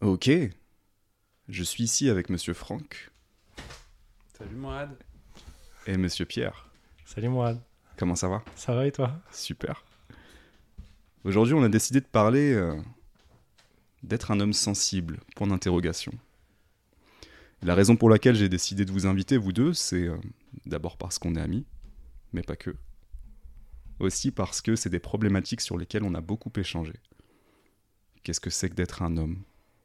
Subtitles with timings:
[0.00, 0.30] Ok.
[1.48, 3.10] Je suis ici avec Monsieur Franck
[4.38, 4.96] Salut Mourad.
[5.86, 6.70] et Monsieur Pierre.
[7.04, 7.60] Salut Mourad,
[7.96, 8.42] Comment ça va?
[8.54, 9.20] Ça va et toi?
[9.32, 9.84] Super.
[11.24, 12.80] Aujourd'hui, on a décidé de parler euh,
[14.02, 16.12] d'être un homme sensible, point d'interrogation.
[17.62, 20.16] La raison pour laquelle j'ai décidé de vous inviter, vous deux, c'est euh,
[20.64, 21.66] d'abord parce qu'on est amis,
[22.32, 22.74] mais pas que.
[23.98, 26.94] Aussi parce que c'est des problématiques sur lesquelles on a beaucoup échangé.
[28.22, 29.42] Qu'est-ce que c'est que d'être un homme?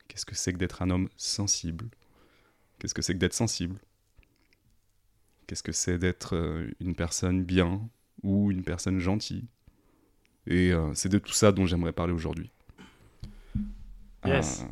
[0.07, 1.89] Qu'est-ce que c'est que d'être un homme sensible?
[2.79, 3.77] Qu'est-ce que c'est que d'être sensible?
[5.47, 7.87] Qu'est-ce que c'est d'être euh, une personne bien
[8.23, 9.45] ou une personne gentille?
[10.47, 12.51] Et euh, c'est de tout ça dont j'aimerais parler aujourd'hui.
[14.25, 14.61] Yes.
[14.61, 14.65] Euh,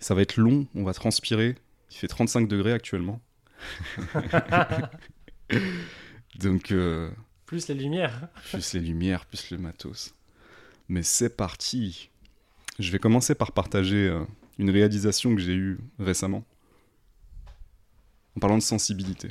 [0.00, 1.56] ça va être long, on va transpirer.
[1.90, 3.20] Il fait 35 degrés actuellement.
[6.38, 7.10] Donc, euh,
[7.46, 8.28] Plus les lumières.
[8.50, 10.14] plus les lumières, plus le matos.
[10.88, 12.10] Mais c'est parti.
[12.78, 14.24] Je vais commencer par partager euh,
[14.58, 16.44] une réalisation que j'ai eue récemment.
[18.36, 19.28] En parlant de sensibilité.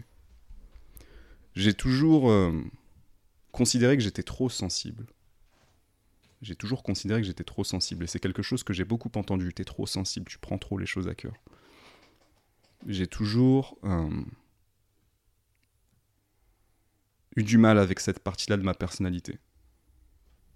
[1.55, 2.53] J'ai toujours euh,
[3.51, 5.05] considéré que j'étais trop sensible.
[6.41, 8.05] J'ai toujours considéré que j'étais trop sensible.
[8.05, 9.53] Et c'est quelque chose que j'ai beaucoup entendu.
[9.53, 11.33] T'es trop sensible, tu prends trop les choses à cœur.
[12.87, 14.09] J'ai toujours euh,
[17.35, 19.39] eu du mal avec cette partie-là de ma personnalité.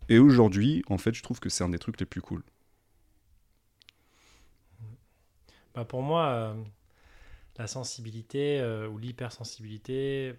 [0.10, 2.44] Et aujourd'hui, en fait, je trouve que c'est un des trucs les plus cool.
[5.78, 6.64] Bah, pour moi, euh,
[7.60, 10.34] la sensibilité euh, ou l'hypersensibilité,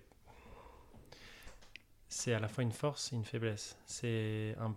[2.08, 3.78] c'est à la fois une force et une faiblesse.
[3.86, 4.74] C'est un...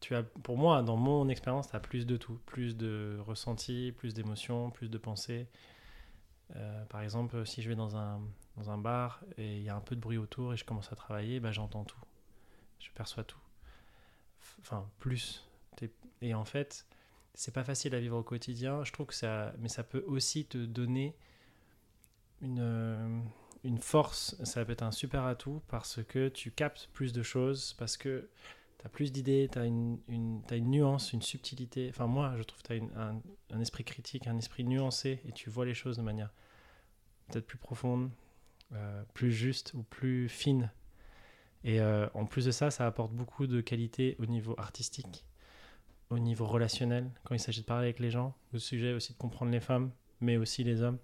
[0.00, 2.40] tu as, pour moi, dans mon expérience, tu as plus de tout.
[2.46, 5.46] Plus de ressenti, plus d'émotions, plus de pensées.
[6.56, 8.22] Euh, par exemple, si je vais dans un,
[8.56, 10.90] dans un bar et il y a un peu de bruit autour et je commence
[10.90, 12.00] à travailler, bah, j'entends tout.
[12.78, 13.36] Je perçois tout.
[14.62, 15.46] Enfin, plus.
[16.22, 16.86] Et en fait,
[17.34, 18.84] c'est pas facile à vivre au quotidien.
[18.84, 21.16] Je trouve que ça, mais ça peut aussi te donner
[22.40, 23.20] une, euh,
[23.64, 24.36] une force.
[24.44, 28.28] Ça peut être un super atout parce que tu captes plus de choses, parce que
[28.78, 31.88] tu as plus d'idées, tu as une, une, une nuance, une subtilité.
[31.90, 33.20] Enfin, moi, je trouve que tu as un,
[33.50, 36.32] un esprit critique, un esprit nuancé et tu vois les choses de manière
[37.28, 38.10] peut-être plus profonde,
[38.72, 40.70] euh, plus juste ou plus fine.
[41.64, 45.24] Et euh, en plus de ça, ça apporte beaucoup de qualité au niveau artistique
[46.12, 49.18] au niveau relationnel, quand il s'agit de parler avec les gens, au sujet aussi de
[49.18, 49.90] comprendre les femmes,
[50.20, 50.98] mais aussi les hommes.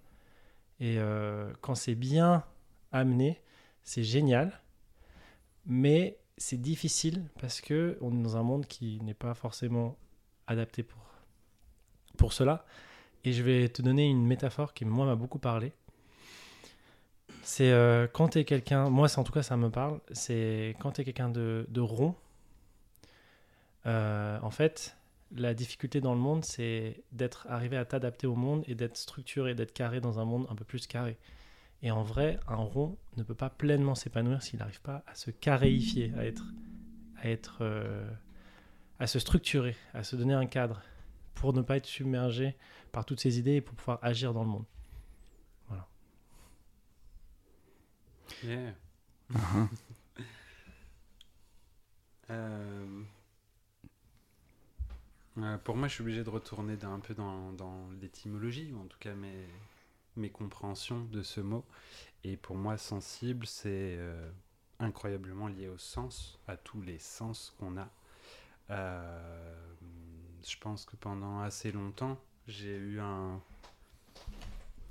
[0.79, 2.43] Et euh, quand c'est bien
[2.91, 3.41] amené,
[3.81, 4.61] c'est génial,
[5.65, 9.97] mais c'est difficile parce que on est dans un monde qui n'est pas forcément
[10.45, 11.03] adapté pour,
[12.17, 12.65] pour cela.
[13.23, 15.73] Et je vais te donner une métaphore qui, moi, m'a beaucoup parlé.
[17.41, 20.91] C'est euh, quand tu es quelqu'un, moi, en tout cas, ça me parle, c'est quand
[20.91, 22.15] tu es quelqu'un de, de rond,
[23.85, 24.95] euh, en fait,
[25.35, 29.55] la difficulté dans le monde, c'est d'être arrivé à t'adapter au monde et d'être structuré,
[29.55, 31.17] d'être carré dans un monde un peu plus carré.
[31.81, 35.31] Et en vrai, un rond ne peut pas pleinement s'épanouir s'il n'arrive pas à se
[35.31, 36.45] carréifier, à être,
[37.17, 38.09] à être, euh,
[38.99, 40.81] à se structurer, à se donner un cadre
[41.35, 42.55] pour ne pas être submergé
[42.91, 44.65] par toutes ces idées et pour pouvoir agir dans le monde.
[48.43, 48.73] Yeah.
[49.33, 49.67] Ah,
[52.31, 53.01] Euh,
[55.43, 58.97] euh, pour moi, je suis obligé de retourner un peu dans, l'étymologie, ou en tout
[58.99, 61.63] cas mes, compréhensions de ce mot.
[62.23, 64.29] Et pour moi, sensible, c'est euh,
[64.79, 67.89] incroyablement lié au sens, à tous les sens qu'on a.
[68.71, 69.55] Euh,
[70.43, 73.41] je pense que pendant assez longtemps, j'ai eu un.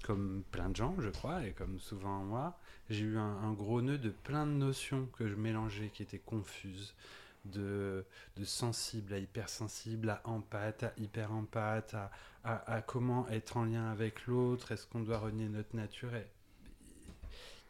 [0.04, 2.56] Comme plein de gens, je crois, et comme souvent moi,
[2.88, 6.94] j'ai eu un gros nœud de plein de notions que je mélangeais, qui étaient confuses
[7.52, 8.04] de,
[8.44, 11.94] sensible à hypersensible, à empathe, à hyper empathe,
[12.44, 16.10] à, comment être en lien avec l'autre, est-ce qu'on doit renier notre nature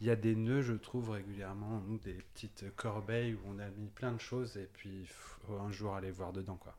[0.01, 3.69] Il y a des nœuds, je trouve, régulièrement, nous, des petites corbeilles où on a
[3.71, 6.77] mis plein de choses et puis faut un jour aller voir dedans, quoi.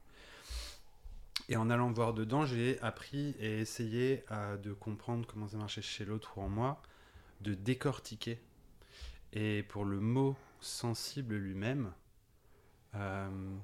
[1.47, 5.81] Et en allant voir dedans, j'ai appris et essayé euh, de comprendre comment ça marchait
[5.81, 6.81] chez l'autre ou en moi,
[7.41, 8.39] de décortiquer.
[9.33, 11.91] Et pour le mot sensible lui-même,
[12.95, 13.57] euh,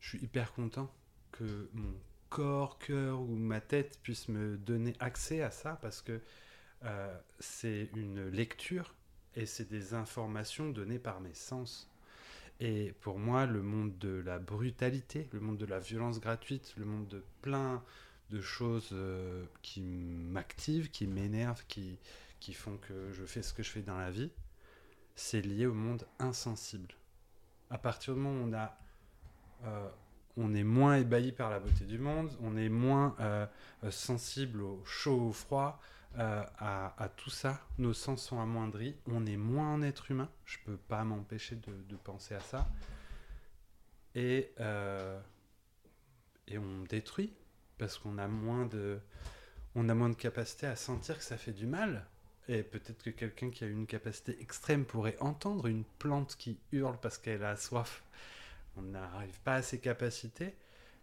[0.00, 0.92] je suis hyper content
[1.32, 1.94] que mon
[2.28, 6.20] corps, cœur ou ma tête puisse me donner accès à ça parce que
[6.84, 8.94] euh, c'est une lecture
[9.34, 11.90] et c'est des informations données par mes sens.
[12.60, 16.84] Et pour moi, le monde de la brutalité, le monde de la violence gratuite, le
[16.84, 17.82] monde de plein
[18.30, 21.98] de choses euh, qui m'activent, qui m'énervent, qui,
[22.38, 24.30] qui font que je fais ce que je fais dans la vie,
[25.16, 26.94] c'est lié au monde insensible.
[27.70, 29.88] À partir du moment où euh,
[30.36, 33.46] on est moins ébahi par la beauté du monde, on est moins euh,
[33.84, 35.80] euh, sensible au chaud, au froid,
[36.16, 37.60] à, tout ça.
[37.78, 40.28] Nos sens sont amoindris, on est moins un être humain.
[40.44, 42.68] Je peux pas m'empêcher de, penser à ça.
[44.16, 44.52] Et,
[46.52, 47.32] on détruit
[47.78, 49.00] parce qu'on a moins de
[50.18, 52.04] capacité à sentir que ça fait du mal.
[52.50, 56.98] Et peut-être que quelqu'un qui a une capacité extrême pourrait entendre une plante qui hurle
[57.00, 58.02] parce qu'elle a soif.
[58.76, 60.56] On n'arrive pas à ces capacités,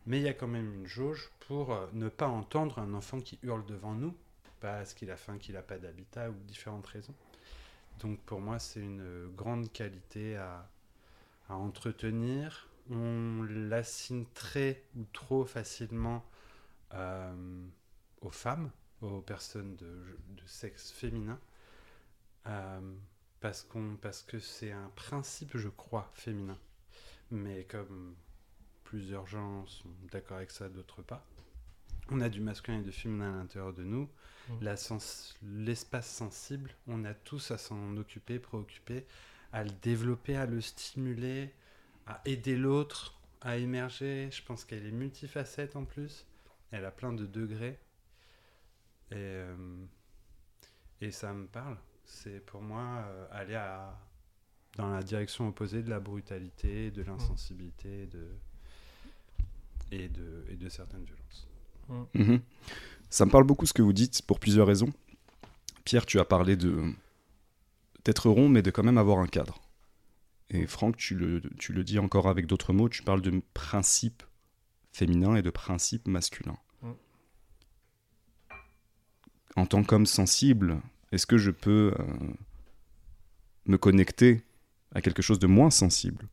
[0.06, 3.22] mais il y a quand même une jauge pour euh, ne pas entendre un enfant
[3.22, 4.14] qui hurle devant nous,
[4.60, 7.16] parce qu'il a faim, qu'il n'a pas d'habitat ou différentes raisons.
[8.02, 10.70] Donc pour moi, c'est une grande qualité à,
[11.48, 12.68] à entretenir.
[12.92, 16.26] On l'assigne très ou trop facilement
[16.94, 17.66] euh,
[18.20, 18.70] aux femmes,
[19.02, 21.40] aux personnes de, de sexe féminin,
[22.48, 22.80] euh,
[23.40, 26.58] parce, qu'on, parce que c'est un principe, je crois, féminin.
[27.32, 28.16] Mais comme
[28.84, 31.26] plusieurs gens sont d'accord avec ça, d'autres pas,
[32.10, 34.10] on a du masculin et du féminin à l'intérieur de nous.
[34.50, 34.54] Mm.
[34.62, 39.06] La sens- l'espace sensible, on a tous à s'en occuper, préoccuper,
[39.52, 41.54] à le développer, à le stimuler,
[42.06, 44.30] à aider l'autre à émerger.
[44.32, 46.26] Je pense qu'elle est multifacette en plus.
[46.72, 47.78] Elle a plein de degrés.
[49.12, 49.86] Et, euh,
[51.01, 51.77] et ça me parle.
[52.06, 53.98] C'est pour moi euh, aller à,
[54.77, 58.27] dans la direction opposée de la brutalité, de l'insensibilité de,
[59.92, 61.48] et, de, et de certaines violences.
[62.13, 62.42] Mhm.
[63.09, 64.92] Ça me parle beaucoup ce que vous dites pour plusieurs raisons.
[65.86, 66.94] Pierre, tu as parlé de
[68.03, 69.60] d'être rond, mais de quand même avoir un cadre.
[70.50, 74.24] Et Franck, tu le, tu le dis encore avec d'autres mots, tu parles de principe
[74.94, 76.57] féminin et de principe masculin.
[79.57, 80.80] En tant qu'homme sensible,
[81.12, 82.04] est-ce que je peux euh,
[83.65, 84.44] me connecter
[84.94, 86.27] à quelque chose de moins sensible?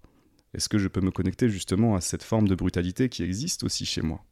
[0.52, 3.86] Est-ce que je peux me connecter justement à cette forme de brutalité qui existe aussi
[3.86, 4.22] chez moi?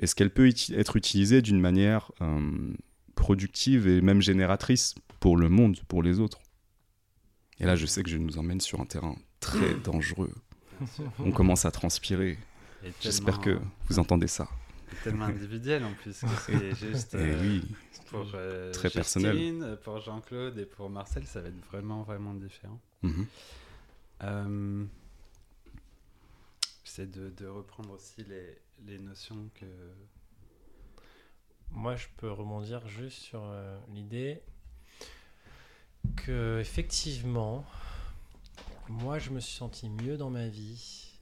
[0.00, 2.74] Est-ce qu'elle peut être utilisée d'une manière euh,
[3.14, 6.40] productive et même génératrice pour le monde, pour les autres?
[7.60, 10.34] Et là, je sais que je nous emmène sur un terrain très dangereux.
[11.20, 12.38] On commence à transpirer.
[13.00, 13.56] J'espère que
[13.88, 14.48] vous entendez ça.
[15.02, 17.64] Tellement individuel en plus que c'est juste Et euh, oui,
[18.10, 19.00] pour euh, très Justine,
[19.60, 19.78] personnel.
[19.82, 22.80] pour Jean-Claude et pour Marcel ça va être vraiment vraiment différent.
[24.24, 24.84] Euh,
[26.84, 29.66] j'essaie de, de reprendre aussi les, les notions que
[31.70, 34.42] Moi, je peux rebondir juste sur euh, l'idée
[36.16, 37.64] que, effectivement,
[38.88, 41.12] moi, je me suis senti mieux dans ma vie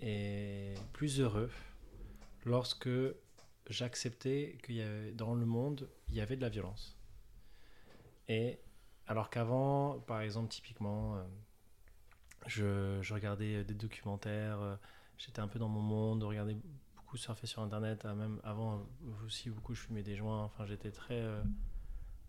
[0.00, 1.50] et plus heureux
[2.44, 2.88] lorsque
[3.68, 6.96] j'acceptais qu'il y avait dans le monde, il y avait de la violence.
[8.28, 8.60] Et
[9.06, 11.22] alors qu'avant, par exemple, typiquement, euh,
[12.46, 14.76] je, je regardais des documentaires, euh,
[15.18, 16.56] j'étais un peu dans mon monde, regardais
[16.96, 18.86] beaucoup surfer sur internet, euh, même avant
[19.24, 21.22] aussi beaucoup je fumais des joints, enfin j'étais très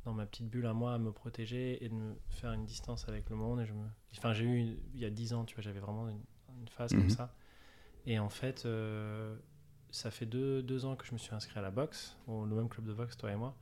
[0.05, 3.07] dans ma petite bulle à moi à me protéger et de me faire une distance
[3.09, 3.85] avec le monde et je me
[4.17, 6.23] enfin j'ai eu il y a 10 ans tu vois j'avais vraiment une,
[6.59, 6.99] une phase Mhm.
[6.99, 7.35] comme ça
[8.05, 9.37] et en fait euh,
[9.91, 12.55] ça fait deux, deux ans que je me suis inscrit à la boxe au le
[12.55, 13.55] même club de boxe toi et moi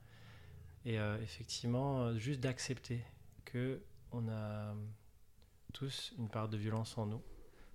[0.86, 3.04] et euh, effectivement euh, juste d'accepter
[3.46, 3.82] que
[4.12, 4.74] on a
[5.74, 7.22] tous une part de violence en nous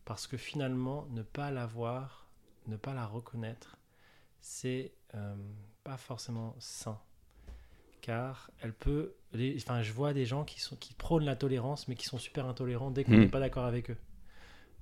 [0.05, 2.27] parce que finalement ne pas l'avoir
[2.67, 3.77] ne pas la reconnaître,
[4.41, 5.35] c'est euh,
[5.83, 6.99] pas forcément sain.
[8.01, 9.15] Car elle peut.
[9.33, 12.19] les- Enfin, je vois des gens qui, sont, qui prônent la tolérance, mais qui sont
[12.19, 13.21] super intolérants dès qu'on Mm.
[13.21, 13.97] n'est pas d'accord avec eux.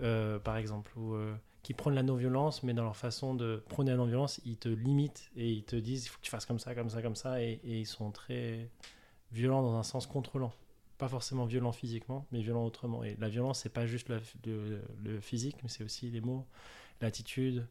[0.01, 3.91] Euh, par exemple, ou euh, qui prônent la non-violence, mais dans leur façon de prôner
[3.91, 6.59] la non-violence, ils te limitent et ils te disent il faut que tu fasses comme
[6.59, 8.71] ça, comme ça, comme ça, et, ils sont très
[9.33, 10.53] violents dans un sens contrôlant.
[10.99, 13.05] Pas forcément violents physiquement, mais violents autrement.
[13.05, 16.47] Et la violence, c'est pas juste le, physique, mais c'est aussi les mots,
[17.01, 17.67] l'attitude.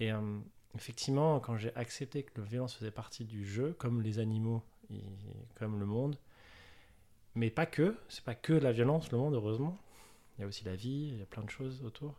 [0.00, 0.38] Et euh,
[0.74, 4.62] effectivement, quand j'ai accepté que la violence faisait partie du jeu, comme les animaux,
[5.54, 6.16] comme le monde,
[7.34, 9.78] mais pas que, c'est pas que la violence, le monde, heureusement.
[10.36, 12.14] Il y a aussi la vie, il y a plein de choses autour.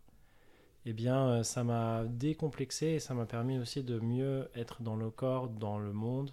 [0.86, 4.96] Eh bien, euh, ça m'a décomplexé et ça m'a permis aussi de mieux être dans
[4.96, 6.32] le corps, dans le monde.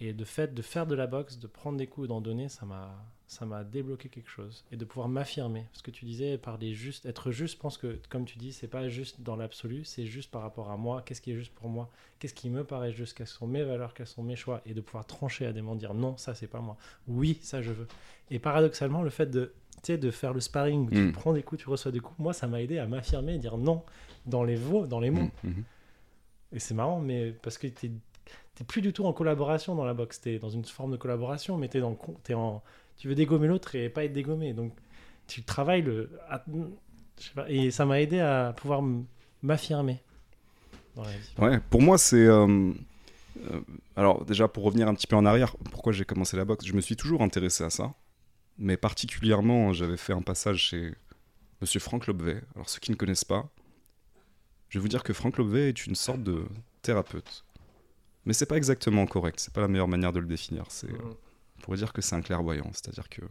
[0.00, 2.48] Et de fait, de faire de la boxe, de prendre des coups et d'en donner,
[2.48, 4.64] ça m'a, ça m'a débloqué quelque chose.
[4.72, 5.66] Et de pouvoir m'affirmer.
[5.70, 8.68] Parce que tu disais, parler juste, être juste, je pense que, comme tu dis, c'est
[8.68, 11.02] pas juste dans l'absolu, c'est juste par rapport à moi.
[11.04, 11.90] Qu'est-ce qui est juste pour moi?
[12.18, 13.16] Qu'est-ce qui me paraît juste?
[13.16, 13.92] Quelles sont mes valeurs?
[13.94, 14.62] Quels sont mes choix?
[14.66, 16.76] Et de pouvoir trancher à des moments, dire non, ça c'est pas moi.
[17.06, 17.86] Oui, ça je veux.
[18.30, 19.52] Et paradoxalement, le fait de,
[19.86, 21.12] de faire le sparring où tu Mm.
[21.12, 23.58] prends des coups, tu reçois des coups, moi ça m'a aidé à m'affirmer et dire
[23.58, 23.82] non
[24.26, 25.30] dans les mots, dans les mots.
[25.44, 25.64] Mhm.
[26.52, 27.90] Et c'est marrant, mais parce que t'es
[28.66, 30.20] plus du tout en collaboration dans la boxe.
[30.22, 32.62] T'es dans une forme de collaboration, mais t'es dans t'es en
[32.98, 34.52] tu veux dégommer l'autre et pas être dégommé.
[34.52, 34.72] Donc
[35.26, 36.44] tu travailles le à-
[37.18, 39.02] je sais pas, et ça m'a aidé à pouvoir me
[39.42, 40.00] m'affirmer.
[41.38, 42.26] Ouais, pour moi, c'est.
[42.26, 42.72] euh,
[43.50, 43.60] euh,
[43.94, 46.72] alors, déjà, pour revenir un petit peu en arrière, pourquoi j'ai commencé la boxe Je
[46.72, 47.94] me suis toujours intéressé à ça.
[48.58, 50.92] Mais particulièrement, j'avais fait un passage chez
[51.60, 52.42] Monsieur Franck Lobvet.
[52.56, 53.48] Alors, ceux qui ne connaissent pas,
[54.70, 56.44] je vais vous dire que Franck Lobvet est une sorte de
[56.82, 57.44] thérapeute.
[58.24, 60.64] Mais c'est pas exactement correct, c'est pas la meilleure manière de le définir.
[60.68, 61.14] C'est, Mhm.
[61.58, 63.22] On pourrait dire que c'est un clairvoyant, c'est-à-dire que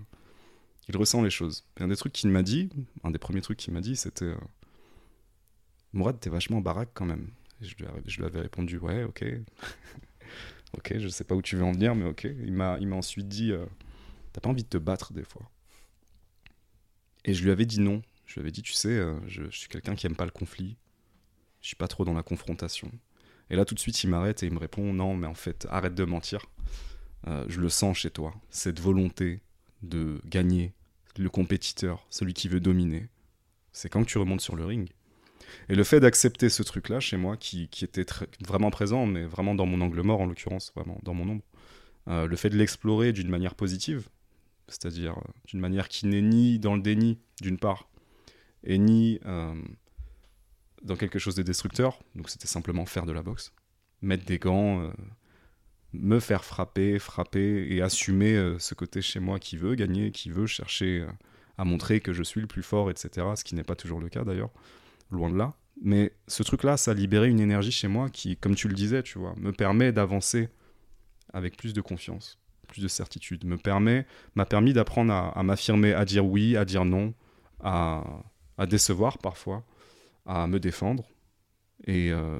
[0.89, 1.65] il ressent les choses.
[1.79, 2.69] Et un des trucs qu'il m'a dit,
[3.03, 4.37] un des premiers trucs qu'il m'a dit, c'était euh,
[5.93, 7.29] Mourad, t'es vachement baraque quand même.
[7.61, 9.25] Je, lui avais, je lui avais répondu Ouais, ok.
[10.77, 12.23] ok, je sais pas où tu veux en venir, mais ok.
[12.23, 13.65] Il m'a, il m'a ensuite dit euh,
[14.33, 15.49] T'as pas envie de te battre des fois
[17.25, 18.01] Et je lui avais dit non.
[18.25, 20.31] Je lui avais dit Tu sais, euh, je, je suis quelqu'un qui aime pas le
[20.31, 20.77] conflit.
[21.61, 22.91] Je suis pas trop dans la confrontation.
[23.49, 25.67] Et là, tout de suite, il m'arrête et il me répond Non, mais en fait,
[25.69, 26.45] arrête de mentir.
[27.25, 29.41] Euh, je le sens chez toi, cette volonté
[29.81, 30.73] de gagner,
[31.17, 33.09] le compétiteur, celui qui veut dominer.
[33.71, 34.89] C'est quand tu remontes sur le ring.
[35.69, 38.05] Et le fait d'accepter ce truc-là chez moi, qui, était
[38.45, 41.43] vraiment présent, mais vraiment dans mon angle mort en l'occurrence, vraiment dans mon ombre,
[42.07, 44.09] euh, le fait de l'explorer d'une manière positive,
[44.67, 47.89] c'est-à-dire euh, d'une manière qui n'est ni dans le déni, d'une part,
[48.63, 49.19] et ni
[50.83, 53.53] dans quelque chose de destructeur, donc c'était simplement faire de la boxe,
[54.01, 54.91] mettre des gants,
[55.93, 60.29] me faire frapper, frapper et assumer euh, ce côté chez moi qui veut gagner, qui
[60.29, 61.07] veut chercher euh,
[61.57, 63.27] à montrer que je suis le plus fort, etc.
[63.35, 64.51] Ce qui n'est pas toujours le cas d'ailleurs,
[65.11, 65.53] loin de là.
[65.81, 69.03] Mais ce truc-là, ça a libéré une énergie chez moi qui, comme tu le disais,
[69.03, 70.49] tu vois, me permet d'avancer
[71.33, 76.03] avec plus de confiance, plus de certitude, me permet, m'a permis d'apprendre à, m'affirmer, à
[76.03, 77.13] dire oui, à dire non,
[77.59, 78.03] à,
[78.57, 79.63] à décevoir parfois,
[80.25, 81.07] à me défendre.
[81.85, 82.39] Et, euh,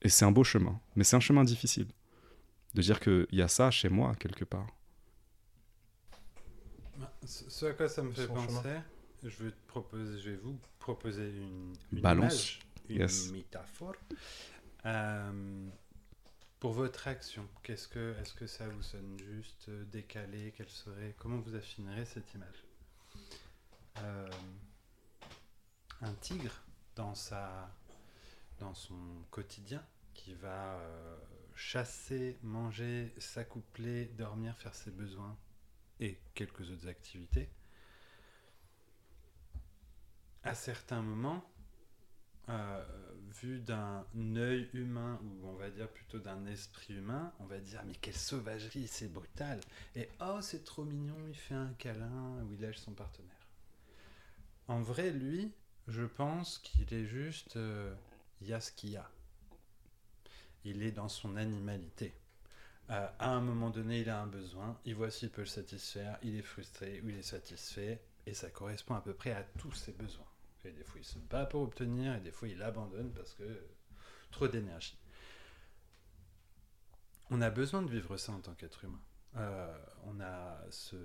[0.00, 1.88] et c'est un beau chemin, mais c'est un chemin difficile
[2.76, 4.68] de dire qu'il y a ça chez moi quelque part.
[6.98, 8.76] Bah, Ce à quoi ça me fait penser,
[9.22, 12.54] je vais, te proposer, je vais vous proposer une, une Balance.
[12.54, 13.32] image, une Yes.
[13.32, 13.96] métaphore.
[14.86, 15.68] Euh,
[16.60, 21.14] pour votre action, qu'est-ce que, est-ce que ça vous sonne juste, euh, décalé, quelle serait,
[21.18, 22.64] comment vous affinerez cette image?
[23.98, 24.28] Euh,
[26.02, 26.62] Un tigre
[26.94, 27.70] dans sa,
[28.58, 28.96] dans son
[29.30, 29.82] quotidien,
[30.14, 31.16] qui va euh,
[31.56, 35.36] chasser, manger, s'accoupler, dormir, faire ses besoins
[36.00, 37.48] et quelques autres activités.
[40.44, 41.44] À certains moments,
[42.48, 42.84] euh,
[43.42, 47.82] vu d'un œil humain, ou on va dire plutôt d'un esprit humain, on va dire
[47.86, 49.60] mais quelle sauvagerie, c'est brutal.
[49.96, 53.32] Et oh, c'est trop mignon, il fait un câlin ou il lâche son partenaire.
[54.68, 55.52] En vrai, lui,
[55.88, 57.56] je pense qu'il est juste.
[57.56, 57.94] euh,
[58.40, 59.10] Il y a ce qu'il y a.
[60.66, 62.12] Il est dans son animalité.
[62.90, 66.18] Euh, à un moment donné, il a un besoin, il voit s'il peut le satisfaire,
[66.22, 69.72] il est frustré ou il est satisfait, et ça correspond à peu près à tous
[69.72, 70.26] ses besoins.
[70.64, 73.44] Et des fois, il se bat pour obtenir, et des fois, il abandonne parce que
[74.32, 74.98] trop d'énergie.
[77.30, 79.00] On a besoin de vivre ça en tant qu'être humain.
[79.36, 80.96] Euh, on a ce,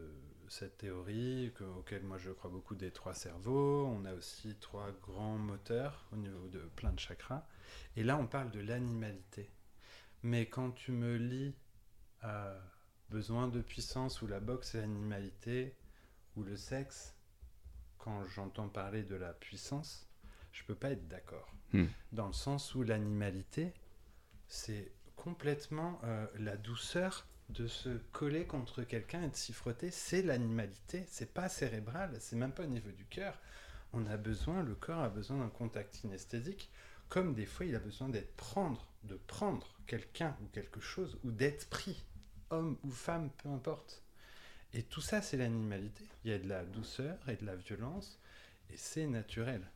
[0.48, 3.86] cette théorie que- auquel moi je crois beaucoup des trois cerveaux.
[3.88, 7.46] On a aussi trois grands moteurs au niveau de plein de chakras.
[7.96, 9.50] Et là, on parle de l'animalité.
[10.24, 11.56] Mais quand tu me lis
[12.24, 12.60] euh,
[13.10, 15.76] besoin de puissance ou la boxe et l'animalité
[16.36, 17.16] ou le sexe,
[17.98, 20.08] quand j'entends parler de la puissance,
[20.52, 21.52] je peux pas être d'accord.
[21.74, 21.86] Hmm.
[22.12, 23.74] Dans le sens où l'animalité,
[24.48, 29.92] c'est complètement euh, la douceur de se coller contre quelqu'un et de s'y frotter.
[29.92, 33.38] C'est l'animalité, c'est pas cérébral, c'est même pas au niveau du cœur.
[33.94, 36.72] On a besoin, le corps a besoin d'un contact kinesthésique,
[37.10, 41.32] comme des fois il a besoin d'être prendre, de prendre quelqu'un ou quelque chose, ou
[41.32, 42.04] d'être pris,
[42.50, 44.02] homme ou femme, peu importe.
[44.74, 46.06] Et tout ça, c'est l'animalité.
[46.24, 48.20] Il y a de la douceur et de la violence,
[48.70, 49.70] et c'est naturel.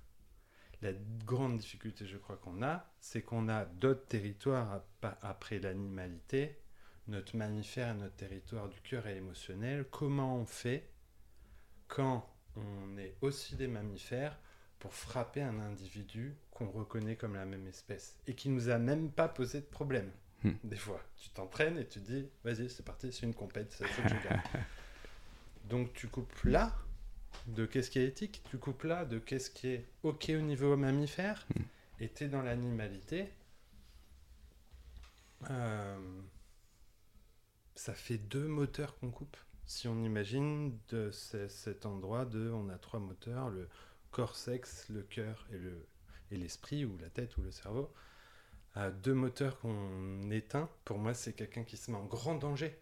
[0.82, 0.94] La
[1.25, 4.82] grande difficulté, je crois qu'on a, c'est qu'on a d'autres territoires
[5.22, 6.58] après l'animalité,
[7.08, 9.86] notre mammifère et notre territoire du cœur et émotionnel.
[9.92, 10.90] Comment on fait
[11.88, 14.38] quand on est aussi des mammifères
[14.80, 19.12] pour frapper un individu qu'on reconnaît comme la même espèce et qui nous a même
[19.12, 20.12] pas posé de problème
[20.44, 20.52] Hmm.
[20.64, 24.02] Des fois, tu t'entraînes et tu dis, vas-y, c'est parti, c'est une compète, c'est faut
[24.04, 24.42] que je gagne.
[25.70, 26.76] Donc tu coupes là
[27.48, 30.76] de qu'est-ce qui est éthique, tu coupes là de qu'est-ce qui est ok au niveau
[30.78, 31.64] mammifère, Hmm.
[32.00, 33.30] et tu es dans l'animalité.
[35.50, 35.98] Euh,
[37.75, 39.38] ça fait deux moteurs qu'on coupe.
[39.65, 43.67] Si on imagine de ce- cet endroit de, on a trois moteurs, le
[44.12, 45.86] corps, sexe, le cœur et le
[46.32, 47.94] et l'esprit ou la tête ou le cerveau.
[49.03, 50.70] Deux moteurs qu'on éteint.
[50.84, 52.77] Pour moi, c'est quelqu'un qui se met en grand danger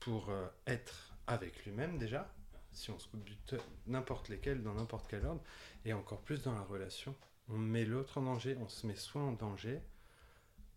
[0.00, 2.32] pour euh, être avec lui-même déjà.
[2.72, 3.28] Si on se coupe
[3.86, 5.42] n'importe lesquels dans n'importe quel ordre,
[5.84, 7.16] et encore plus dans la relation.
[7.48, 9.80] on met l'autre en danger, on se met soi en danger.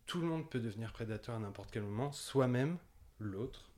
[0.05, 2.77] Tout le monde peut devenir prédateur à n'importe quel moment, soi-même,
[3.19, 3.69] l'autre.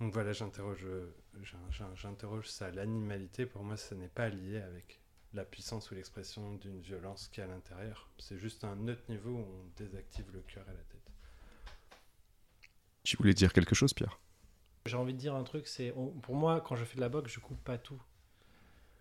[0.00, 0.86] Donc voilà, j'interroge,
[1.94, 2.70] j'interroge ça.
[2.70, 5.00] L'animalité, pour moi, ça n'est pas lié avec
[5.34, 8.08] la puissance ou l'expression d'une violence qui est à l'intérieur.
[8.18, 11.12] C'est juste un autre niveau où on désactive le cœur et la tête.
[13.02, 14.18] Tu voulais dire quelque chose, Pierre?
[14.86, 17.32] J'ai envie de dire un truc, c'est pour moi, quand je fais de la boxe,
[17.32, 18.00] je coupe pas tout.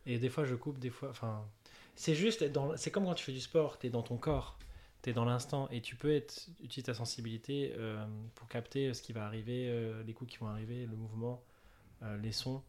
[0.05, 1.09] Et des fois, je coupe, des fois.
[1.09, 1.47] Enfin,
[1.95, 2.77] c'est juste, dans...
[2.77, 4.57] c'est comme quand tu fais du sport, tu es dans ton corps,
[5.01, 8.05] tu es dans l'instant, et tu peux être, utiliser ta sensibilité euh,
[8.35, 11.43] pour capter ce qui va arriver, euh, les coups qui vont arriver, le mouvement,
[12.03, 12.61] euh, les sons.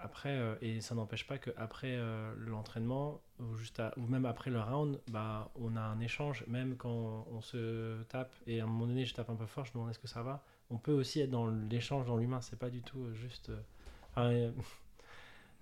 [0.00, 1.98] Après, et ça n'empêche pas qu'après
[2.36, 7.26] l'entraînement, ou, juste ou même après le round, bah, on a un échange, même quand
[7.32, 9.74] on se tape, et à un moment donné, je tape un peu fort, je me
[9.74, 10.44] demande est-ce que ça va?
[10.70, 13.50] On peut aussi être dans l'échange dans l'humain, c'est pas du tout juste.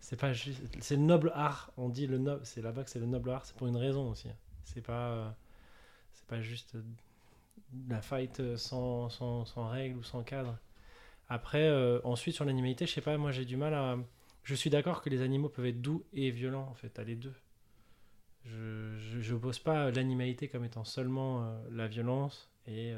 [0.01, 0.33] c'est pas
[0.81, 3.57] c'est le noble art on dit le noble c'est là-bas c'est le noble art c'est
[3.57, 4.29] pour une raison aussi
[4.65, 5.31] c'est pas euh,
[6.27, 6.77] pas juste
[7.89, 10.59] la fight sans, sans, sans règles ou sans cadre
[11.29, 13.99] après euh, ensuite sur l'animalité je sais pas moi j'ai du mal à
[14.43, 17.17] je suis d'accord que les animaux peuvent être doux et violents en fait à les
[17.17, 17.35] deux
[18.45, 22.95] je je, je pas l'animalité comme étant seulement euh, la violence et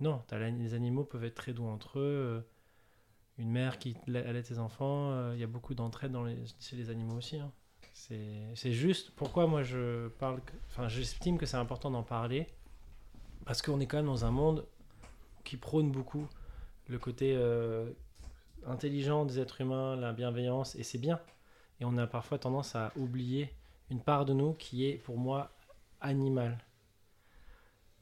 [0.00, 0.22] non
[0.58, 2.44] les animaux peuvent être très doux entre eux
[3.40, 6.76] une mère qui allait ses enfants, euh, il y a beaucoup d'entraide dans les, chez
[6.76, 7.38] les animaux aussi.
[7.38, 7.50] Hein.
[8.54, 12.46] C'est juste pourquoi moi je parle, enfin j'estime que c'est important d'en parler,
[13.44, 14.66] parce qu'on est quand même dans un monde
[15.44, 16.26] qui prône beaucoup
[16.88, 17.90] le côté euh,
[18.66, 21.20] intelligent des êtres humains, la bienveillance, et c'est bien.
[21.80, 23.52] Et on a parfois tendance à oublier
[23.90, 25.50] une part de nous qui est pour moi
[26.00, 26.58] animale.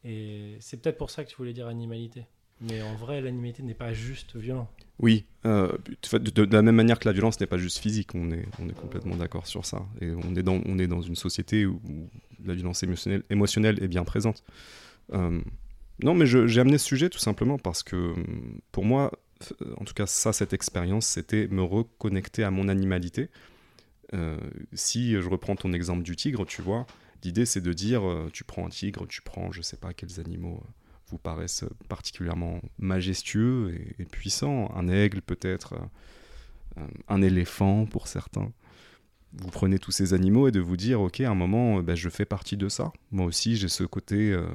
[0.05, 2.27] Et c'est peut-être pour ça que tu voulais dire animalité.
[2.61, 4.69] Mais en vrai, l'animalité n'est pas juste violent.
[5.01, 5.71] Oui, euh,
[6.13, 8.45] de, la même manière que la violence n'est pas juste physique, on est,
[8.81, 9.87] complètement d'accord sur ça.
[10.01, 11.81] Et on est dans, une société où,
[12.45, 14.43] la violence émotionnelle, émotionnelle est bien présente.
[15.13, 15.41] Euh,
[16.03, 18.15] non, mais j'ai amené ce sujet tout simplement parce que
[18.73, 19.13] pour moi,
[19.77, 23.31] en tout cas, ça, cette expérience, c'était me reconnecter à mon animalité.
[24.15, 24.39] Euh,
[24.73, 26.87] si je reprends ton exemple du tigre, tu vois,
[27.23, 30.63] l'idée c'est de dire, tu prends un tigre, tu prends je sais pas quels animaux
[31.11, 34.71] vous paraissent particulièrement majestueux et, puissants.
[34.75, 35.75] Un aigle peut-être,
[36.79, 38.53] euh, un éléphant pour certains.
[39.33, 41.95] Vous prenez tous ces animaux et de vous dire, ok, à un moment, euh, ben,
[41.95, 42.93] je fais partie de ça.
[43.11, 44.47] Moi aussi, j'ai ce côté, euh,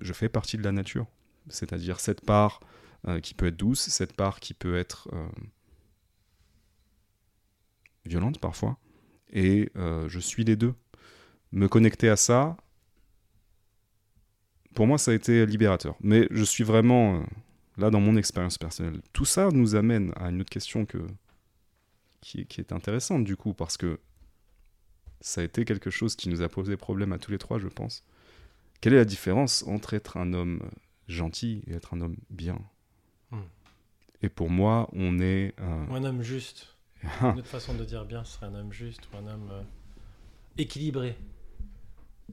[0.00, 1.06] je fais partie de la nature.
[1.48, 2.60] C'est-à-dire cette part
[3.22, 5.08] qui peut être douce, cette part qui peut être
[8.04, 8.76] violente parfois.
[9.32, 10.74] Et je suis les deux.
[11.52, 12.56] Me connecter à ça,
[14.78, 15.96] pour moi, ça a été libérateur.
[16.00, 17.22] Mais je suis vraiment euh,
[17.78, 19.00] là dans mon expérience personnelle.
[19.12, 20.98] Tout ça nous amène à une autre question que,
[22.20, 23.98] qui, est intéressante du coup, parce que
[25.20, 27.66] ça a été quelque chose qui nous a posé problème à tous les trois, je
[27.66, 28.04] pense.
[28.80, 30.60] Quelle est la différence entre être un homme
[31.08, 32.60] gentil et être un homme bien
[33.32, 33.38] hmm.
[34.22, 35.54] Et pour moi, on est...
[35.90, 36.76] Ou un homme juste.
[37.20, 39.62] Une autre façon de dire bien, ce serait un homme juste ou un homme euh,
[40.56, 41.16] équilibré.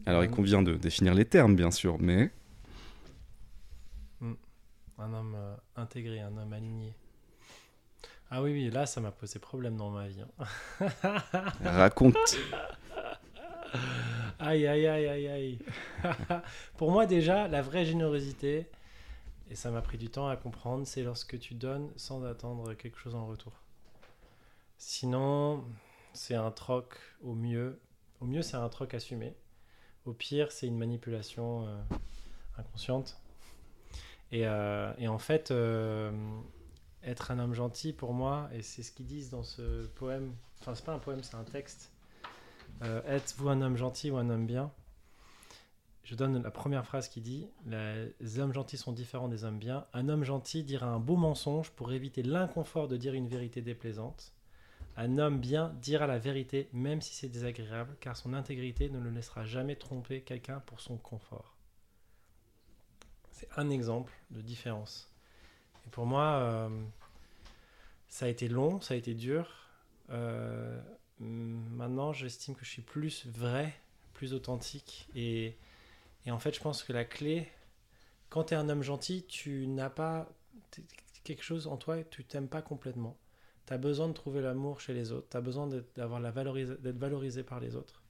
[0.06, 2.32] Alors, il convient de définir les termes, bien sûr, mais.
[4.20, 4.34] Hmm.
[4.98, 6.94] Un homme euh, intégré, un homme aligné.
[8.30, 10.22] Ah oui, oui, là, ça m'a posé problème dans ma vie.
[10.22, 10.88] Hein.
[11.64, 12.38] Raconte.
[14.40, 15.60] aïe, aïe, aïe, aïe, aïe.
[16.78, 18.70] Pour moi, déjà, la vraie générosité,
[19.50, 22.98] et ça m'a pris du temps à comprendre, c'est lorsque tu donnes sans attendre quelque
[22.98, 23.54] chose en retour.
[24.78, 25.64] Sinon,
[26.14, 27.80] c'est un troc au mieux.
[28.22, 29.36] Au mieux, c'est un troc assumé.
[30.06, 31.82] Au pire, c'est une manipulation euh,
[32.58, 33.18] inconsciente.
[34.32, 36.12] Et, euh, et, en fait, euh,
[37.04, 40.76] être un homme gentil, pour moi, et c'est ce qu'ils disent dans ce poème, enfin,
[40.76, 41.92] c'est pas un poème, c'est un texte.
[43.08, 44.70] Êtes-vous un homme gentil ou un homme bien
[46.04, 49.88] Je donne la première phrase qui dit Les hommes gentils sont différents des hommes bien.
[49.94, 54.35] Un homme gentil dira un beau mensonge pour éviter l'inconfort de dire une vérité déplaisante.
[54.98, 59.10] Un homme bien dira la vérité même si c'est désagréable, car son intégrité ne le
[59.10, 61.56] laissera jamais tromper quelqu'un pour son confort.
[63.32, 65.12] C'est un exemple de différence.
[65.86, 66.70] Et pour moi, euh,
[68.08, 69.68] ça a été long, ça a été dur.
[70.10, 70.82] Euh,
[71.20, 73.74] maintenant, j'estime que je suis plus vrai,
[74.14, 75.10] plus authentique.
[75.16, 75.58] Et,
[76.30, 77.50] en fait, je pense que la clé,
[78.30, 80.30] quand tu es un homme gentil, tu n'as pas
[81.26, 83.18] quelque chose en toi, tu t'aimes pas complètement
[83.66, 87.60] tu as besoin de trouver l'amour chez les autres, tu as besoin d'être valorisé par
[87.60, 88.02] les autres.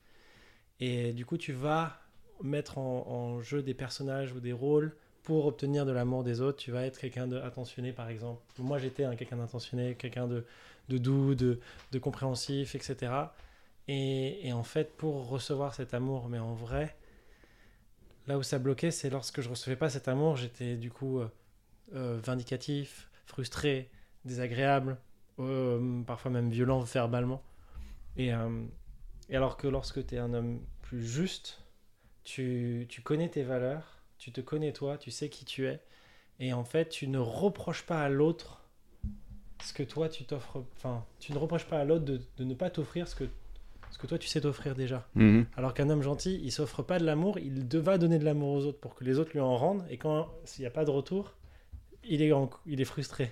[0.80, 2.00] Et du coup, tu vas
[2.44, 6.58] mettre en, jeu des personnages ou des rôles pour obtenir de l'amour des autres.
[6.58, 8.42] Tu vas être quelqu'un d'attentionné, par exemple.
[8.60, 10.46] Moi, j'étais quelqu'un d'attentionné, quelqu'un de,
[10.90, 11.60] doux, de,
[12.00, 13.14] compréhensif, etc.
[13.88, 16.96] Et, en fait, pour recevoir cet amour, mais en vrai,
[18.28, 21.30] là où ça bloquait, c'est lorsque je recevais pas cet amour, j'étais du coup euh,
[21.94, 23.90] euh, vindicatif, frustré,
[24.26, 24.98] désagréable,
[25.40, 27.42] euh, parfois même violent verbalement.
[28.18, 28.64] Et, euh,
[29.30, 31.62] et alors que lorsque tu es un homme plus juste,
[32.24, 35.80] tu, tu connais tes valeurs, tu te connais toi, tu sais qui tu es,
[36.40, 38.62] et en fait, tu ne reproches pas à l'autre
[39.64, 40.64] ce que toi tu t'offres.
[40.78, 43.24] Enfin, tu ne reproches pas à l'autre de, de ne pas t'offrir ce que,
[43.90, 45.08] ce que toi tu sais t'offrir déjà.
[45.16, 45.46] Mhm.
[45.58, 48.66] Alors qu'un homme gentil, il s'offre pas de l'amour, il va donner de l'amour aux
[48.66, 50.92] autres pour que les autres lui en rendent, et quand s'il n'y a pas de
[50.92, 51.34] retour,
[52.04, 53.32] il est, en- il est frustré.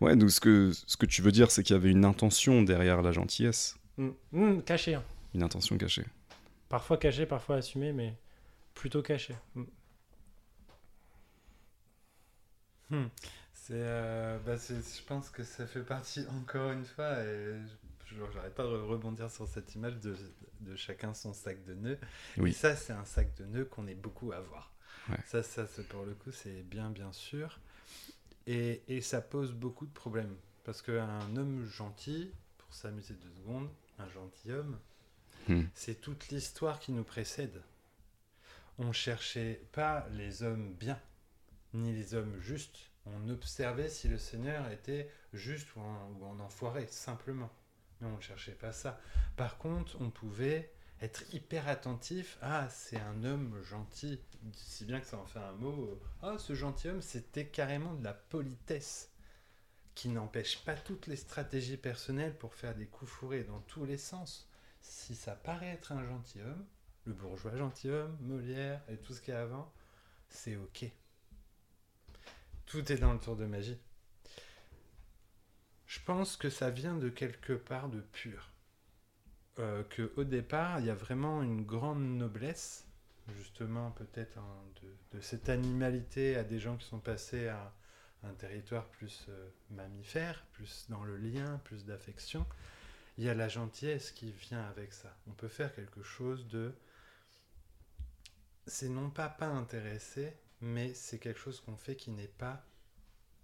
[0.00, 2.62] Ouais, donc ce que, ce que tu veux dire, c'est qu'il y avait une intention
[2.62, 4.10] derrière la gentillesse, Mm.
[4.30, 5.02] Mm, caché, hein.
[5.34, 6.04] une intention cachée.
[6.68, 8.14] parfois caché, parfois assumé, mais
[8.74, 9.34] plutôt caché.
[12.90, 13.06] Mm.
[13.52, 17.54] C'est, euh, bah, c'est- je pense que ça fait partie encore une fois, et
[18.32, 20.16] j'arrête pas de rebondir sur cette image de,
[20.60, 21.98] de chacun son sac de nœuds.
[22.38, 22.50] Oui.
[22.50, 24.72] Et ça, c'est un sac de nœuds qu'on est beaucoup à voir.
[25.10, 25.18] Ouais.
[25.26, 27.60] Ça, ça pour le coup, c'est bien, bien sûr.
[28.48, 30.34] Et, et ça pose beaucoup de problèmes.
[30.64, 33.68] Parce qu'un homme gentil, pour s'amuser deux secondes,
[34.00, 34.78] un gentilhomme,
[35.48, 35.62] Hmm.
[35.72, 37.62] c'est toute l'histoire qui nous précède.
[38.78, 41.00] On cherchait pas les hommes bien,
[41.72, 42.90] ni les hommes justes.
[43.06, 47.50] On observait si le Seigneur était juste ou un, ou un enfoiré, simplement.
[48.00, 49.00] Mais on ne cherchait pas ça.
[49.36, 52.38] Par contre, on pouvait être hyper attentif.
[52.42, 54.20] Ah, c'est un homme gentil.
[54.52, 55.84] Si bien que ça en fait un mot.
[55.86, 59.10] euh, Ah, ce gentilhomme, c'était carrément de la politesse.
[59.94, 63.98] Qui n'empêche pas toutes les stratégies personnelles pour faire des coups fourrés dans tous les
[63.98, 64.48] sens.
[64.80, 66.64] Si ça paraît être un gentilhomme,
[67.04, 69.72] le bourgeois gentilhomme, Molière et tout ce qu'il y a avant,
[70.28, 70.86] c'est ok.
[72.66, 73.78] Tout est dans le tour de magie.
[75.86, 78.50] Je pense que ça vient de quelque part de pur.
[79.58, 82.86] Euh, que au départ, il y a vraiment une grande noblesse,
[83.36, 87.72] justement peut-être hein, de, de cette animalité à des gens qui sont passés à
[88.22, 92.46] un territoire plus euh, mammifère, plus dans le lien, plus d'affection.
[93.16, 95.16] Il y a la gentillesse qui vient avec ça.
[95.26, 96.72] On peut faire quelque chose de...
[98.66, 102.64] C'est non pas pas intéressé, mais c'est quelque chose qu'on fait qui n'est pas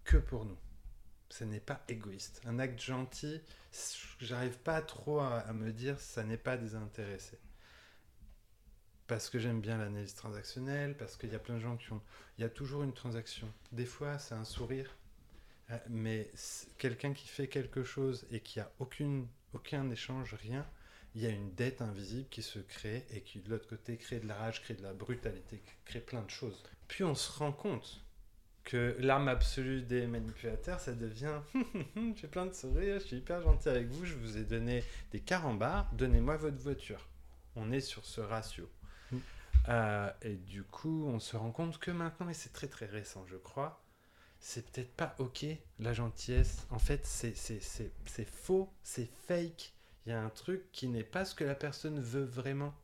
[0.04, 0.58] que pour nous.
[1.30, 2.40] Ce n'est pas égoïste.
[2.44, 3.40] Un acte gentil,
[4.20, 7.38] j'arrive pas trop à, me dire ça n'est pas désintéressé.
[9.06, 12.00] Parce que j'aime bien l'analyse transactionnelle, parce qu'il y a plein de gens qui ont...
[12.38, 13.52] Il y a toujours une transaction.
[13.72, 14.96] Des fois, c'est un sourire.
[15.70, 16.30] Euh, Mais
[16.78, 20.66] quelqu'un qui fait quelque chose et qui a aucune, aucun échange, rien,
[21.14, 24.20] il y a une dette invisible qui se crée et qui, de l'autre côté, crée
[24.20, 26.62] de la rage, crée de la brutalité, crée plein de choses.
[26.88, 28.03] Puis on se rend compte
[28.64, 31.40] que l'arme absolue des manipulateurs, ça devient
[32.16, 35.20] j'ai plein de sourires, je suis hyper gentil avec vous, je vous ai donné des
[35.20, 37.06] carambars, donnez-moi votre voiture.
[37.56, 38.68] On est sur ce ratio.
[39.12, 39.16] Mm.
[39.68, 43.24] Euh, et du coup, on se rend compte que maintenant, et c'est très très récent,
[43.28, 43.82] je crois,
[44.40, 45.46] c'est peut-être pas ok
[45.78, 46.66] la gentillesse.
[46.70, 49.72] En fait, c'est c'est- c'est- c'est faux, c'est fake.
[50.06, 52.74] Il y a un truc qui n'est pas ce que la personne veut vraiment.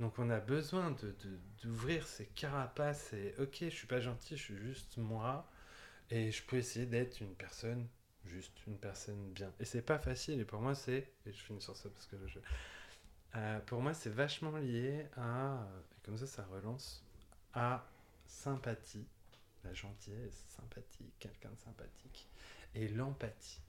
[0.00, 4.36] Donc on a besoin de- de- d'ouvrir ces carapaces et ok, je suis pas gentil,
[4.36, 5.48] je suis juste moi
[6.10, 7.88] et je peux essayer d'être une personne
[8.24, 9.52] juste, une personne bien.
[9.60, 12.16] Et c'est pas facile et pour moi c'est, et je finis sur ça parce que
[12.26, 12.38] je...
[13.36, 17.04] Euh, pour moi c'est vachement lié à, et comme ça ça relance,
[17.54, 17.84] à
[18.26, 19.06] sympathie,
[19.64, 22.28] la gentillesse, sympathie, quelqu'un de sympathique
[22.74, 23.60] et l'empathie.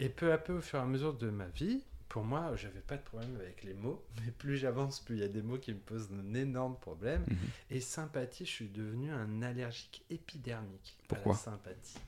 [0.00, 2.82] Et peu à peu, au fur et à mesure de ma vie, pour moi, j'avais
[2.82, 5.56] pas de problème avec les mots, mais plus j'avance, plus il y a des mots
[5.56, 7.24] qui me posent un énorme problème.
[7.26, 7.36] Mhm.
[7.70, 11.98] Et sympathie, je suis devenu un allergique épidermique Pourquoi à la sympathie.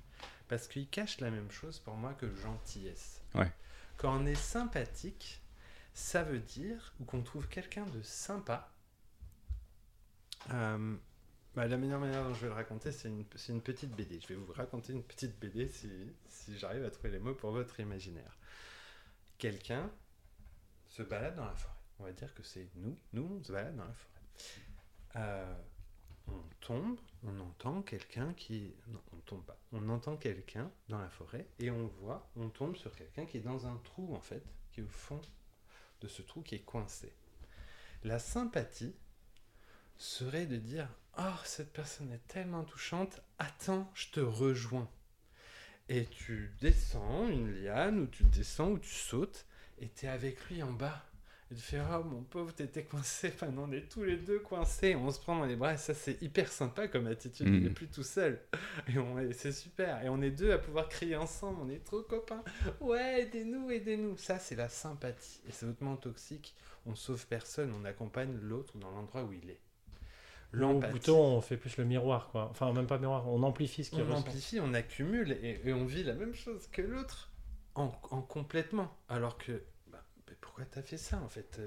[0.46, 3.22] Parce qu'il cache la même chose pour moi que gentillesse.
[3.34, 3.50] Ouais.
[3.96, 5.40] Quand on est sympathique,
[5.94, 8.70] ça veut dire, ou qu'on trouve quelqu'un de sympa,
[10.52, 10.96] euh,
[11.54, 14.20] bah, la meilleure manière dont je vais le raconter, c'est une, une petite BD.
[14.20, 15.88] Je vais vous raconter une petite BD si,
[16.28, 18.36] si j'arrive à trouver les mots pour votre imaginaire.
[19.44, 19.90] Quelqu'un
[20.88, 21.74] se balade dans la forêt.
[21.98, 22.96] On va dire que c'est nous.
[23.12, 24.22] Nous, on se balade dans la forêt.
[25.16, 25.54] Euh,
[26.28, 28.74] on tombe, on entend quelqu'un qui...
[28.86, 29.58] Non, on tombe pas.
[29.72, 33.42] On entend quelqu'un dans la forêt et on voit, on tombe sur quelqu'un qui est
[33.42, 35.20] dans un trou, en fait, qui est au fond
[36.00, 37.12] de ce trou qui est coincé.
[38.02, 38.96] La sympathie
[39.98, 44.88] serait de dire Oh, cette personne est tellement touchante, attends, je te rejoins.
[45.88, 49.44] Et tu descends une liane, ou tu descends, ou tu sautes,
[49.78, 51.04] et tu es avec lui en bas.
[51.50, 53.28] Et tu fais, oh mon pauvre, t'étais coincé.
[53.28, 54.94] Enfin, on est tous les deux coincés.
[54.96, 55.74] On se prend dans les bras.
[55.74, 57.46] Et ça, c'est hyper sympa comme attitude.
[57.46, 58.40] On n'est plus tout seul.
[58.88, 60.02] Et on est- c'est super.
[60.02, 61.60] Et on est deux à pouvoir crier ensemble.
[61.62, 62.42] On est trop copains.
[62.80, 64.16] Ouais, aidez-nous, aidez-nous.
[64.16, 65.42] Ça, c'est la sympathie.
[65.46, 66.54] Et c'est hautement toxique.
[66.86, 67.74] On sauve personne.
[67.78, 69.60] On accompagne l'autre dans l'endroit où il est.
[70.54, 70.92] L'empathie.
[70.92, 72.48] plutôt, on fait plus le miroir, quoi.
[72.50, 74.18] Enfin, même pas miroir, on amplifie ce qu'il on ressent.
[74.18, 77.30] amplifie, on accumule et, et on vit la même chose que l'autre
[77.74, 78.96] en, en complètement.
[79.08, 80.04] Alors que, bah,
[80.40, 81.60] pourquoi t'as fait ça en fait?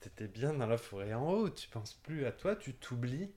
[0.00, 3.32] T'étais bien dans la forêt en haut, tu penses plus à toi, tu t'oublies.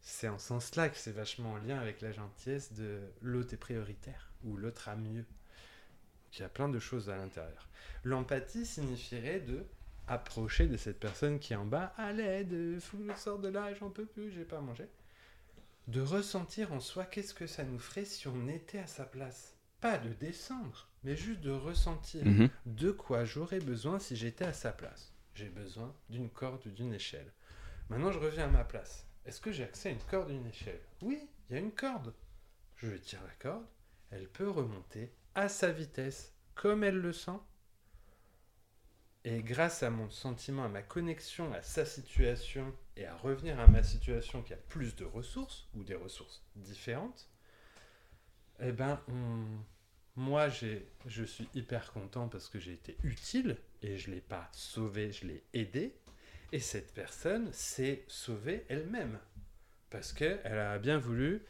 [0.00, 3.58] C'est en ce sens-là que c'est vachement en lien avec la gentillesse de l'autre est
[3.58, 5.26] prioritaire ou l'autre a mieux.
[6.32, 7.68] Il y a plein de choses à l'intérieur.
[8.04, 9.66] L'empathie signifierait de
[10.08, 13.72] approcher de cette personne qui est en bas à l'aide, que je sorte de là,
[13.74, 14.88] j'en peux plus, j'ai pas à manger
[15.88, 19.56] de ressentir en soi qu'est-ce que ça nous ferait si on était à sa place.
[19.80, 22.50] Pas de descendre, mais juste de ressentir Mhm.
[22.66, 25.14] de quoi j'aurais besoin si j'étais à sa place.
[25.34, 27.32] J'ai besoin d'une corde ou d'une échelle.
[27.88, 29.06] Maintenant, je reviens à ma place.
[29.24, 30.80] Est-ce que j'ai accès à une corde ou une échelle?
[31.00, 32.12] Oui, il y a une corde.
[32.76, 33.64] Je tire la corde,
[34.10, 37.38] elle peut remonter à sa vitesse, comme elle le sent.
[39.30, 43.66] Et grâce à mon sentiment, à ma connexion à sa situation et à revenir à
[43.66, 47.28] ma situation qui a plus de ressources ou des ressources différentes,
[48.60, 49.44] eh ben, on-
[50.16, 55.12] moi, je suis hyper content parce que j'ai été utile et je l'ai pas sauvé,
[55.12, 55.94] je l'ai aidé.
[56.52, 59.18] Et cette personne s'est sauvée elle-même
[59.90, 61.42] parce qu'elle a bien voulu,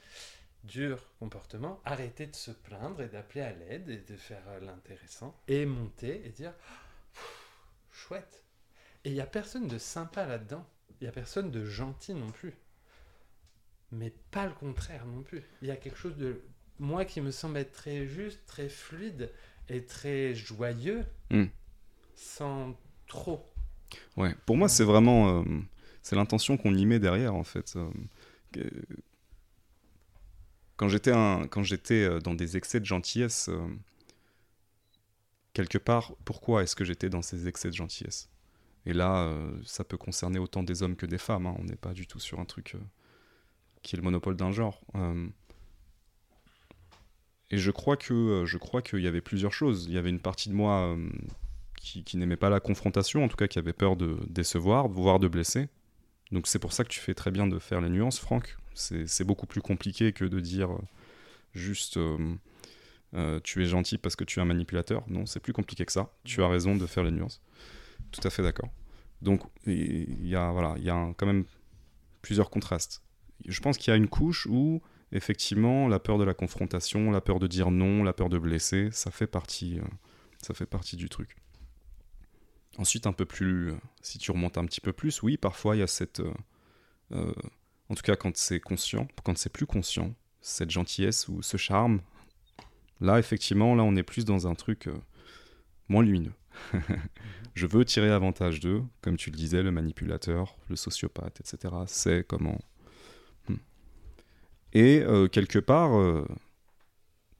[0.64, 5.64] dur comportement, arrêter de se plaindre et d'appeler à l'aide et de faire l'intéressant et
[5.64, 6.52] monter et dire
[7.98, 8.44] chouette.
[9.04, 10.66] Et il n'y a personne de sympa là-dedans.
[11.00, 12.54] Il n'y a personne de gentil non plus.
[13.92, 15.42] Mais pas le contraire non plus.
[15.62, 16.40] Il y a quelque chose de
[16.78, 19.30] moi qui me semble être très juste, très fluide
[19.68, 21.44] et très joyeux, Mm.
[22.14, 23.44] sans trop.
[24.16, 25.40] Ouais, pour moi, c'est vraiment.
[25.40, 25.44] euh,
[26.02, 27.74] c'est l'intention qu'on y met derrière, en fait.
[27.76, 27.90] Euh,
[30.76, 31.10] Quand j'étais
[32.04, 33.50] euh, dans des excès de gentillesse,
[35.58, 38.30] quelque part, pourquoi est-ce que j'étais dans ces excès de gentillesse?
[38.86, 41.46] Et là, euh, ça peut concerner autant des hommes que des femmes.
[41.46, 41.56] hein.
[41.58, 42.78] On n'est pas du tout sur un truc euh,
[43.82, 44.80] qui est le monopole d'un genre.
[44.94, 45.26] Euh,
[47.50, 49.86] et je crois que je crois qu'il y avait plusieurs choses.
[49.86, 50.96] Il y avait une partie de moi
[51.80, 55.18] qui, qui n'aimait pas la confrontation, en tout cas qui avait peur de décevoir, voire
[55.18, 55.68] de blesser.
[56.30, 58.56] Donc c'est pour ça que tu fais très bien de faire les nuances, Franck.
[58.74, 60.68] C'est beaucoup plus compliqué que de dire
[61.54, 61.98] juste
[63.14, 65.04] euh, tu es gentil parce que tu es un manipulateur.
[65.08, 66.12] Non, c'est plus compliqué que ça.
[66.24, 67.40] Tu as raison de faire les nuances.
[68.12, 68.68] Tout à fait d'accord.
[69.22, 71.44] Donc il y a, voilà, il y a quand même
[72.22, 73.02] plusieurs contrastes.
[73.46, 77.20] Je pense qu'il y a une couche où effectivement la peur de la confrontation, la
[77.20, 79.84] peur de dire non, la peur de blesser, ça fait partie, euh,
[80.42, 81.36] ça fait partie du truc.
[82.76, 85.80] Ensuite, un peu plus, euh, si tu remontes un petit peu plus, oui, parfois il
[85.80, 86.22] y a cette,
[87.10, 92.00] en tout cas quand c'est conscient, quand c'est plus conscient, cette gentillesse ou ce charme.
[93.00, 94.96] Là, effectivement, là, on est plus dans un truc euh,
[95.88, 96.32] moins lumineux.
[97.54, 101.74] Je veux tirer avantage d'eux, comme tu le disais, le manipulateur, le sociopathe, etc.
[101.86, 102.58] C'est comment.
[103.48, 103.56] Hmm.
[104.72, 106.24] Et euh, quelque part, euh,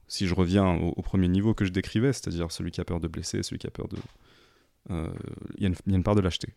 [0.07, 3.07] si je reviens au, premier niveau que je décrivais, c'est-à-dire celui qui a peur de
[3.07, 3.97] blesser, celui qui a peur de.
[4.89, 6.53] Il y, a une- part de lâcheté.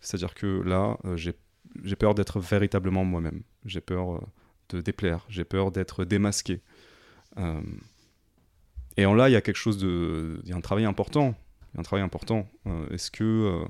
[0.00, 3.42] C'est-à-dire que là, j'ai peur d'être véritablement moi-même.
[3.66, 4.26] J'ai peur
[4.70, 5.26] de déplaire.
[5.28, 6.62] J'ai peur d'être démasqué.
[8.96, 10.40] Et en là, il y a quelque chose de.
[10.44, 11.34] Il y a un travail important.
[11.76, 12.48] Un travail important.
[12.66, 13.64] Euh, Est-ce que euh,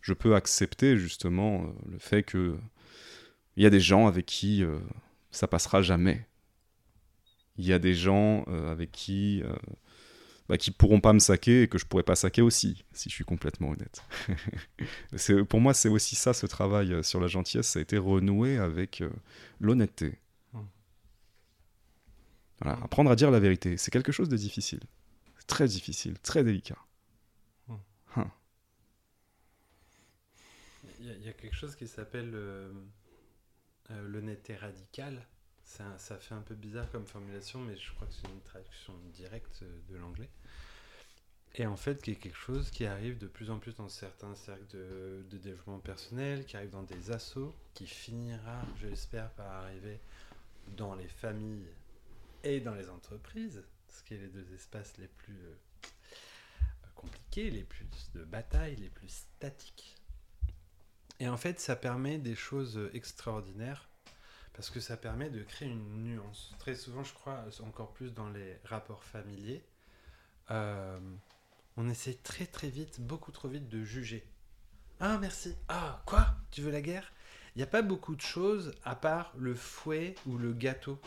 [0.00, 2.56] je peux accepter justement euh, le fait que
[3.56, 4.64] il y a des gens avec qui
[5.32, 6.24] ça passera jamais?
[7.56, 9.42] Il y a des gens avec qui.
[10.48, 13.14] bah, qui pourront pas me saquer et que je pourrais pas saquer aussi, si je
[13.16, 14.04] suis complètement honnête.
[15.48, 19.02] Pour moi, c'est aussi ça, ce travail sur la gentillesse, ça a été renoué avec
[19.60, 20.20] l'honnêteté.
[22.60, 24.80] Voilà, apprendre à dire la vérité, c'est quelque chose de difficile.
[25.46, 26.78] Très difficile, très délicat.
[30.98, 32.72] Il y, a- il y a quelque chose qui s'appelle euh,
[33.90, 35.26] euh, l'honnêteté radicale.
[35.64, 39.62] Ça fait un peu bizarre comme formulation, mais je crois que c'est une traduction directe
[39.90, 40.30] de l'anglais.
[41.54, 44.34] Et en fait, qui est quelque chose qui arrive de plus en plus dans certains
[44.34, 49.50] cercles de, de développement personnel, qui arrive dans des assos, qui finira, je l'espère, par
[49.64, 49.98] arriver
[50.76, 51.66] dans les familles
[52.44, 55.54] et dans les entreprises, ce qui est les deux espaces les plus euh,
[56.94, 59.96] compliqués, les plus de bataille, les plus statiques.
[61.20, 63.88] Et en fait, ça permet des choses extraordinaires
[64.52, 66.52] parce que ça permet de créer une nuance.
[66.58, 69.62] Très souvent, je crois, encore plus dans les rapports familiers,
[70.50, 70.98] euh,
[71.76, 74.26] on essaie très très vite, beaucoup trop vite de juger.
[75.00, 75.54] Ah merci.
[75.68, 76.26] Ah quoi?
[76.50, 77.12] Tu veux la guerre?
[77.54, 81.00] Il n'y a pas beaucoup de choses à part le fouet ou le gâteau.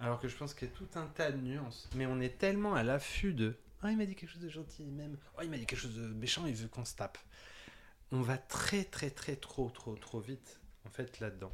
[0.00, 1.88] Alors que je pense qu'il y a tout un tas de nuances.
[1.94, 4.84] Mais on est tellement à l'affût de Ah, il m'a dit quelque chose de gentil,
[4.84, 5.18] même.
[5.36, 7.18] Oh, il m'a dit quelque chose de méchant, il veut qu'on se tape.
[8.10, 11.52] On va très très très trop trop trop vite en fait là-dedans.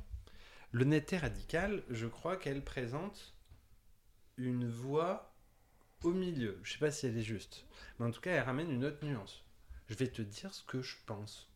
[0.72, 3.34] L'honnêteté radicale, je crois qu'elle présente
[4.36, 5.34] une voie
[6.02, 6.60] au milieu.
[6.62, 7.64] Je sais pas si elle est juste,
[7.98, 9.44] mais en tout cas, elle ramène une autre nuance.
[9.88, 11.50] Je vais te dire ce que je pense,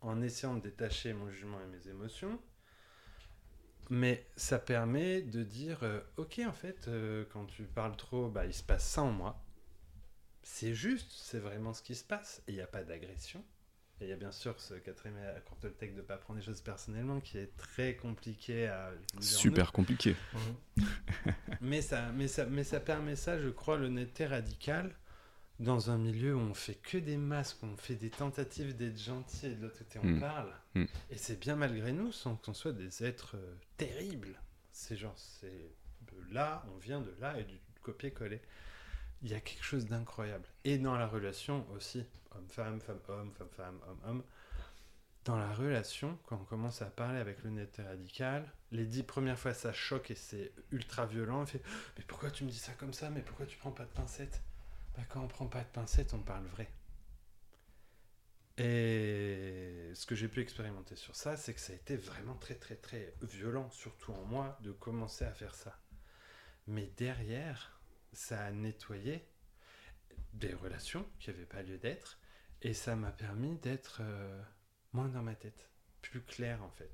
[0.00, 2.38] en essayant de détacher mon jugement et mes émotions.
[3.90, 8.46] Mais ça permet de dire, euh, ok, en fait, euh, quand tu parles trop, bah,
[8.46, 9.42] il se passe ça en moi.
[10.42, 13.42] C'est juste, c'est vraiment ce qui se passe, et il n'y a pas d'agression.
[14.00, 16.44] Et il y a bien sûr ce quatrième accord Toltec de ne pas prendre les
[16.44, 18.92] choses personnellement, qui est très compliqué à...
[19.20, 20.16] Super compliqué.
[21.60, 24.94] Mais ça, mais, ça, mais ça permet ça, je crois, l'honnêteté radicale
[25.60, 28.98] dans un milieu où on fait que des masques, où on fait des tentatives d'être
[29.00, 30.20] gentil et de l'autre côté on Mm.
[30.20, 30.52] parle.
[30.74, 30.84] Mm.
[31.10, 34.40] Et c'est bien malgré nous sans qu'on soit des êtres euh, terribles.
[34.72, 35.70] C'est genre, c'est
[36.02, 38.40] de là, on vient de là et du copier-coller.
[39.22, 40.44] Il y a quelque chose d'incroyable.
[40.64, 44.22] Et dans la relation aussi, homme-femme, femme-homme, femme-femme, homme-homme.
[45.24, 49.54] Dans la relation, quand on commence à parler avec l'honnêteté radicale, les dix premières fois
[49.54, 51.42] ça choque et c'est ultra violent.
[51.42, 51.62] On fait
[51.96, 53.08] Mais pourquoi tu me dis ça comme ça?
[53.08, 54.42] Mais pourquoi tu prends pas de pincettes?
[54.96, 56.70] Bah, Quand on prend pas de pincettes, on parle vrai.
[58.56, 62.54] Et ce que j'ai pu expérimenter sur ça, c'est que ça a été vraiment très
[62.54, 65.76] très très violent, surtout en moi, de commencer à faire ça.
[66.68, 67.80] Mais derrière,
[68.12, 69.26] ça a nettoyé
[70.34, 72.18] des relations qui n'avaient pas lieu d'être,
[72.62, 74.42] et ça m'a permis d'être euh,
[74.92, 75.68] moins dans ma tête,
[76.02, 76.92] plus clair en fait.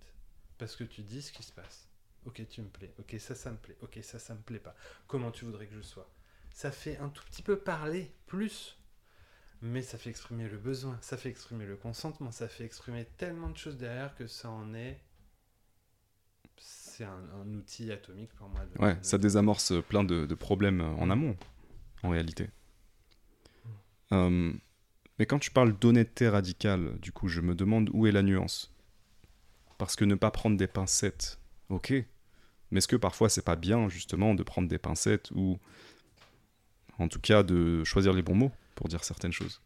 [0.59, 1.89] Parce que tu dis ce qui se passe.
[2.27, 2.93] Ok, tu me plais.
[2.99, 3.77] Ok, ça, ça me plaît.
[3.81, 4.75] Ok, ça, ça me plaît pas.
[5.07, 6.11] Comment tu voudrais que je sois?
[6.61, 8.77] Ça fait un tout petit peu parler, plus.
[9.63, 13.49] Mais ça fait exprimer le besoin, ça fait exprimer le consentement, ça fait exprimer tellement
[13.49, 15.01] de choses derrière que ça en est.
[16.59, 18.61] C'est un, un outil atomique pour moi.
[18.67, 21.35] de- Ouais, ça désamorce plein de, de problèmes en amont,
[22.03, 22.51] en réalité.
[24.13, 24.53] Euh,
[25.19, 28.71] mais quand tu parles d'honnêteté radicale, du coup, je me demande où est la nuance.
[29.79, 31.39] Parce que ne pas prendre des pincettes,
[31.71, 31.95] ok.
[32.71, 35.59] Mais est-ce que parfois c'est pas bien, justement, de prendre des pincettes ou,
[37.01, 39.61] en tout cas, de choisir les bons mots pour dire certaines choses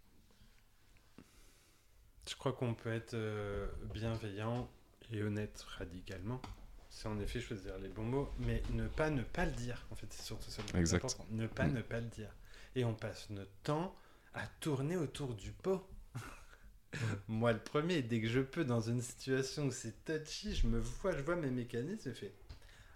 [2.28, 4.68] Je crois qu'on peut être euh, bienveillant
[5.12, 6.40] et honnête radicalement.
[6.88, 9.84] C'est en effet choisir les bons mots, mais ne pas ne pas le dire.
[9.90, 11.04] En fait, c'est surtout ça le plus Exact.
[11.04, 11.26] important.
[11.30, 11.72] Ne pas Mm.
[11.74, 12.30] ne pas le dire.
[12.76, 13.94] Et on passe notre temps
[14.32, 15.86] à tourner autour du pot.
[17.28, 20.78] Moi, le premier, dès que je peux, dans une situation où c'est touchy, je me
[20.78, 22.32] vois, je vois mes mécanismes et fais.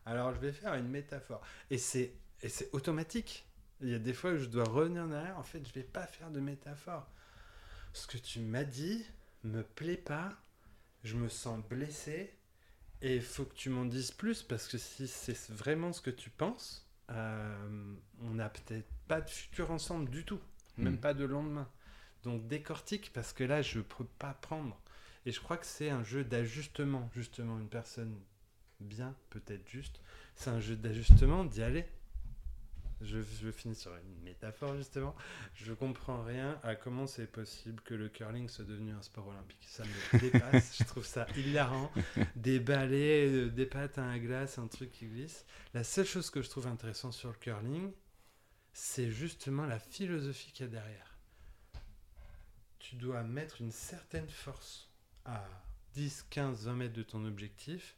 [0.07, 1.42] Alors, je vais faire une métaphore.
[1.70, 3.44] Et c'est et c'est automatique.
[3.81, 5.38] Il y a des fois où je dois revenir en arrière.
[5.38, 7.07] En fait, je vais pas faire de métaphore.
[7.93, 9.05] Ce que tu m'as dit
[9.45, 10.33] me plaît pas.
[11.05, 12.35] Je me sens blessé.
[13.01, 16.11] Et il faut que tu m'en dises plus parce que si c'est vraiment ce que
[16.11, 20.41] tu penses, euh, on n'a peut-être pas de futur ensemble du tout,
[20.77, 20.99] même Mm.
[20.99, 21.69] pas de lendemain.
[22.25, 24.81] Donc décortique parce que là je peux pas prendre.
[25.27, 28.19] Et je crois que c'est un jeu d'ajustement, justement, une personne
[28.81, 30.01] bien, peut-être juste,
[30.35, 31.87] c'est un jeu d'ajustement d'y aller.
[33.00, 35.14] Je, je finis sur une métaphore justement.
[35.54, 39.66] Je comprends rien à comment c'est possible que le curling soit devenu un sport olympique.
[39.66, 40.78] Ça me dépasse.
[40.78, 41.92] je trouve ça hilarant.
[42.37, 45.44] Des balais, euh, des patins à glace, un truc qui glisse.
[45.74, 47.92] La seule chose que je trouve intéressante sur le curling,
[48.72, 51.18] c'est justement la philosophie qu'il y a derrière.
[52.78, 54.88] Tu dois mettre une certaine force
[55.24, 55.46] à
[55.94, 57.96] 10, 15, 20 mètres de ton objectif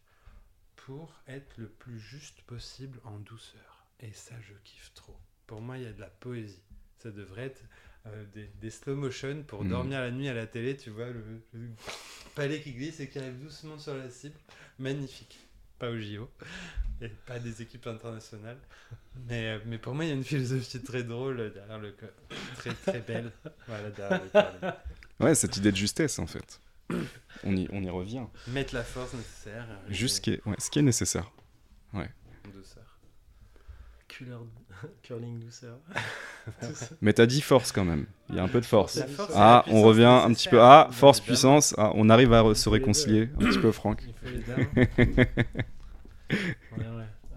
[0.77, 3.70] pour être le plus juste possible en douceur.
[4.01, 5.17] Et ça, je kiffe trop.
[5.47, 6.63] Pour moi, il y a de la poésie.
[6.99, 7.63] Ça devrait être
[8.07, 9.69] euh, des, des slow motion pour Mm.
[9.69, 11.69] dormir la nuit à la télé, tu vois, le, le
[12.35, 14.37] palais qui glisse et qui arrive doucement sur la cible.
[14.79, 15.39] Magnifique.
[15.79, 16.31] Pas au JO
[17.03, 18.59] et pas des équipes internationales.
[19.27, 22.07] Mais, euh, mais pour moi, il y a une philosophie très drôle derrière le co-
[22.57, 23.33] très très belle.
[23.67, 24.73] Voilà, derrière le curling.
[25.21, 26.61] Ouais, cette idée de justesse, en fait.
[27.45, 28.25] On y, on y revient.
[28.49, 29.67] Mettre la force nécessaire.
[29.71, 31.31] euh, Juste ce qui est, ouais, ce qui est nécessaire.
[31.93, 32.09] Couleur-
[35.03, 35.79] Curling douceur.
[37.01, 38.07] Mais t'as dit force quand même.
[38.29, 39.01] Il y a un peu de force.
[39.07, 40.61] Force Ah, on revient un petit peu.
[40.61, 41.75] Ah, force, puissance.
[41.79, 44.03] Ah, on arrive à se réconcilier un petit peu, Franck.
[44.07, 44.67] Il faut les dames.
[46.31, 46.37] ouais,
[46.79, 47.07] ouais.
[47.33, 47.37] euh,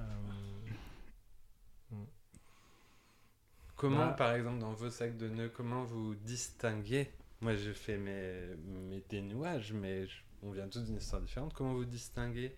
[3.76, 4.16] Comment, Bah.
[4.18, 7.12] par exemple, dans vos sacs de nœuds, comment vous distinguez?
[7.42, 11.54] Moi, je fais mes, mes dénouages, mais je- on vient tous d'une histoire différente.
[11.54, 12.56] Comment vous distinguez?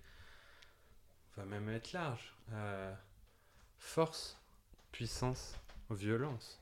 [1.37, 2.35] On va même être large.
[2.53, 2.93] Euh,
[3.77, 4.37] force,
[4.91, 5.55] puissance,
[5.89, 6.59] violence.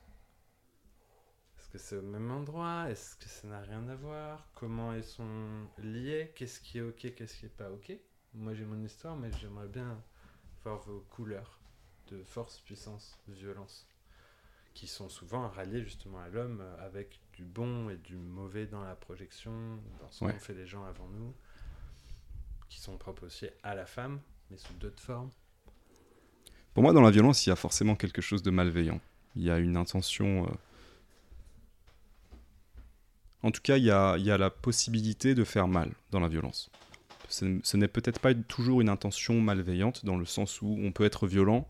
[1.72, 2.88] que c'est au même endroit?
[2.88, 4.46] Est-ce que ça n'a rien à voir?
[4.54, 6.32] Comment elles sont liées?
[6.36, 7.92] Qu'est-ce qui est ok Qu'est-ce qui est pas ok?
[8.34, 10.00] Moi j'ai mon histoire, mais j'aimerais bien
[10.62, 11.58] voir vos couleurs
[12.08, 13.88] de force, puissance, violence,
[14.72, 18.84] qui sont souvent ralliées justement à l'homme euh, avec du bon et du mauvais dans
[18.84, 20.32] la projection, dans ce Ouais.
[20.32, 21.34] qu'ont fait les gens avant nous,
[22.68, 25.30] qui sont propres aussi à la femme, mais sous d'autres formes.
[26.74, 29.00] Pour moi, dans la violence, il y a forcément quelque chose de malveillant.
[29.36, 30.46] Il y a une intention.
[30.46, 30.50] euh,
[33.42, 36.70] En tout cas, il y, a, la possibilité de faire mal dans la violence.
[37.28, 41.04] Ce, ce n'est peut-être pas toujours une intention malveillante, dans le sens où on peut
[41.04, 41.66] être violent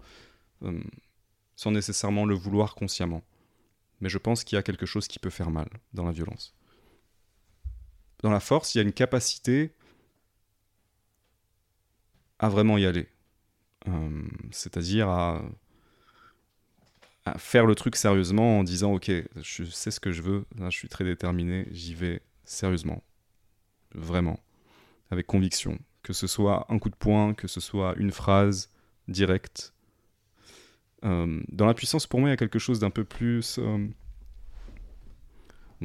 [0.62, 0.80] euh,
[1.56, 3.22] sans nécessairement le vouloir consciemment.
[4.00, 6.54] Mais je pense qu'il y a quelque chose qui peut faire mal dans la violence.
[8.22, 9.72] Dans la force, il y a une capacité
[12.38, 13.08] à vraiment y aller.
[13.88, 15.42] Euh, c'est-à-dire à,
[17.38, 19.10] faire le truc sérieusement en disant ok
[19.42, 23.02] je sais ce que je veux je suis très déterminé j'y vais sérieusement.
[23.94, 24.40] Vraiment.
[25.10, 25.78] Avec conviction.
[26.02, 28.70] Que ce soit un coup de poing que ce soit une phrase
[29.08, 29.72] directe.
[31.04, 33.86] Euh, dans la puissance pour moi il y a quelque chose d'un peu plus euh,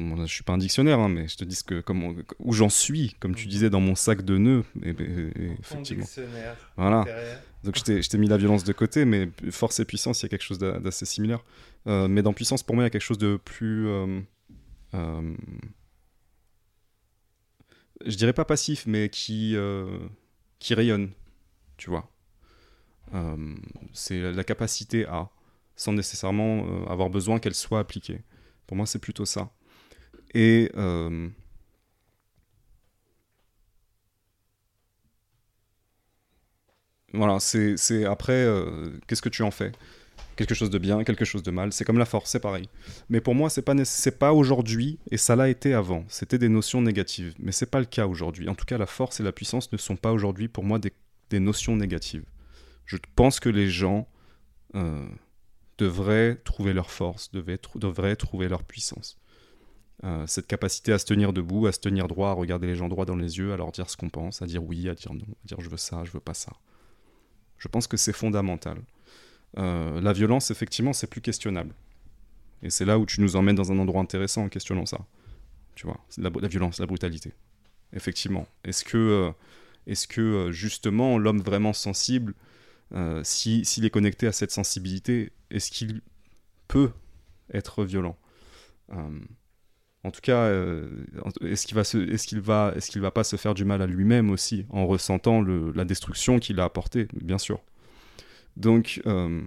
[0.00, 2.52] Bon, je suis pas un dictionnaire, hein, mais je te dis ce que, comment, où
[2.54, 4.64] j'en suis, comme tu disais, dans mon sac de nœuds.
[4.82, 6.04] Et, et- et effectivement.
[6.04, 6.56] dictionnaire.
[6.76, 7.04] Voilà.
[7.64, 10.28] Donc je t'ai mis la violence de côté, mais force et puissance, il y a
[10.30, 11.44] quelque chose d'a- d'assez similaire.
[11.86, 13.88] Euh, mais dans puissance, pour moi, il y a quelque chose de plus...
[13.88, 14.20] euh,
[14.94, 15.34] euh,
[18.06, 19.98] je dirais pas passif, mais qui, euh,
[20.58, 21.10] qui rayonne,
[21.76, 22.10] tu vois.
[23.14, 23.54] Euh,
[23.92, 25.28] c'est la capacité à,
[25.76, 28.22] sans nécessairement avoir besoin qu'elle soit appliquée.
[28.66, 29.50] Pour moi, c'est plutôt ça.
[30.34, 30.70] Et...
[30.76, 31.28] euh,
[37.12, 39.72] Voilà, c'est après, euh, qu'est-ce que tu en fais?
[40.36, 41.72] Quelque chose de bien, quelque chose de mal.
[41.72, 42.68] C'est comme la force, c'est pareil.
[43.08, 43.74] Mais pour moi, c'est pas,
[44.18, 46.04] pas aujourd'hui, et ça l'a été avant.
[46.08, 47.34] C'était des notions négatives.
[47.38, 48.48] Mais c'est pas le cas aujourd'hui.
[48.48, 50.92] En tout cas, la force et la puissance ne sont pas aujourd'hui, pour moi, des,
[51.30, 52.24] des notions négatives.
[52.86, 54.06] Je pense que les gens
[54.76, 55.06] euh,
[55.78, 59.18] devraient trouver leur force, devraient trouver leur puissance.
[60.02, 62.88] Euh, cette capacité à se tenir debout, à se tenir droit, à regarder les gens
[62.88, 65.12] droit dans les yeux, à leur dire ce qu'on pense, à dire oui, à dire
[65.12, 66.52] non, à dire je veux ça, je veux pas ça.
[67.58, 68.78] Je pense que c'est fondamental.
[69.58, 71.74] Euh, la violence, effectivement, c'est plus questionnable.
[72.62, 74.98] Et c'est là où tu nous emmènes dans un endroit intéressant en questionnant ça.
[75.74, 77.32] Tu vois, la, violence, la brutalité.
[77.92, 78.46] Effectivement.
[78.64, 79.30] Est-ce que, euh,
[79.86, 82.34] est-ce que justement, l'homme vraiment sensible,
[83.22, 86.00] si- s'il est connecté à cette sensibilité, est-ce qu'il
[86.68, 86.90] peut
[87.52, 88.16] être violent?
[90.02, 90.88] En tout cas, euh,
[91.42, 93.86] est-ce qu'il va, est-ce qu'il va, est-ce qu'il va pas se faire du mal à
[93.86, 97.60] lui-même aussi en ressentant la destruction qu'il a apportée, bien sûr.
[98.56, 99.42] Donc, euh,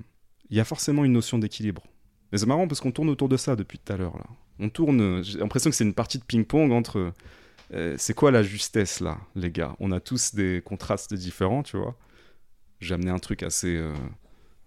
[0.52, 1.84] il y a forcément une notion d'équilibre.
[2.32, 4.16] Et c'est marrant parce qu'on tourne autour de ça depuis tout à l'heure.
[4.16, 4.26] Là.
[4.60, 7.14] On tourne, j'ai l'impression que c'est une partie de ping-pong entre.
[7.74, 9.76] euh, c'est quoi la justesse là, les gars?
[9.80, 11.98] On a tous des contrastes différents, tu vois?
[12.80, 13.82] J'ai amené un truc assez.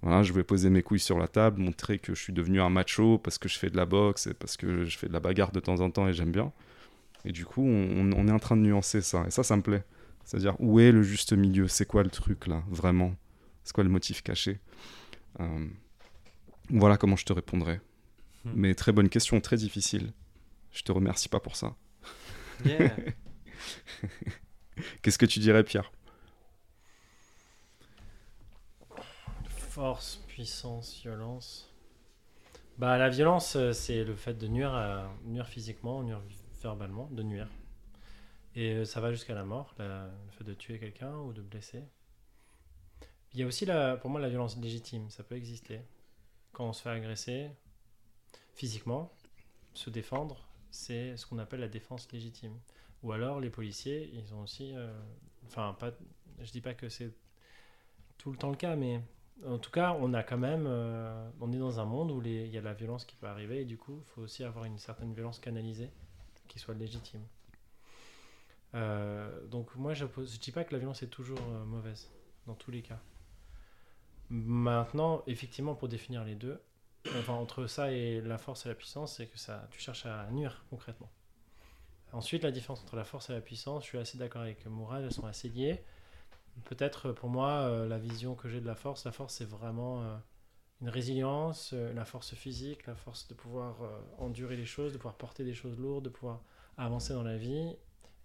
[0.03, 2.71] Voilà, je vais poser mes couilles sur la table, montrer que je suis devenu un
[2.71, 5.21] macho parce que je fais de la boxe et parce que je fais de la
[5.21, 6.53] bagarre de temps en temps et j'aime bien.
[7.25, 9.25] Et du coup, on, on est en train de nuancer ça.
[9.27, 9.85] Et ça, ça me plaît.
[10.25, 11.67] C'est-à-dire, où est le juste milieu?
[11.69, 13.15] C'est quoi le truc là, vraiment?
[13.65, 14.61] C'est quoi le motif caché?
[15.41, 15.67] Euh,
[16.71, 17.81] Voilà comment je te répondrai.
[18.45, 18.53] Hmm.
[18.55, 20.13] Mais très bonne question, très difficile.
[20.73, 21.75] Je te remercie pas pour ça.
[22.65, 22.95] Yeah.
[25.03, 25.91] Qu'est-ce que tu dirais, Pierre?
[29.77, 31.71] Force, puissance, violence.
[32.79, 36.23] Bah, la violence, euh, c'est le fait de nuire, à- nuire physiquement, nuire
[36.63, 37.47] verbalement, de nuire.
[38.55, 41.83] Et euh, ça va jusqu'à la mort, le fait de tuer quelqu'un ou de blesser.
[43.35, 43.67] Il y a aussi,
[44.01, 45.11] pour moi, la violence légitime.
[45.11, 45.83] Ça peut exister.
[46.55, 47.51] Quand on se fait agresser
[48.55, 49.13] physiquement,
[49.75, 52.59] se défendre, c'est ce qu'on appelle la défense légitime.
[53.03, 54.75] Ou alors, les policiers, ils ont aussi.
[54.75, 54.99] euh,
[55.49, 55.93] Enfin, pas,
[56.41, 57.13] je dis pas que c'est
[58.17, 59.03] tout le temps le cas, mais
[59.45, 62.49] en tout cas, on a quand même, euh, on est dans un monde où il
[62.49, 64.79] y a la violence qui peut arriver et du coup, il faut aussi avoir une
[64.79, 65.91] certaine violence canalisée
[66.49, 67.23] qui soit légitime.
[68.75, 72.11] Euh, donc moi, je ne dis pas que la violence est toujours euh, mauvaise
[72.47, 73.01] dans tous les cas.
[74.31, 76.61] Maintenant, effectivement, pour définir les deux,
[77.29, 80.65] entre ça et la force et la puissance, c'est que ça, tu cherches à nuire
[80.71, 81.11] concrètement.
[82.13, 85.05] Ensuite, la différence entre la force et la puissance, je suis assez d'accord avec Mourad,
[85.05, 85.83] elles sont assez liées.
[86.65, 89.49] Peut-être euh, pour moi, euh, la vision que j'ai de la force, la force c'est
[89.49, 90.17] vraiment euh,
[90.81, 93.77] une résilience, la force physique, la force de pouvoir
[94.19, 96.43] endurer les choses, de pouvoir porter des choses lourdes, de pouvoir
[96.77, 97.75] avancer dans la vie.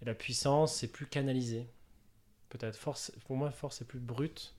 [0.02, 1.66] Et la puissance, c'est plus canalisé.
[2.50, 4.54] Peut-être force, pour moi, force c'est plus brute,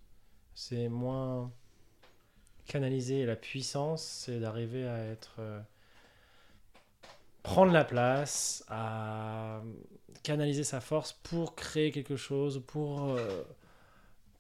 [0.56, 1.52] c'est moins
[2.66, 3.20] canalisé.
[3.20, 5.40] Et la puissance, c'est d'arriver à être
[7.44, 9.62] prendre la place, à
[10.24, 13.16] canaliser sa force pour créer quelque chose, pour,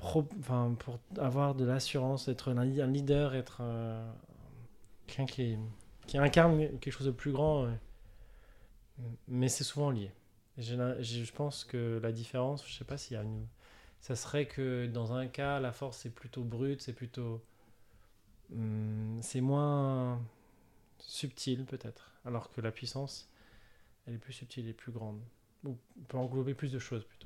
[0.03, 4.11] pour avoir de l'assurance, être un, leader, être euh,
[5.07, 7.67] quelqu'un qui, incarne quelque chose de plus grand.
[9.27, 10.11] Mais c'est souvent lié.
[10.57, 13.47] Je pense que la différence, je sais pas s'il y a une.
[14.01, 17.41] Ça serait que dans un cas, la force c'est plutôt brute, c'est plutôt.
[18.53, 20.21] hum, c'est moins
[20.99, 22.11] subtil peut-être.
[22.25, 23.29] Alors que la puissance,
[24.05, 25.21] elle est plus subtile et plus grande.
[25.63, 25.77] Ou
[26.07, 27.22] peut englober plus de choses plutôt.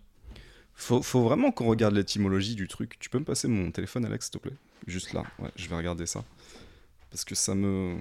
[0.79, 2.97] Faut, faut vraiment qu'on regarde l'étymologie du truc.
[2.99, 4.55] Tu peux me passer mon téléphone, Alex, s'il te plaît?
[4.85, 5.23] Juste là.
[5.39, 6.23] Ouais, je vais regarder ça.
[7.09, 7.97] Parce que ça me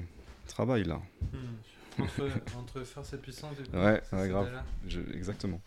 [0.47, 1.01] travaille là.
[1.33, 2.03] Hmm.
[2.03, 4.63] Entre, entre force et puissance, du coup, Ouais, ouais, grave.
[4.87, 5.61] Je- exactement.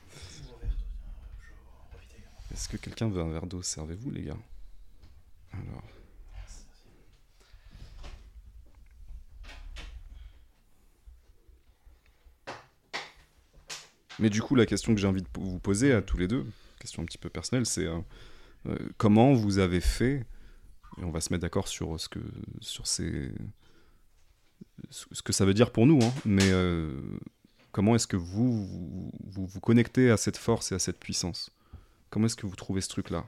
[2.53, 3.61] Est-ce que quelqu'un veut un verre d'eau?
[3.63, 4.37] Servez-vous, les gars.
[5.53, 5.83] Alors.
[14.19, 16.45] Mais du coup, la question que j'ai envie de vous poser à tous les deux,
[16.79, 17.99] question un petit peu personnelle, c'est euh,
[18.67, 20.25] euh, comment vous avez fait,
[20.97, 22.19] et on va se mettre d'accord sur ce que,
[22.61, 23.31] sur ces,
[24.89, 26.99] ce que ça veut dire pour nous, hein, mais euh,
[27.71, 31.51] comment est-ce que vous vous, connectez à cette force et à cette puissance?
[32.09, 33.25] Comment est-ce que vous trouvez ce truc-là?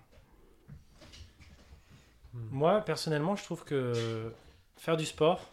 [2.34, 4.32] Moi, personnellement, je trouve que
[4.78, 5.48] faire du sport,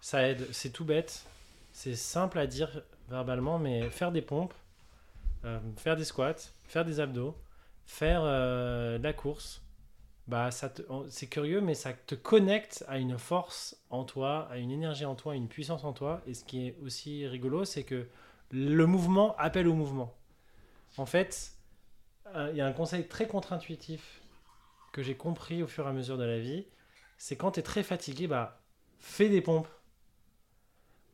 [0.00, 0.46] ça aide.
[0.52, 1.24] C'est tout bête.
[1.72, 4.54] C'est simple à dire verbalement, mais faire des pompes,
[5.44, 7.36] euh, faire des squats, faire des abdos,
[7.84, 9.62] faire euh, de la course,
[10.28, 10.72] bah, ça
[11.08, 15.16] c'est curieux, mais ça te connecte à une force en toi, à une énergie en
[15.16, 16.22] toi, à une puissance en toi.
[16.26, 18.06] Et ce qui est aussi rigolo, c'est que
[18.52, 20.14] le mouvement appelle au mouvement.
[20.96, 21.52] En fait,
[22.36, 24.22] euh, il y a un conseil très contre-intuitif
[24.92, 26.66] que j'ai compris au fur et à mesure de la vie,
[27.18, 28.62] c'est quand tu es très fatigué, bah,
[29.00, 29.68] fais des pompes.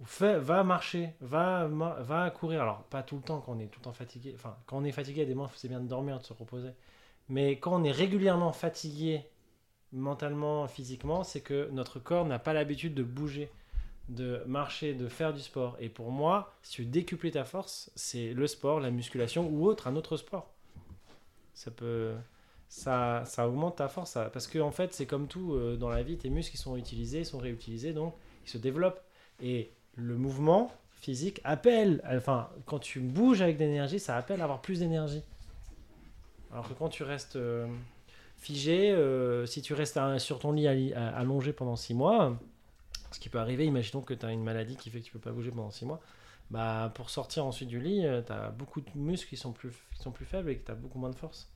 [0.05, 2.63] Fais, va marcher, va, courir.
[2.63, 4.33] Alors, pas tout le temps quand on est tout le temps fatigué.
[4.35, 6.71] Enfin, quand on est fatigué, des moments, c'est bien de dormir, de se reposer.
[7.29, 9.25] Mais quand on est régulièrement fatigué,
[9.93, 13.51] mentalement, physiquement, c'est que notre corps n'a pas l'habitude de bouger,
[14.09, 15.77] de marcher, de faire du sport.
[15.81, 19.67] Et pour moi, si tu veux décupler ta force, c'est le sport, la musculation ou
[19.67, 20.51] autre, un autre sport.
[21.55, 22.15] Ça peut
[22.69, 24.15] ça, ça augmente ta force.
[24.33, 26.77] parce que en fait, c'est comme tout euh, dans la vie, tes muscles ils sont
[26.77, 29.01] utilisés, sont réutilisés, donc ils se développent.
[29.41, 30.71] Et le mouvement
[31.01, 35.23] physique appelle, enfin, quand tu bouges avec de l'énergie, ça appelle à avoir plus d'énergie.
[36.53, 37.67] Alors que quand tu restes euh,
[38.39, 42.39] figé, euh, si tu restes à- sur ton lit à- allongé pendant 6 mois,
[43.11, 45.19] ce qui peut arriver, imaginons que tu as une maladie qui fait que tu peux
[45.19, 46.01] pas bouger pendant 6 mois,
[46.51, 50.03] bah, pour sortir ensuite du lit, tu as beaucoup de muscles qui sont plus, qui
[50.03, 51.49] sont plus faibles et que tu as beaucoup moins de force.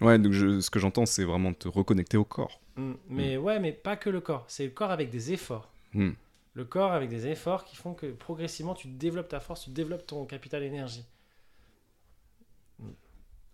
[0.00, 2.60] Ouais, donc je- ce que j'entends, c'est vraiment te reconnecter au corps.
[2.76, 2.92] Mm.
[3.08, 4.44] Mais ouais, mais pas que le corps.
[4.48, 5.70] C'est le corps avec des efforts.
[5.92, 6.10] Hmm.
[6.54, 10.06] Le corps avec des efforts qui font que progressivement tu développes ta force, tu développes
[10.06, 11.04] ton capital énergie.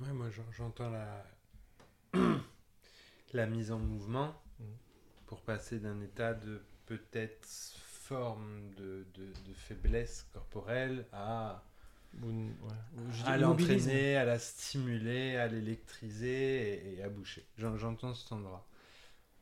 [0.01, 1.25] Ouais, moi j'en- j'entends la...
[3.33, 4.65] la mise en mouvement Mm.
[5.27, 11.65] pour passer d'un état de peut-être forme de, de, de faiblesse corporelle à,
[12.23, 12.75] ouais.
[13.25, 17.47] À l'entraîner, à la stimuler, à l'électriser et, et à boucher.
[17.57, 18.67] J'en- J'entends cet endroit.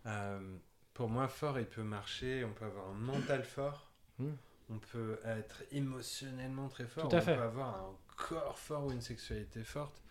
[0.07, 0.57] Euh,
[0.99, 3.89] pour moi, fort, il peut marcher, on peut avoir un mental fort,
[4.19, 4.27] Mm.
[4.71, 7.37] on peut être émotionnellement très fort, Tout à on fait.
[7.37, 10.03] peut avoir un corps fort ou une sexualité forte.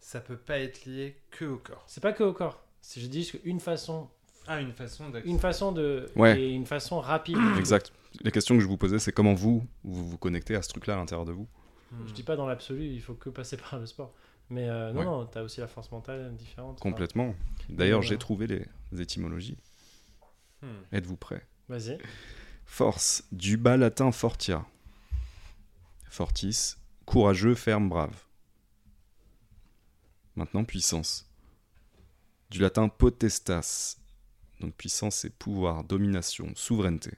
[0.00, 1.84] Ça peut pas être lié que au corps.
[1.86, 2.60] C'est pas que au corps.
[2.80, 4.10] Si je dis qu'une façon,
[4.48, 5.30] Ah, une façon d'accéder.
[5.32, 6.40] une façon de Ouais.
[6.40, 7.36] et une façon rapide.
[7.58, 7.92] Exact.
[8.24, 10.94] La question que je vous posais, c'est comment vous, vous vous connectez à ce truc-là
[10.94, 11.46] à l'intérieur de vous?
[11.92, 12.04] Hmm.
[12.08, 14.12] Je dis pas dans l'absolu, il faut que passer par le sport.
[14.50, 15.04] Mais euh, non, Ouais.
[15.06, 16.78] non, t'as aussi la force mentale différente.
[16.80, 17.36] Enfin, Complètement.
[17.68, 19.56] D'ailleurs, j'ai trouvé les étymologies.
[20.62, 20.82] Hmm.
[20.92, 21.98] Êtes-vous prêts Vas-y.
[22.66, 24.64] Force, du bas latin fortia.
[26.08, 28.14] Fortis, courageux, ferme, brave.
[30.36, 31.28] Maintenant, puissance.
[32.50, 33.96] Du latin potestas.
[34.60, 37.12] Donc puissance, c'est pouvoir, domination, souveraineté.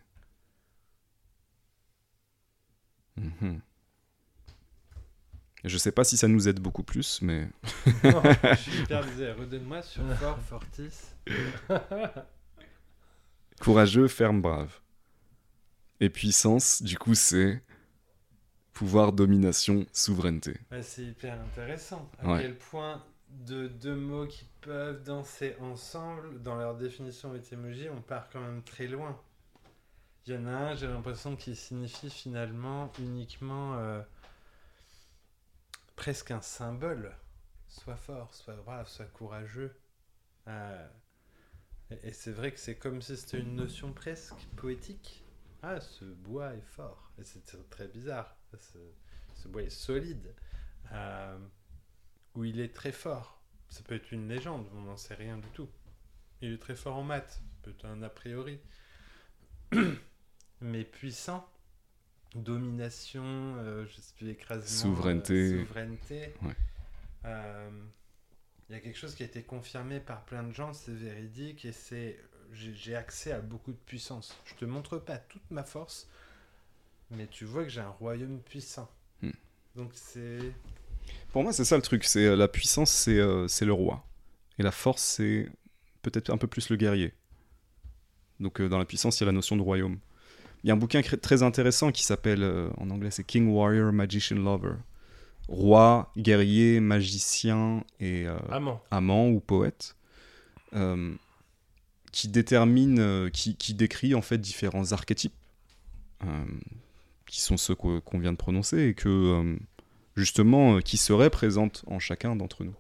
[3.17, 3.61] Mhm.
[5.65, 7.49] Je sais pas si ça nous aide beaucoup plus, mais
[8.05, 9.31] Non, je suis perdu.
[9.39, 10.91] Redonne-moi sur fort, fortis.
[13.65, 14.81] Courageux, ferme, brave.
[16.01, 17.63] Et puissance, du coup, c'est
[18.73, 20.59] pouvoir, domination, souveraineté.
[20.71, 22.11] Ouais, c'est hyper intéressant.
[22.19, 22.43] À Ouais.
[22.43, 28.29] quel point de deux mots qui peuvent danser ensemble, dans leur définition étymologie, on part
[28.31, 29.19] quand même très loin.
[30.27, 34.01] Il y en a un, j'ai l'impression, qui signifie finalement uniquement euh,
[35.97, 37.13] presque un symbole.
[37.69, 39.75] Sois fort, sois brave, sois courageux.
[40.49, 40.89] Euh,
[42.03, 45.23] et c'est vrai que c'est comme si c'était une notion presque poétique,
[45.63, 47.11] Ah, ce bois est fort.
[47.19, 48.37] Et c'est très bizarre.
[48.59, 48.79] Ce,
[49.35, 50.35] ce bois est solide.
[50.93, 51.39] Euh,
[52.35, 53.41] ou il est très fort.
[53.69, 55.69] Ça peut être une légende, on n'en sait rien du tout.
[56.41, 58.61] Il est très fort en maths, ça peut être un a priori.
[60.61, 61.49] Mais puissant.
[62.35, 63.23] Domination,
[63.59, 64.67] euh, je sais plus, écrasement.
[64.67, 65.35] Souveraineté.
[65.55, 66.35] euh, souveraineté.
[66.43, 66.57] Ouais.
[68.69, 71.65] Il y a quelque chose qui a été confirmé par plein de gens, c'est véridique
[71.65, 72.19] et c'est
[72.53, 74.37] j'ai accès à beaucoup de puissance.
[74.45, 76.09] Je te montre pas toute ma force,
[77.11, 78.89] mais tu vois que j'ai un royaume puissant.
[79.23, 79.33] Hmm.
[79.75, 80.53] Donc c'est
[81.33, 82.05] Pour moi, c'est ça le truc.
[82.05, 84.07] C'est euh, la puissance, c'est euh, c'est le roi,
[84.59, 85.49] et la force, c'est
[86.03, 87.13] peut-être un peu plus le guerrier.
[88.41, 89.99] Donc euh, dans la puissance, il y a la notion de royaume.
[90.63, 93.93] Il y a un bouquin très intéressant qui s'appelle, euh, en anglais, c'est King Warrior
[93.93, 94.77] Magician Lover.
[95.49, 98.83] Roi, guerrier, magicien et euh, Amant.
[98.91, 99.97] amant ou poète,
[100.75, 101.15] euh,
[102.13, 105.35] qui détermine, euh, qui, qui décrit en fait différents archétypes,
[107.27, 109.57] qui sont ceux qu'o- qu'on vient de prononcer et que
[110.17, 112.75] justement qui seraient présentes en chacun d'entre nous.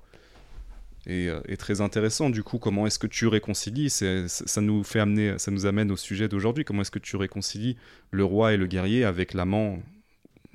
[1.07, 5.39] Et, et très intéressant du coup, comment est-ce que tu réconcilies Ça nous fait amener,
[5.39, 6.65] ça nous amène au sujet d'aujourd'hui.
[6.65, 7.77] Comment est-ce que tu réconcilies
[8.11, 9.83] le roi et le guerrier avec l'amant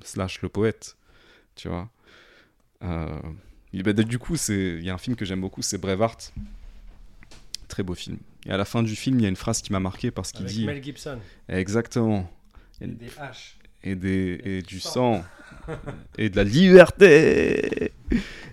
[0.02, 0.96] slash le poète,
[1.54, 1.88] tu vois?
[2.82, 6.32] Et bah, du coup, il y a un film que j'aime beaucoup, c'est Braveheart.
[7.68, 8.18] Très beau film.
[8.46, 10.32] Et à la fin du film, il y a une phrase qui m'a marqué parce
[10.32, 11.18] qu'il dit Mel Gibson.
[11.48, 12.28] exactement
[12.80, 13.58] et des haches.
[13.82, 15.24] et des et Et du sang
[16.18, 17.92] et de la liberté.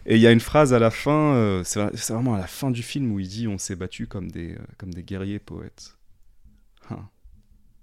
[0.05, 2.71] Et il y a une phrase à la fin, euh, c'est vraiment à la fin
[2.71, 5.95] du film où il dit on s'est battu comme des euh, comme des guerriers poètes.
[6.89, 7.09] Hein.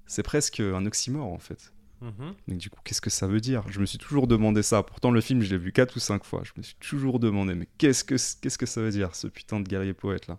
[0.07, 1.72] C'est presque un oxymore en fait.
[2.01, 2.34] Mhm.
[2.49, 3.64] Du coup, qu'est-ce que ça veut dire?
[3.70, 4.82] Je me suis toujours demandé ça.
[4.82, 6.42] Pourtant, le film, je l'ai vu 4 ou 5 fois.
[6.45, 9.61] Je me suis toujours demandé, mais qu'est-ce que, qu'est-ce que ça veut dire, ce putain
[9.61, 10.38] de guerrier poète là?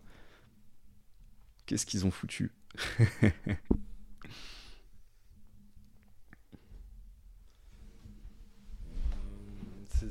[1.65, 2.51] Qu'est-ce qu'ils ont foutu?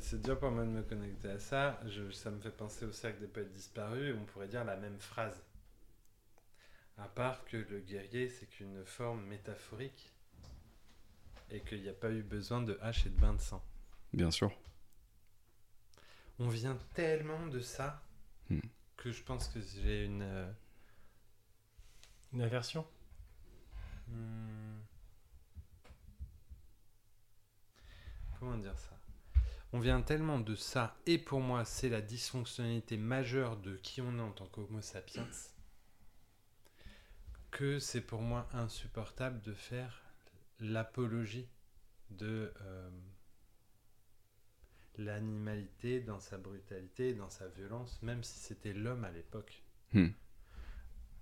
[0.01, 1.79] C'est dur pour moi de me connecter à ça.
[1.87, 4.75] Je- ça me fait penser au cercle des poètes disparus et on pourrait dire la
[4.75, 5.41] même phrase.
[6.97, 10.11] À part que le guerrier, c'est qu'une forme métaphorique
[11.49, 13.63] et qu'il n'y a pas eu besoin de hache et de bain de sang.
[14.13, 14.51] Bien sûr.
[16.39, 18.01] On vient tellement de ça
[18.49, 18.59] Hmm.
[18.97, 20.21] que je pense que j'ai une.
[20.21, 20.51] euh,
[22.33, 22.85] Une aversion.
[24.07, 24.79] Hmm.
[28.39, 28.91] Comment dire ça?
[29.73, 34.17] On vient tellement de ça, et pour moi, c'est la dysfonctionnalité majeure de qui on
[34.17, 35.27] est en tant qu'Homo sapiens,
[37.51, 40.01] que c'est pour moi insupportable de faire
[40.59, 41.47] l'apologie
[42.11, 42.89] de euh,
[44.97, 49.63] l'animalité dans sa brutalité, dans sa violence, même si c'était l'homme à l'époque.
[49.93, 50.09] Hmm.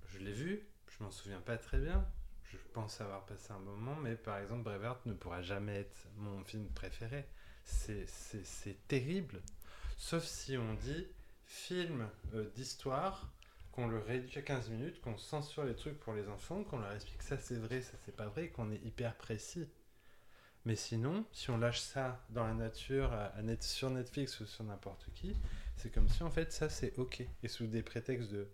[0.07, 2.05] Je l'ai vu, je m'en souviens pas très bien.
[2.51, 6.43] Je pense avoir passé un moment, mais par exemple, Braveheart ne pourra jamais être mon
[6.43, 7.25] film préféré.
[7.63, 8.05] C'est-
[8.87, 9.41] terrible.
[9.97, 11.07] Sauf si on dit
[11.45, 13.31] film euh, d'histoire,
[13.73, 16.93] qu'on le réduit à 15 minutes, qu'on censure les trucs pour les enfants, qu'on leur
[16.93, 19.67] explique ça c'est vrai, ça c'est pas vrai, qu'on est hyper précis.
[20.65, 23.11] Mais sinon, si on lâche ça dans la nature,
[23.59, 25.35] sur Netflix ou sur n'importe qui,
[25.75, 27.23] c'est comme si en fait ça c'est ok.
[27.41, 28.47] Et sous des prétextes de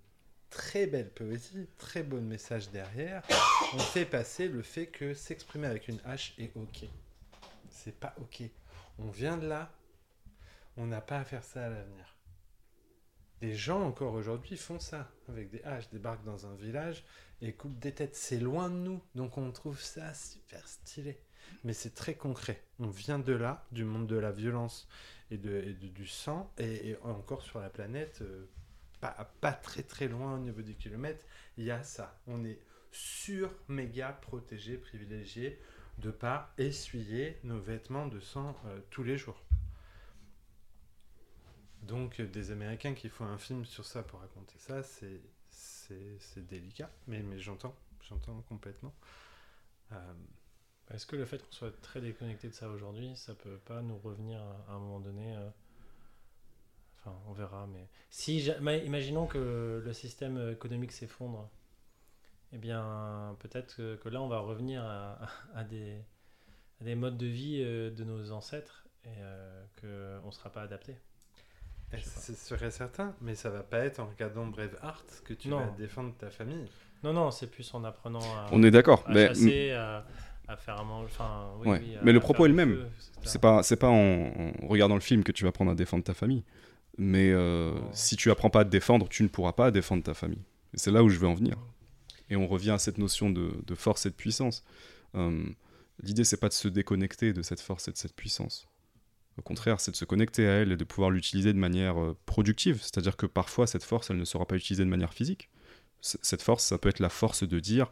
[0.49, 3.21] très belle poésie, très bon message derrière,
[3.73, 6.85] on fait passer le fait que s'exprimer avec une hache est ok.
[7.69, 8.43] C'est pas ok.
[8.97, 9.71] On vient de là,
[10.77, 12.15] on n'a pas à faire ça à l'avenir.
[13.41, 17.05] Des gens encore aujourd'hui font ça avec des haches, débarquent dans un village
[17.41, 18.15] et coupent des têtes.
[18.15, 21.17] C'est loin de nous, donc on trouve ça super stylé.
[21.63, 22.61] Mais c'est très concret.
[22.79, 24.89] On vient de là, du monde de la violence
[25.31, 28.45] et, de, du sang, et, encore sur la planète, euh,
[28.99, 31.25] pas, pas très très loin au niveau des kilomètres,
[31.57, 32.19] il y a ça.
[32.27, 32.59] On est
[32.91, 35.59] sur méga protégé, privilégié
[35.99, 39.41] de pas essuyer nos vêtements de sang euh, tous les jours.
[41.83, 45.21] Donc euh, des Américains qui font un film sur ça pour raconter ça, c'est
[46.21, 47.75] c'est délicat, mais, mais j'entends,
[48.07, 48.93] j'entends complètement.
[49.91, 50.13] Euh,
[50.93, 53.97] Est-ce que le fait qu'on soit très déconnecté de ça aujourd'hui, ça peut pas nous
[53.97, 55.49] revenir à, un moment donné euh,
[56.99, 61.49] Enfin, on verra, mais si imaginons que le système économique s'effondre,
[62.51, 66.03] eh bien peut-être que, là on va revenir à, des,
[66.95, 69.65] modes de vie de nos ancêtres et euh,
[70.21, 70.95] qu'on ne sera pas adapté.
[71.97, 75.59] C'est serait certain, mais ça va pas être en regardant Braveheart que tu Non.
[75.59, 76.65] vas défendre ta famille.
[77.03, 79.03] Non, non, c'est plus en apprenant à, On est d'accord.
[79.07, 80.05] à Mais chasser, à,
[80.47, 81.05] à faire un mange.
[81.05, 82.85] Enfin, oui, Ouais, oui, à- mais le propos est le même.
[83.23, 84.27] c'est pas c'est pas en,
[84.63, 86.43] en regardant le film que tu vas apprendre à défendre ta famille.
[86.97, 90.13] Mais euh, si tu apprends pas à te défendre, tu ne pourras pas défendre ta
[90.13, 90.43] famille.
[90.73, 91.55] Et c'est là où je veux en venir.
[92.29, 94.63] Et on revient à cette notion de, de force et de puissance.
[95.15, 95.43] Euh,
[96.03, 98.67] L'idée, c'est pas de se déconnecter de cette force et de cette puissance.
[99.39, 102.17] Au contraire, c'est de se connecter à elle et de pouvoir l'utiliser de manière euh,
[102.25, 102.81] productive.
[102.81, 105.49] C'est-à-dire que parfois, cette force, elle ne sera pas utilisée de manière physique.
[106.01, 107.89] Cette force, ça peut être la force de dire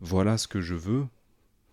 [0.00, 1.06] voilà ce que je veux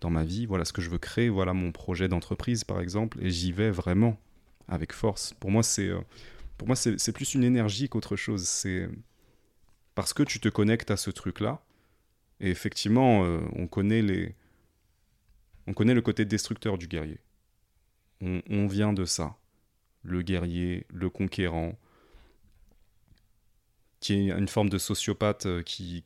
[0.00, 3.18] dans ma vie, voilà ce que je veux créer, voilà mon projet d'entreprise, par exemple,
[3.22, 4.18] et j'y vais vraiment
[4.68, 5.34] avec force.
[5.38, 6.00] Pour moi, c'est euh,
[6.56, 8.46] pour moi, c'est plus une énergie qu'autre chose.
[8.48, 8.88] C'est
[9.94, 11.62] parce que tu te connectes à ce truc-là.
[12.40, 14.34] Et effectivement, euh, on connaît les,
[15.66, 17.18] on connaît le côté destructeur du guerrier.
[18.22, 19.36] On, vient de ça.
[20.02, 21.78] Le guerrier, le conquérant,
[24.00, 26.02] qui est une forme de sociopathe euh, qui,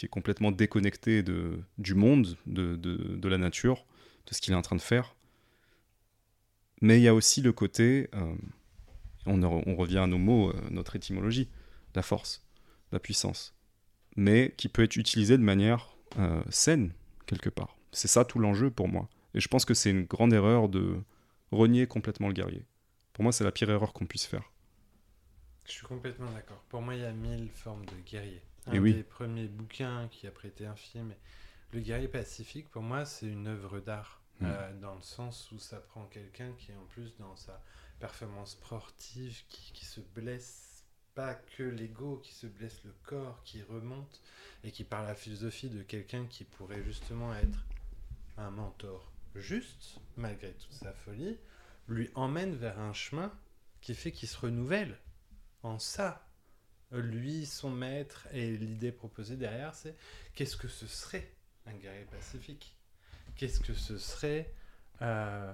[0.00, 3.84] est complètement déconnecté du monde, de, la nature,
[4.26, 5.14] de ce qu'il est en train de faire.
[6.80, 8.34] Mais il y a aussi le côté, euh,
[9.26, 11.48] on, revient à nos mots, euh, notre étymologie,
[11.94, 12.44] la force,
[12.90, 13.54] la puissance,
[14.16, 15.96] mais qui peut être utilisée de manière
[16.50, 16.92] saine,
[17.26, 17.76] quelque part.
[17.92, 19.08] C'est ça tout l'enjeu pour moi.
[19.34, 20.96] Et je pense que c'est une grande erreur de
[21.52, 22.64] renier complètement le guerrier.
[23.12, 24.50] Pour moi, c'est la pire erreur qu'on puisse faire.
[25.66, 26.62] Je suis complètement d'accord.
[26.68, 28.42] Pour moi, il y a mille formes de guerrier.
[28.66, 28.94] Un Et oui.
[28.94, 31.14] des premiers bouquins qui a prêté un film,
[31.72, 34.20] Le guerrier pacifique, pour moi, c'est une œuvre d'art.
[34.40, 34.46] Mm.
[34.46, 37.60] Euh, dans le sens où ça prend quelqu'un qui est en plus dans sa
[38.00, 40.84] performance sportive, qui, qui se blesse
[41.14, 44.20] pas que l'ego, qui se blesse le corps, qui remonte,
[44.64, 47.64] et qui par la philosophie de quelqu'un qui pourrait justement être
[48.38, 51.38] un mentor juste, malgré toute sa folie,
[51.88, 53.32] lui emmène vers un chemin
[53.80, 54.98] qui fait qu'il se renouvelle
[55.62, 56.28] en ça.
[56.90, 59.96] Lui, son maître, et l'idée proposée derrière, c'est
[60.34, 61.32] qu'est-ce que ce serait
[61.66, 62.76] un guerrier pacifique?
[63.36, 64.52] Qu'est-ce que ce serait
[65.00, 65.52] euh,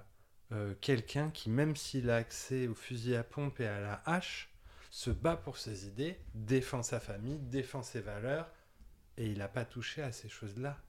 [0.52, 4.50] euh, quelqu'un qui, même s'il a accès au fusil à pompe et à la hache,
[4.90, 8.50] se bat pour ses idées, défend sa famille, défend ses valeurs,
[9.16, 10.80] et il n'a pas touché à ces choses-là,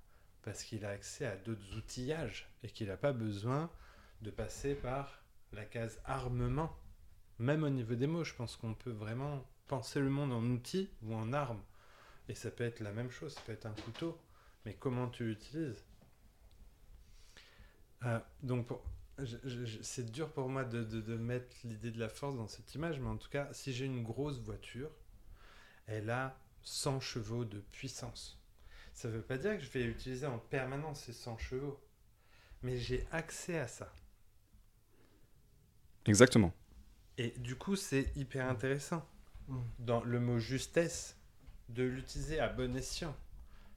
[0.44, 3.70] parce qu'il a accès à d'autres outillages, et qu'il n'a pas besoin
[4.22, 5.22] de passer par
[5.54, 6.76] la case armement.
[7.40, 10.90] Même au niveau des mots, je pense qu'on peut vraiment penser le monde en outils
[11.04, 11.64] ou en armes.
[12.30, 14.20] Et ça peut être la même chose, ça peut être un couteau,
[14.66, 15.84] mais comment tu l'utilises?
[18.06, 18.68] Euh, Donc,
[19.82, 23.00] c'est dur pour moi de, de, de mettre l'idée de la force dans cette image,
[23.00, 24.90] mais en tout cas, si j'ai une grosse voiture,
[25.88, 28.39] elle a 100 chevaux de puissance.
[29.00, 31.80] Ça ne veut pas dire que je vais utiliser en permanence ces 100 chevaux,
[32.64, 33.90] mais j'ai accès à ça.
[36.06, 36.52] Exactement.
[37.18, 39.08] Et du coup, c'est hyper intéressant
[39.80, 41.16] dans le mot justesse
[41.70, 43.16] de l'utiliser à bon escient.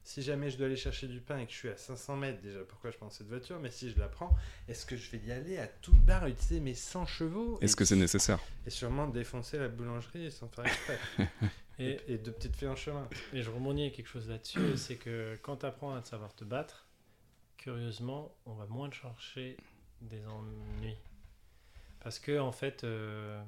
[0.03, 2.41] Si jamais je dois aller chercher du pain et que je suis à 500 mètres,
[2.41, 4.35] déjà pourquoi je prends cette voiture, mais si je la prends,
[4.67, 7.57] est-ce que je vais y aller à toute barre, utiliser mes 100 chevaux?
[7.61, 8.39] Est-ce que c'est nécessaire?
[8.65, 10.99] Et sûrement défoncer la boulangerie sans faire exprès.
[11.79, 13.07] et, et, deux petites filles en chemin.
[13.31, 16.85] Et je rebondis quelque chose là-dessus, c'est que quand tu apprends à savoir te battre,
[17.57, 19.55] curieusement, on va moins te chercher
[20.01, 20.97] des ennuis.
[22.01, 23.41] Parce que, en fait, euh,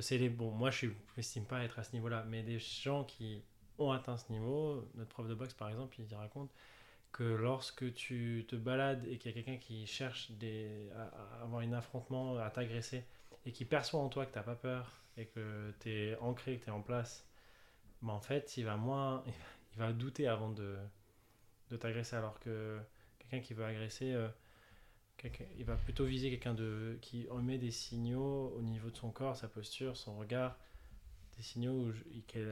[0.00, 3.42] c'est les bon, moi je n'estime pas être à ce niveau-là, mais des gens qui
[3.78, 6.50] ont atteint ce niveau, notre prof de boxe par exemple, il raconte
[7.12, 11.62] que lorsque tu te balades et qu'il y a quelqu'un qui cherche des, à, avoir
[11.62, 13.04] un affrontement, à t'agresser,
[13.46, 16.58] et qui perçoit en toi que tu n'as pas peur et que tu es ancré,
[16.58, 17.26] que tu es en place,
[18.02, 19.24] bah en fait, il va moins,
[19.94, 20.76] douter avant de,
[21.80, 22.78] t'agresser, alors que
[23.18, 24.28] quelqu'un qui veut agresser, euh,
[25.56, 29.36] il va plutôt viser quelqu'un de qui émet des signaux au niveau de son corps,
[29.36, 30.56] sa posture, son regard,
[31.36, 31.92] des signaux où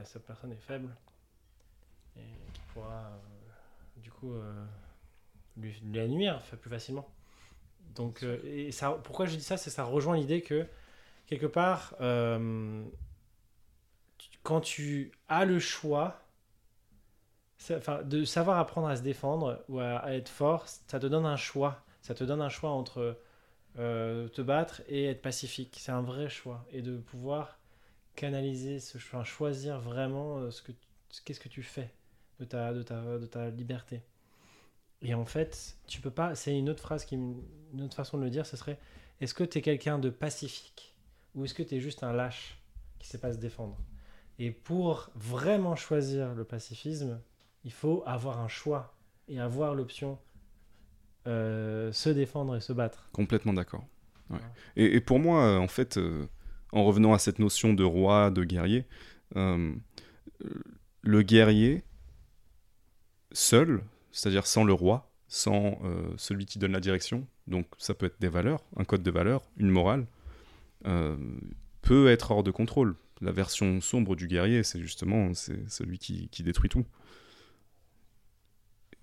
[0.04, 0.94] cette personne est faible
[2.18, 4.64] et qui pourra euh, du coup euh,
[5.56, 6.28] lui, lui
[6.60, 7.08] plus facilement.
[7.94, 10.66] Donc, euh, et ça, pourquoi je dis ça, c'est ça rejoint l'idée que
[11.26, 12.84] quelque part, euh,
[14.42, 16.20] quand tu as le choix,
[17.70, 21.26] enfin, de savoir apprendre à se défendre ou à, à, être fort, ça te donne
[21.26, 21.82] un choix.
[22.02, 23.18] Ça te donne un choix entre
[23.78, 25.76] euh, te battre et être pacifique.
[25.80, 26.64] C'est un vrai choix.
[26.70, 27.58] Et de pouvoir
[28.14, 30.72] canaliser ce choix, choisir vraiment ce que
[31.24, 31.90] qu'est-ce que tu fais
[32.40, 34.02] de ta, de ta, de ta liberté.
[35.02, 36.34] Et en fait, tu peux pas.
[36.34, 38.78] C'est une autre phrase qui, une autre façon de le dire, ce serait
[39.20, 40.94] est-ce que tu es quelqu'un de pacifique
[41.34, 42.58] ou est-ce que tu es juste un lâche
[42.98, 43.78] qui sait pas se défendre?
[44.38, 47.20] Et pour vraiment choisir le pacifisme,
[47.64, 48.94] il faut avoir un choix
[49.28, 50.18] et avoir l'option
[51.26, 53.08] euh, se défendre et se battre.
[53.12, 53.84] Complètement d'accord.
[54.30, 54.38] Ouais.
[54.76, 56.26] Et, et, pour moi, en fait, euh,
[56.72, 58.86] en revenant à cette notion de roi, de guerrier,
[59.36, 59.74] euh,
[61.02, 61.84] le guerrier
[63.36, 63.82] seul,
[64.12, 68.20] c'est-à-dire sans le roi, sans euh, celui qui donne la direction, donc ça peut être
[68.20, 70.06] des valeurs, un code de valeurs, une morale,
[70.86, 71.16] euh,
[71.82, 72.96] peut être hors de contrôle.
[73.20, 76.84] La version sombre du guerrier, c'est justement celui qui, détruit tout.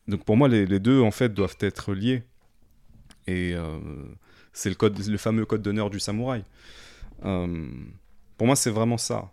[0.08, 2.24] Donc pour moi, les, les deux, en fait, doivent être liés.
[3.26, 3.80] Et euh,
[4.52, 6.44] c'est le, code, le fameux code d'honneur du samouraï.
[8.38, 9.32] Pour moi, c'est vraiment ça,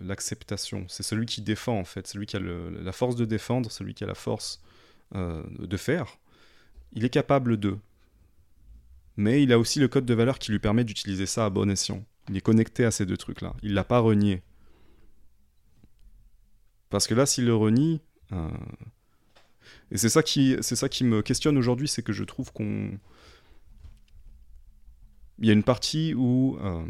[0.00, 0.84] l'acceptation.
[0.88, 2.06] C'est celui qui défend, en fait.
[2.06, 4.60] Celui qui a la force de défendre, celui qui a la force
[5.14, 6.18] euh, de faire.
[6.92, 7.78] Il est capable de.
[9.16, 11.70] Mais il a aussi le code de valeur qui lui permet d'utiliser ça à bon
[11.70, 12.04] escient.
[12.28, 13.54] Il est connecté à ces deux trucs-là.
[13.62, 14.42] Il l'a pas renié.
[16.90, 18.00] Parce que là, s'il le renie,
[18.32, 18.50] euh,
[19.90, 22.98] et c'est ça qui, ça qui me questionne aujourd'hui, c'est que je trouve qu'on,
[25.38, 26.84] il y a une partie où euh,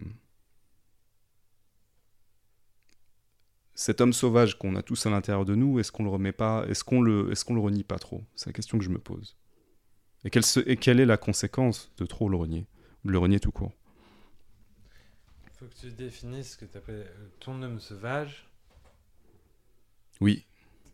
[3.81, 6.67] cet homme sauvage qu'on a tous à l'intérieur de nous, est-ce qu'on le remet pas,
[6.67, 8.25] est-ce qu'on le, est-ce qu'on le renie pas trop?
[8.35, 9.37] C'est la question que je me pose.
[10.25, 12.67] Et quelle, se- et quelle est la conséquence de trop le renier,
[13.05, 13.73] de le renier tout court
[15.53, 17.09] faut que tu définisses ce que tu appelles
[17.41, 18.47] ton homme sauvage.
[20.21, 20.45] Oui,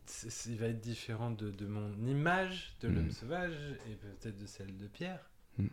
[0.06, 3.12] C'est- il va être différent de, de mon image de l'homme Mm.
[3.12, 3.54] sauvage
[3.90, 5.30] et peut-être de celle de Pierre.
[5.58, 5.66] Mm.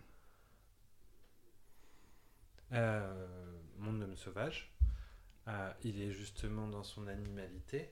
[2.74, 3.28] Euh,
[3.80, 4.72] mon homme sauvage,
[5.47, 7.91] euh, il est justement dans son animalité.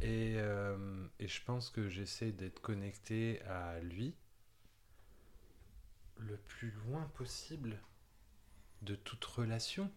[0.00, 4.14] Et, euh, et je pense que j'essaie d'être connecté à lui
[6.18, 7.80] le plus loin possible
[8.82, 9.90] de toute relation.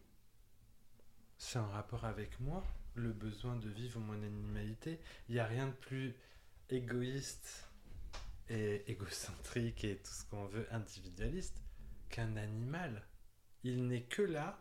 [1.38, 2.64] C'est un rapport avec moi,
[2.96, 5.00] le besoin de vivre mon animalité.
[5.28, 6.16] Il n'y a rien de plus
[6.70, 7.68] égoïste
[8.50, 11.56] et égocentrique et tout ce qu'on veut individualiste
[12.10, 13.04] qu'un animal.
[13.64, 14.60] Il n'est que là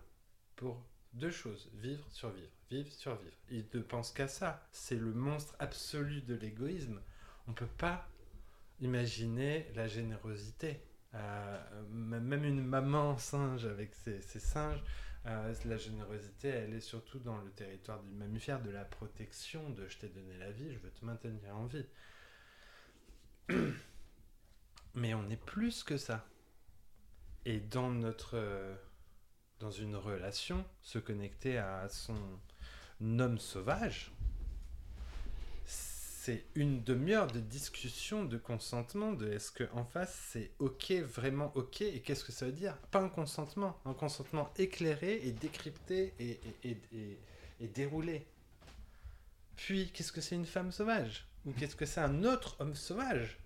[0.56, 3.36] pour deux choses, vivre, survivre, vivre, survivre.
[3.50, 4.66] Il ne pense qu'à ça.
[4.70, 7.00] C'est le monstre absolu de l'égoïsme.
[7.46, 8.08] On ne peut pas
[8.80, 10.80] imaginer la générosité.
[11.14, 14.82] Euh, même une maman singe avec ses, ses singes,
[15.26, 19.86] euh, la générosité, elle est surtout dans le territoire du mammifère, de la protection, de
[19.86, 21.86] je t'ai donné la vie, je veux te maintenir en vie.
[24.94, 26.26] Mais on est plus que ça.
[27.44, 28.74] Et dans notre euh,
[29.60, 32.16] dans une relation, se connecter à son
[33.00, 34.10] homme sauvage,
[35.64, 41.52] c'est une demi-heure de discussion, de consentement, de est-ce que en face c'est ok, vraiment
[41.54, 42.76] ok, et qu'est-ce que ça veut dire?
[42.90, 46.30] Pas un consentement, un consentement éclairé et décrypté et,
[46.64, 47.18] et, et, et-
[47.62, 48.26] et déroulé.
[49.56, 51.26] Puis, qu'est-ce que c'est une femme sauvage?
[51.44, 53.38] Ou qu'est-ce que c'est un autre homme sauvage?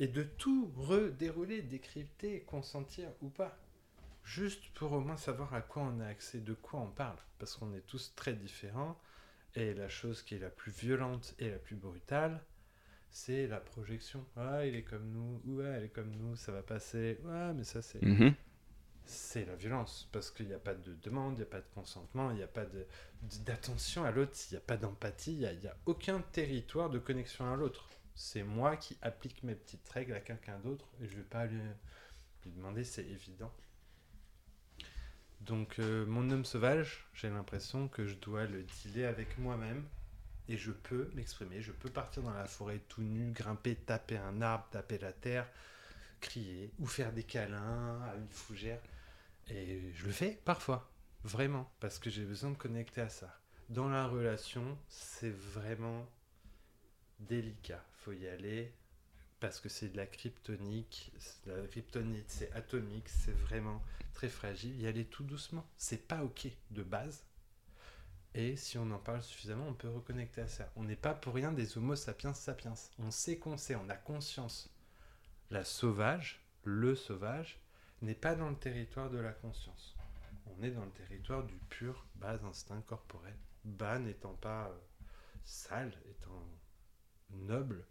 [0.00, 3.56] Et de tout redérouler, décrypter, consentir ou pas.
[4.24, 7.18] Juste pour au moins savoir à quoi on a accès, de quoi on parle.
[7.38, 8.98] Parce qu'on est tous très différents.
[9.54, 12.42] Et la chose qui est la plus violente et la plus brutale,
[13.10, 14.26] c'est la projection.
[14.36, 15.40] Ah, il est comme nous.
[15.44, 16.34] Ouais, elle est comme nous.
[16.36, 17.20] Ça va passer.
[17.24, 18.34] Ouais, mais ça, c'est Mhm.
[19.04, 20.08] c'est la violence.
[20.12, 22.42] Parce qu'il n'y a pas de demande, il n'y a pas de consentement, il n'y
[22.42, 22.86] a pas de-
[23.22, 26.20] de- d'attention à l'autre, il n'y a pas d'empathie, il n'y a, y a aucun
[26.32, 27.88] territoire de connexion à l'autre.
[28.14, 31.44] C'est moi qui applique mes petites règles à quelqu'un d'autre et je ne vais pas
[31.46, 31.60] lui,
[32.44, 33.52] lui demander, c'est évident.
[35.44, 39.84] Donc, euh, mon homme sauvage, j'ai l'impression que je dois le dealer avec moi-même
[40.48, 41.60] et je peux m'exprimer.
[41.60, 45.46] Je peux partir dans la forêt tout nu, grimper, taper un arbre, taper la terre,
[46.22, 48.80] crier ou faire des câlins à une fougère.
[49.48, 50.90] Et je le fais parfois,
[51.24, 53.38] vraiment, parce que j'ai besoin de connecter à ça.
[53.68, 56.08] Dans la relation, c'est vraiment
[57.20, 57.84] délicat.
[57.98, 58.72] Faut y aller
[59.44, 61.12] parce que c'est de la kryptonique,
[61.44, 63.82] de la kryptonite, c'est atomique, c'est vraiment
[64.14, 64.80] très fragile.
[64.80, 67.26] Y aller tout doucement, c'est pas ok de base.
[68.32, 70.72] Et si on en parle suffisamment, on peut reconnecter à ça.
[70.76, 72.72] On n'est pas pour rien des Homo sapiens sapiens.
[72.98, 74.74] On sait qu'on sait, on a conscience.
[75.50, 77.60] La sauvage, le sauvage,
[78.00, 79.94] n'est pas dans le territoire de la conscience.
[80.46, 83.36] On est dans le territoire du pur bas instinct corporel.
[83.66, 85.04] Bas n'étant pas euh,
[85.44, 86.48] sale, étant
[87.30, 87.84] noble,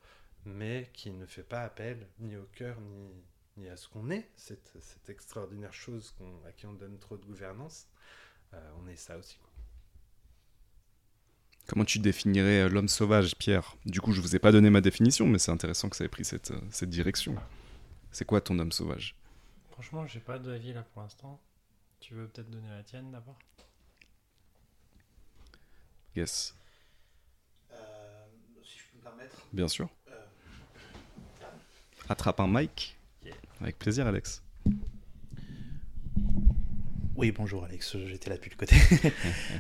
[0.46, 3.10] mais qui ne fait pas appel ni au cœur ni,
[3.58, 7.18] ni à ce qu'on est, cette, cette extraordinaire chose qu'on- à qui on donne trop
[7.18, 7.88] de gouvernance.
[8.54, 9.38] Euh, on est ça aussi.
[9.38, 9.50] quoi.
[11.68, 13.76] Comment tu définirais euh, l'homme sauvage, Pierre?
[13.86, 16.10] Du coup, je vous ai pas donné ma définition, mais c'est intéressant que ça ait
[16.10, 17.36] pris cette, euh, cette direction.
[18.12, 19.16] C'est quoi ton homme sauvage?
[19.72, 21.41] Franchement, j'ai pas d'avis là pour l'instant.
[22.00, 23.39] Tu veux peut-être donner la tienne d'abord?
[26.16, 26.54] Yes,
[27.72, 28.26] Euh,
[28.62, 29.48] si je peux me permettre.
[29.52, 29.89] bien sûr.
[32.04, 32.12] Euh.
[32.14, 32.97] Attrape un mic.
[33.24, 33.34] Yeah.
[33.62, 34.41] Avec plaisir, Alex.
[37.16, 38.76] Oui, bonjour Alex, j'étais là depuis le côté.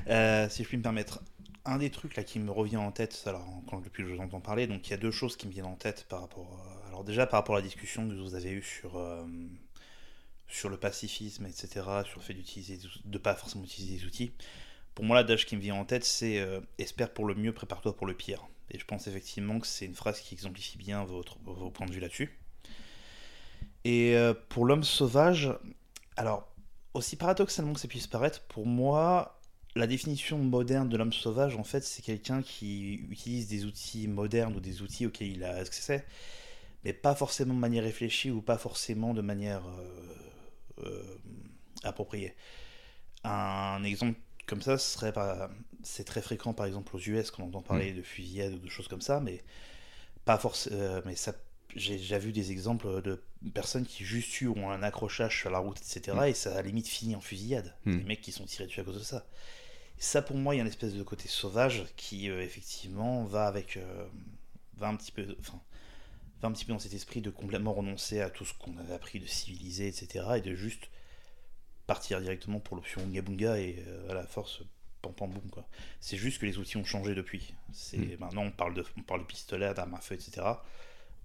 [0.07, 1.21] Euh, si je puis me permettre,
[1.65, 4.21] un des trucs là qui me revient en tête, alors quand, depuis que je vous
[4.21, 6.59] entends parler, donc il y a deux choses qui me viennent en tête par rapport.
[6.83, 9.23] à- alors déjà par rapport à la discussion que vous avez eue sur euh,
[10.47, 11.69] sur le pacifisme, etc.,
[12.05, 14.33] sur le fait d'utiliser, de pas forcément utiliser des outils.
[14.93, 17.95] Pour moi, l'adage qui me vient en tête, c'est euh, espère pour le mieux, prépare-toi
[17.95, 18.45] pour le pire.
[18.71, 21.91] Et je pense effectivement que c'est une phrase qui exemplifie bien votre, vos points de
[21.91, 22.37] vue là-dessus.
[23.83, 25.51] Et euh, pour l'homme sauvage,
[26.15, 26.47] alors,
[26.93, 29.39] aussi paradoxalement que ça puisse paraître, pour moi,
[29.75, 34.55] la définition moderne de l'homme sauvage, en fait, c'est quelqu'un qui utilise des outils modernes
[34.55, 36.05] ou des outils auxquels il a accès,
[36.83, 41.19] mais pas forcément de manière réfléchie ou pas forcément de manière euh, euh,
[41.83, 42.35] appropriée.
[43.23, 45.13] Un exemple comme ça serait
[45.83, 47.97] c'est très fréquent par exemple aux US quand on entend parler mm.
[47.97, 49.41] de fusillade ou de choses comme ça, mais
[50.25, 51.33] pas forcément, euh, mais ça
[51.75, 53.21] j'ai déjà vu des exemples de
[53.53, 56.15] personnes qui juste eu ont un accrochage sur la route, etc.
[56.15, 56.23] Mm.
[56.25, 57.73] Et ça a limite fini en fusillade.
[57.85, 57.97] Mm.
[57.97, 59.25] Des mecs qui sont tirés dessus à cause de ça.
[59.97, 63.47] ça, pour moi, il y a une espèce de côté sauvage qui, euh, effectivement, va
[63.47, 63.77] avec.
[63.77, 64.07] Euh,
[64.77, 65.35] va un petit peu.
[65.39, 65.59] Enfin,
[66.41, 68.93] va un petit peu dans cet esprit de complètement renoncer à tout ce qu'on avait
[68.93, 70.25] appris de civiliser, etc.
[70.37, 70.89] Et de juste
[71.87, 74.61] partir directement pour l'option Unga Bunga et à la force
[75.03, 75.67] pam pam boum quoi.
[75.99, 77.53] C'est juste que les outils ont changé depuis.
[77.71, 78.17] C'est mm.
[78.19, 80.41] maintenant on parle de on parle de pistolet, d'armes à feu, etc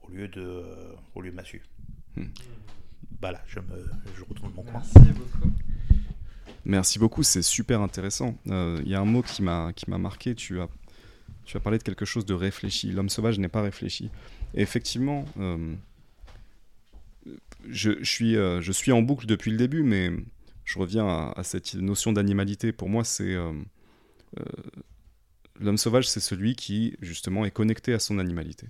[0.09, 1.62] au lieu de, euh, au lieu de massue.
[2.16, 2.26] Hmm.
[3.20, 4.83] Bah là, je, me, je retourne mon coin.
[4.95, 5.53] Merci beaucoup.
[6.64, 8.37] Merci beaucoup, c'est super intéressant.
[8.47, 10.35] Il euh, y a un mot qui m'a qui m'a marqué.
[10.35, 10.68] Tu as
[11.45, 12.91] tu as parlé de quelque chose de réfléchi.
[12.91, 14.11] L'homme sauvage n'est pas réfléchi.
[14.55, 15.74] Et effectivement, euh,
[17.68, 20.12] je, je, suis je suis en boucle depuis le début, mais
[20.69, 22.73] je reviens à, cette notion d'animalité.
[22.73, 23.35] Pour moi, c'est
[25.59, 28.69] l'homme sauvage, c'est celui qui justement est connecté à son animalité.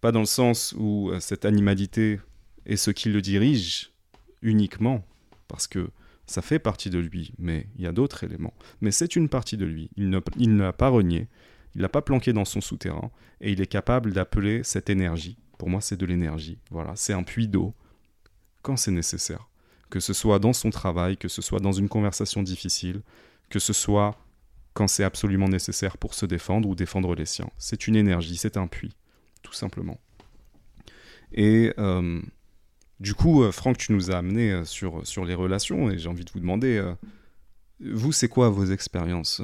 [0.00, 2.20] Pas dans le sens où euh, cette animalité
[2.64, 3.90] est ce qui le dirige
[4.40, 5.04] uniquement,
[5.48, 5.90] parce que
[6.26, 8.54] ça fait partie de lui, mais il y a d'autres éléments.
[8.80, 9.90] Mais c'est une partie de lui.
[9.96, 11.26] Il ne l'a pas renié,
[11.74, 13.10] il l'a pas planqué dans son souterrain,
[13.40, 15.38] et il est capable d'appeler cette énergie.
[15.58, 16.60] Pour moi, c'est de l'énergie.
[16.70, 17.74] Voilà, c'est un puits d'eau
[18.62, 19.47] quand c'est nécessaire.
[19.90, 23.02] Que ce soit dans son travail, que ce soit dans une conversation difficile,
[23.48, 24.18] que ce soit
[24.74, 27.50] quand c'est absolument nécessaire pour se défendre ou défendre les siens.
[27.58, 28.94] C'est une énergie, c'est un puits
[29.42, 29.98] tout simplement.
[31.32, 32.20] Et euh,
[33.00, 36.08] du coup, euh, Franck, tu nous as amené euh, sur, sur les relations et j'ai
[36.08, 36.82] envie de vous demander,
[37.80, 39.42] vous, c'est quoi vos expériences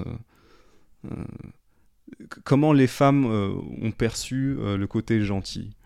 [2.44, 5.76] Comment les femmes ont perçu le côté gentil,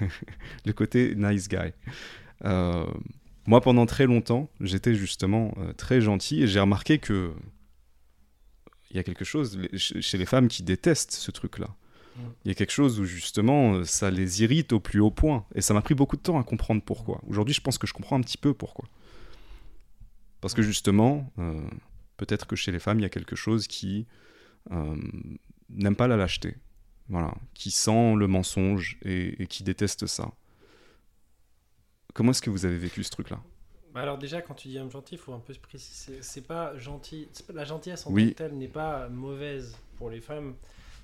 [0.64, 1.72] le côté nice guy
[3.46, 7.32] Moi, pendant très longtemps, j'étais justement très gentil et j'ai remarqué que
[8.90, 11.68] il y a quelque chose chez les femmes qui détestent ce truc-là.
[12.44, 15.46] Il y a quelque chose où justement euh, ça les irrite au plus haut point.
[15.54, 17.20] Et ça m'a pris beaucoup de temps à comprendre pourquoi.
[17.26, 18.86] Aujourd'hui, je pense que je comprends un petit peu pourquoi.
[20.40, 21.60] Parce que justement, euh,
[22.16, 24.06] peut-être que chez les femmes, il y a quelque chose qui
[24.70, 24.96] euh,
[25.70, 26.56] n'aime pas la lâcheté.
[27.08, 27.34] Voilà.
[27.54, 30.32] Qui sent le mensonge et, qui déteste ça.
[32.14, 33.40] Comment est-ce que vous avez vécu ce truc-là?
[33.94, 36.22] Bah alors déjà, quand tu dis homme gentil, il faut un peu se préciser.
[36.22, 37.28] C'est pas gentil.
[37.52, 40.54] la gentillesse en tant que telle n'est pas mauvaise pour les femmes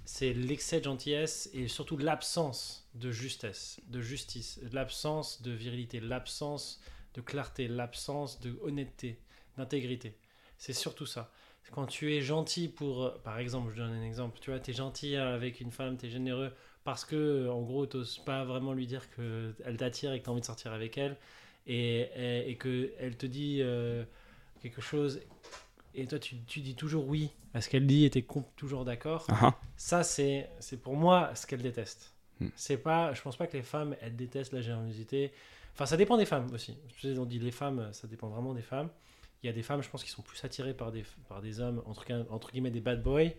[0.08, 6.80] c'est l'excès de gentillesse et surtout l'absence de justesse, de justice, l'absence de virilité, l'absence
[7.12, 9.18] de clarté, l'absence de honnêteté,
[9.58, 10.16] d'intégrité.
[10.56, 11.30] C'est surtout ça.
[11.72, 14.74] Quand tu es gentil pour, par exemple, je donne un exemple, tu vois, tu es
[14.74, 16.54] gentil avec une femme, tu es généreux
[16.88, 20.30] parce que, en gros, tu n'oses pas vraiment lui dire qu'elle t'attire et que tu
[20.30, 21.18] as envie de sortir avec elle
[21.66, 24.04] et, et, et qu'elle te dit euh,
[24.62, 25.20] quelque chose
[25.94, 28.26] et toi tu, tu, dis toujours oui à ce qu'elle dit et tu es
[28.56, 29.52] toujours d'accord, uh -huh.
[29.76, 30.48] ça c'est
[30.82, 32.14] pour moi ce qu'elle déteste.
[32.40, 32.48] Hmm.
[32.56, 35.30] C'est pas, je pense pas que les femmes elles détestent la générosité.
[35.74, 36.74] Enfin, ça dépend des femmes aussi.
[37.04, 38.88] On dit les femmes, ça dépend vraiment des femmes.
[39.42, 41.60] Il y a des femmes, je pense, qui sont plus attirées par des, par des
[41.60, 43.32] hommes, entre, entre guillemets des bad boys,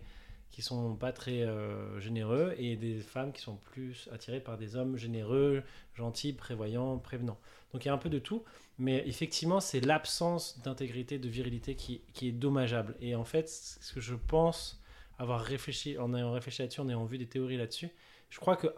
[0.50, 4.76] qui sont pas très euh, généreux, et des femmes qui sont plus attirées par des
[4.76, 5.62] hommes généreux,
[5.94, 7.38] gentils, prévoyants, prévenants.
[7.72, 8.42] Donc il y a un peu de tout.
[8.78, 12.96] Mais effectivement, c'est l'absence d'intégrité, de virilité qui, qui, est dommageable.
[13.00, 14.80] Et en fait, ce que je pense
[15.18, 17.90] avoir réfléchi, en ayant réfléchi là-dessus, en ayant vu des théories là-dessus,
[18.30, 18.68] je crois que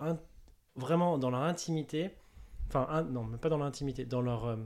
[0.75, 2.11] vraiment dans leur intimité,
[2.68, 4.57] enfin, non, mais pas dans leur intimité, dans leur, euh,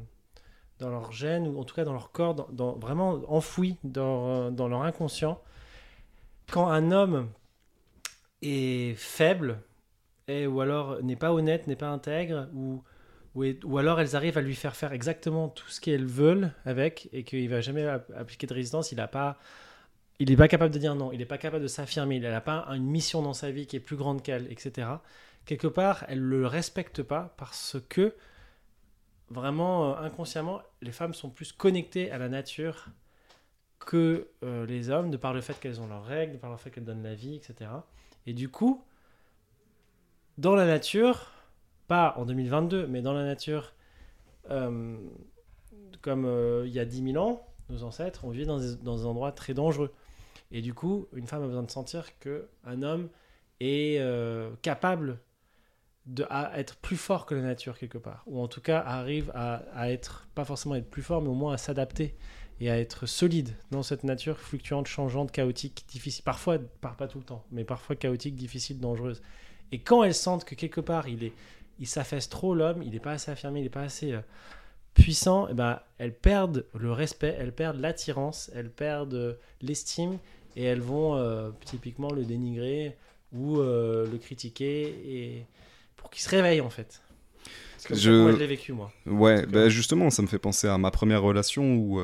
[0.79, 2.49] dans leur gène, ou en tout cas dans leur corps,
[2.81, 5.41] vraiment enfoui euh, dans leur inconscient,
[6.51, 7.31] quand un homme
[8.43, 9.61] est faible,
[10.29, 12.83] ou alors n'est pas honnête, n'est pas intègre, ou
[13.37, 17.23] ou, alors elles arrivent à lui faire faire exactement tout ce qu'elles veulent avec et
[17.23, 18.93] qu'il va jamais appliquer de résistance.
[18.93, 19.39] Il a pas,
[20.19, 22.41] il n'est pas capable de dire non, il n'est pas capable de s'affirmer, il n'a
[22.41, 24.89] pas une mission dans sa vie qui est plus grande qu'elle, etc.
[25.45, 28.15] Quelque part, elle ne le respecte pas parce que
[29.29, 32.87] vraiment euh, inconsciemment, les femmes sont plus connectées à la nature
[33.87, 36.59] que euh, les hommes, de par le fait qu'elles ont leurs règles, de par le
[36.59, 37.71] fait qu'elles donnent la vie, etc.
[38.27, 38.85] Et du coup,
[40.37, 41.33] dans la nature,
[41.87, 43.73] pas en 2022, mais dans la nature,
[44.51, 44.99] euh,
[46.03, 49.07] comme euh, il y a 10 000 ans, nos ancêtres, on vivait dans des, dans
[49.07, 49.95] endroits très dangereux.
[50.51, 53.09] Et du coup, une femme a besoin de sentir qu'un homme
[53.61, 54.01] est
[54.63, 55.19] capable
[56.05, 59.33] de à être plus fort que la nature quelque part, ou en tout cas arrive
[59.35, 62.17] à, à être, pas forcément être plus fort, mais au moins à s'adapter
[62.61, 67.19] et à être solide dans cette nature fluctuante, changeante, chaotique, difficile, parfois, par- pas tout
[67.19, 69.21] le temps, mais parfois chaotique, difficile, dangereuse.
[69.73, 71.33] Et quand elles sentent que quelque part il est,
[71.79, 74.21] il s'affaisse trop l'homme, il n'est pas assez affirmé, il n'est pas assez euh,
[74.95, 80.19] puissant, eh ben, elles perdent le respect, elles perdent l'attirance, elles perdent euh, l'estime
[80.57, 82.97] et elles vont euh, typiquement le dénigrer
[83.35, 85.45] ou le critiquer et
[85.97, 87.03] pour qu'il se réveille en fait.
[87.93, 88.91] Je- que moi je l'ai vécu moi.
[89.05, 92.01] Ouais, bah justement, ça me fait penser à ma première relation où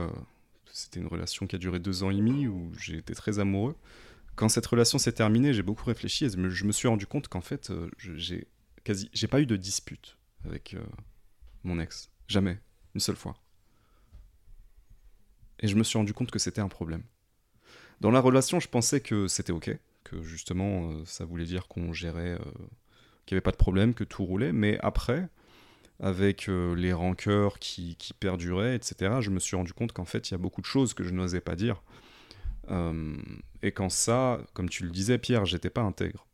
[0.82, 3.76] c'était une relation qui a duré deux ans et demi, où j'ai été très amoureux.
[4.34, 7.40] Quand cette relation s'est terminée, j'ai beaucoup réfléchi et je me- suis rendu compte qu'en
[7.40, 8.48] fait, euh, j'ai
[8.84, 10.82] quasi, j'ai pas eu de dispute avec euh,
[11.64, 12.58] mon ex, jamais,
[12.94, 13.36] une seule fois.
[15.60, 17.02] Et je me suis rendu compte que c'était un problème.
[18.00, 21.92] Dans la relation, je pensais que c'était ok, que justement, euh, ça voulait dire qu'on
[21.92, 22.38] gérait,
[23.26, 25.28] qu'il n'y avait pas de problème, que tout roulait, mais après
[26.02, 30.28] avec euh, les rancœurs qui, qui perduraient, etc., je me suis rendu compte qu'en fait,
[30.28, 31.82] il y a beaucoup de choses que je n'osais pas dire.
[32.70, 33.14] Euh,
[33.62, 36.26] et quand ça, comme tu le disais, Pierre, j'étais pas intègre.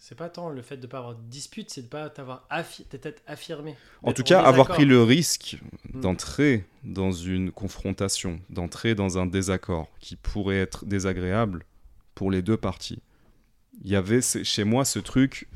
[0.00, 2.86] C'est pas tant le fait de pas avoir de dispute, c'est de pas t'avoir affi-
[3.26, 3.76] affirmé.
[4.02, 5.58] En tout cas, avoir pris le risque
[5.92, 6.00] Mm.
[6.00, 11.64] d'entrer dans une confrontation, d'entrer dans un désaccord qui pourrait être désagréable
[12.14, 13.02] pour les deux parties.
[13.84, 15.48] Il y avait chez moi ce truc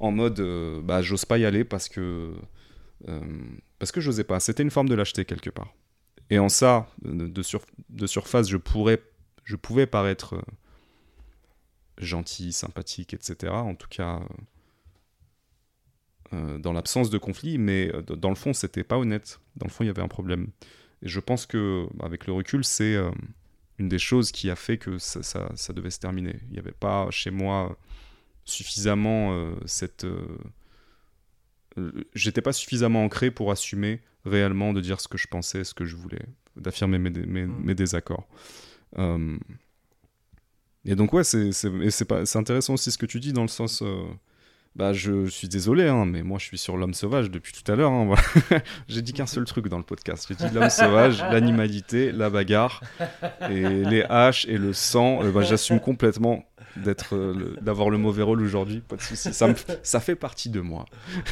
[0.00, 2.34] en mode, euh, bah, j'ose pas y aller parce que
[3.08, 3.20] euh,
[3.78, 4.40] parce que j'osais pas.
[4.40, 5.74] C'était une forme de lâcheté quelque part.
[6.30, 9.02] Et en ça, de, sur- de surface, je pourrais,
[9.44, 10.42] je pouvais paraître euh,
[11.98, 13.62] gentil, sympathique, etc.
[13.62, 14.20] En tout cas,
[16.60, 19.40] dans l'absence de conflit, mais dans le fond, c'était pas honnête.
[19.56, 20.48] Dans le fond, il y avait un problème.
[21.02, 22.96] Et je pense que, avec le recul, c'est
[23.78, 26.36] une des choses qui a fait que ça, ça- ça devait se terminer.
[26.48, 27.76] Il n'y avait pas chez moi
[28.50, 30.04] suffisamment euh, cette.
[30.04, 30.26] euh,
[31.78, 35.72] euh, J'étais pas suffisamment ancré pour assumer réellement de dire ce que je pensais, ce
[35.74, 36.22] que je voulais,
[36.56, 37.54] d'affirmer mes, Mm.
[37.62, 38.26] mes désaccords.
[40.84, 43.32] Et donc, ouais, c'est c'est- et c'est pas- c'est intéressant aussi ce que tu dis
[43.32, 43.82] dans le sens.
[44.76, 47.74] bah, je suis désolé, hein, mais moi je suis sur l'homme sauvage depuis tout à
[47.74, 47.90] l'heure.
[47.90, 48.22] hein, voilà.
[48.88, 50.26] J'ai dit qu'un seul truc dans le podcast.
[50.28, 52.80] J'ai dit l'homme sauvage, l'animalité, la bagarre,
[53.50, 55.24] et les haches et le sang.
[55.24, 56.44] Euh, bah, J'assume complètement
[56.76, 58.80] d'être, euh, d'avoir le mauvais rôle aujourd'hui.
[58.86, 59.32] Pas de souci.
[59.32, 60.86] Ça, me- ça fait partie de moi.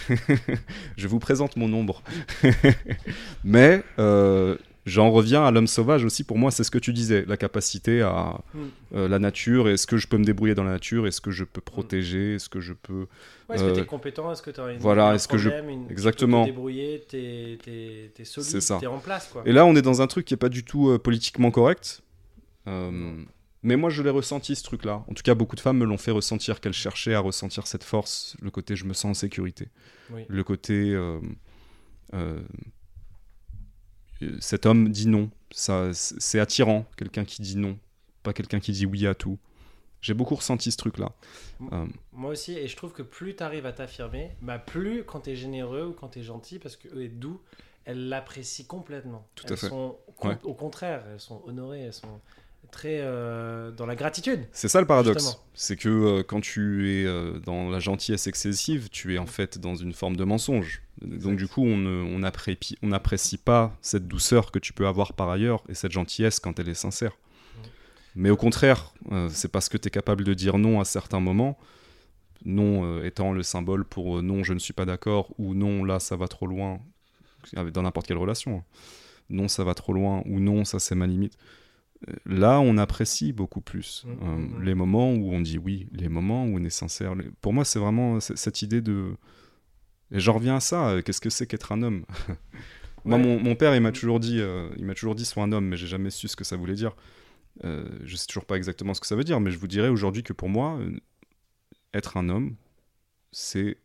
[0.97, 2.03] je vous présente mon ombre.
[3.45, 6.25] mais euh, j'en reviens à l'homme sauvage aussi.
[6.25, 8.59] Pour moi, c'est ce que tu disais, la capacité à Mm.
[8.95, 9.69] euh, la nature.
[9.69, 12.49] Est-ce que je peux me débrouiller dans la nature Est-ce que je peux protéger Est-ce
[12.49, 13.07] que je peux
[13.49, 14.31] Ouais, est-ce que tu es compétent?
[14.33, 16.45] Est-ce que tu as une, voilà, est-ce que je- une- tu peux Exactement.
[16.45, 18.79] te débrouiller, t'es es, solide, C'est ça.
[18.81, 19.43] t'es en place quoi.
[19.47, 22.03] Et là, on est dans un truc qui est pas du tout politiquement correct.
[22.67, 23.23] Euh,
[23.63, 25.05] mais moi, je l'ai ressenti, ce truc-là.
[25.09, 27.85] En tout cas, beaucoup de femmes me l'ont fait ressentir, qu'elles cherchaient à ressentir cette
[27.85, 29.69] force, le côté je me sens en sécurité.
[30.11, 30.25] Oui.
[30.29, 31.21] Le côté euh,
[32.15, 32.41] euh,
[34.41, 35.31] cet homme dit non.
[35.51, 37.79] Ça, c'est attirant, quelqu'un qui dit non,
[38.23, 39.39] pas quelqu'un qui dit oui à tout.
[40.01, 41.13] J'ai beaucoup ressenti ce truc-là.
[41.73, 45.21] Euh, Moi aussi, et je trouve que plus tu arrives à t'affirmer, bah plus quand
[45.23, 47.41] tu es généreux ou quand tu es gentil, parce que est doux,
[47.85, 49.27] elles l'apprécient complètement.
[49.35, 49.69] Tout à fait.
[49.69, 50.37] Sont, con- Ouais.
[50.45, 52.21] Au contraire, elles sont honorées, elles sont
[52.71, 54.47] très euh, dans la gratitude.
[54.53, 55.39] C'est ça le paradoxe.
[55.55, 59.59] C'est que euh, quand tu es euh, dans la gentillesse excessive, tu es en fait
[59.59, 60.83] dans une forme de mensonge.
[61.03, 65.13] Donc du coup, on ne- on apprécie, n'apprécie pas cette douceur que tu peux avoir
[65.13, 67.13] par ailleurs et cette gentillesse quand elle est sincère.
[68.17, 68.93] Mais au contraire,
[69.31, 71.57] c'est parce que tu es capable de dire non à certains moments,
[72.45, 76.17] non étant le symbole pour non, je ne suis pas d'accord, ou non, là, ça
[76.17, 76.81] va trop loin,
[77.55, 78.59] dans n'importe quelle relation.
[78.59, 78.65] hein.
[79.31, 81.35] Non, ça va trop loin, ou non, ça c'est ma limite.
[82.27, 84.63] Là, on apprécie beaucoup plus Mm, euh, mm, mm.
[84.65, 87.15] les moments où on dit oui, les moments où on est sincère.
[87.41, 89.17] Pour moi, c'est vraiment cette idée de.
[90.13, 90.89] Et j'en reviens à ça.
[90.91, 92.05] euh, Qu'est-ce que c'est qu'être un homme?
[93.05, 95.53] Moi, mon, mon père, il m'a toujours dit, euh, il m'a toujours dit, sois un
[95.53, 96.95] homme, mais j'ai jamais su ce que ça voulait dire.
[97.63, 100.23] Je sais toujours pas exactement ce que ça veut dire, mais je vous dirais aujourd'hui
[100.23, 100.79] que pour moi,
[101.95, 102.57] être un homme,
[103.33, 103.79] c'est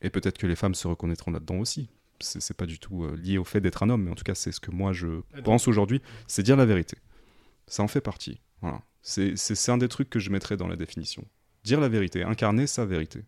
[0.00, 1.88] et peut-être que les femmes se reconnaîtront là-dedans aussi.
[2.20, 4.34] C'est pas du tout euh, lié au fait d'être un homme, mais en tout cas,
[4.34, 6.96] c'est ce que moi je donc- pense aujourd'hui, c'est dire la vérité.
[7.66, 8.40] Ça en fait partie.
[8.62, 8.80] Voilà.
[9.02, 11.24] C'est c'est- c'est un des trucs que je mettrais dans la définition.
[11.64, 13.24] Dire la vérité, incarner sa vérité.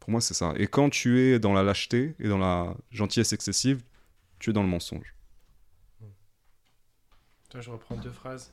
[0.00, 0.52] Pour moi, c'est ça.
[0.56, 3.82] Et quand tu es dans la lâcheté et dans la gentillesse excessive,
[4.38, 5.14] tu es dans le mensonge.
[7.48, 8.52] Toi, je reprends deux phrases.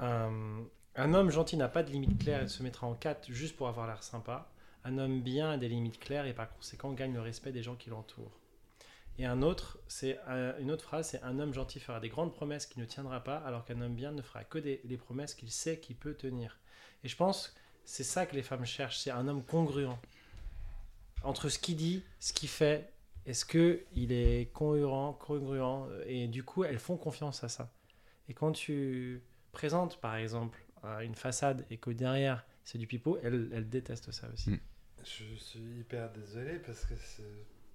[0.00, 0.60] Euh,
[0.96, 3.66] un homme gentil n'a pas de limites claires et se mettra en quatre juste pour
[3.68, 4.48] avoir l'air sympa.
[4.84, 7.74] Un homme bien a des limites claires et par conséquent gagne le respect des gens
[7.74, 8.38] qui l'entourent.
[9.18, 12.34] Et un autre, c'est euh, une autre phrase, c'est un homme gentil fera des grandes
[12.34, 15.34] promesses qu'il ne tiendra pas, alors qu'un homme bien ne fera que des, des promesses
[15.34, 16.58] qu'il sait qu'il peut tenir.
[17.04, 17.54] Et je pense
[17.84, 19.96] c'est ça que les femmes cherchent, c'est un homme congruent
[21.22, 22.90] entre ce qu'il dit, ce qu'il fait.
[23.26, 27.72] Est-ce que il est congruent, congruent Et du coup, elles font confiance à ça.
[28.28, 33.18] Et quand tu présentes, par exemple, euh, une façade et que derrière c'est du pipeau,
[33.22, 34.50] elles, elles détestent ça aussi.
[34.50, 34.60] Mm.
[35.04, 36.94] Je suis hyper désolé parce que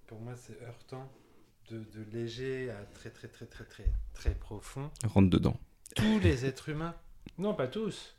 [0.06, 1.10] pour moi c'est heurtant
[1.70, 4.90] de, de léger à très très très très très très profond.
[5.04, 5.58] Rentre dedans.
[5.94, 6.96] Tous les êtres humains,
[7.38, 8.16] non pas tous,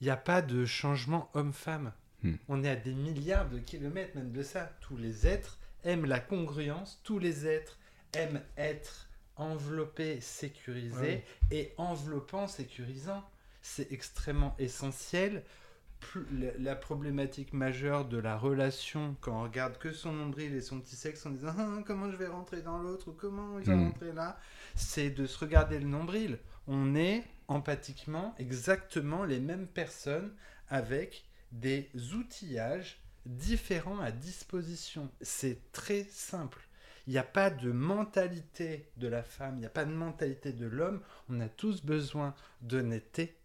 [0.00, 1.92] il n'y a pas de changement homme-femme.
[2.22, 2.34] Hmm.
[2.48, 4.72] On est à des milliards de kilomètres même de ça.
[4.80, 7.78] Tous les êtres aiment la congruence, tous les êtres
[8.14, 13.24] aiment être enveloppés, sécurisés et enveloppant, sécurisant.
[13.62, 15.44] C'est extrêmement essentiel.
[16.58, 20.96] La, problématique majeure de la relation, quand on regarde que son nombril et son petit
[20.96, 23.84] sexe en disant Ah, comment je vais rentrer dans l'autre ou comment il va Mm.
[23.84, 24.38] rentrer là,
[24.74, 26.38] c'est de se regarder le nombril.
[26.66, 30.32] On est empathiquement exactement les mêmes personnes
[30.68, 35.10] avec des outillages différents à disposition.
[35.20, 36.60] C'est très simple.
[37.06, 40.52] Il n'y a pas de mentalité de la femme, il n'y a pas de mentalité
[40.52, 41.00] de l'homme.
[41.28, 43.36] On a tous besoin d'honnêteté,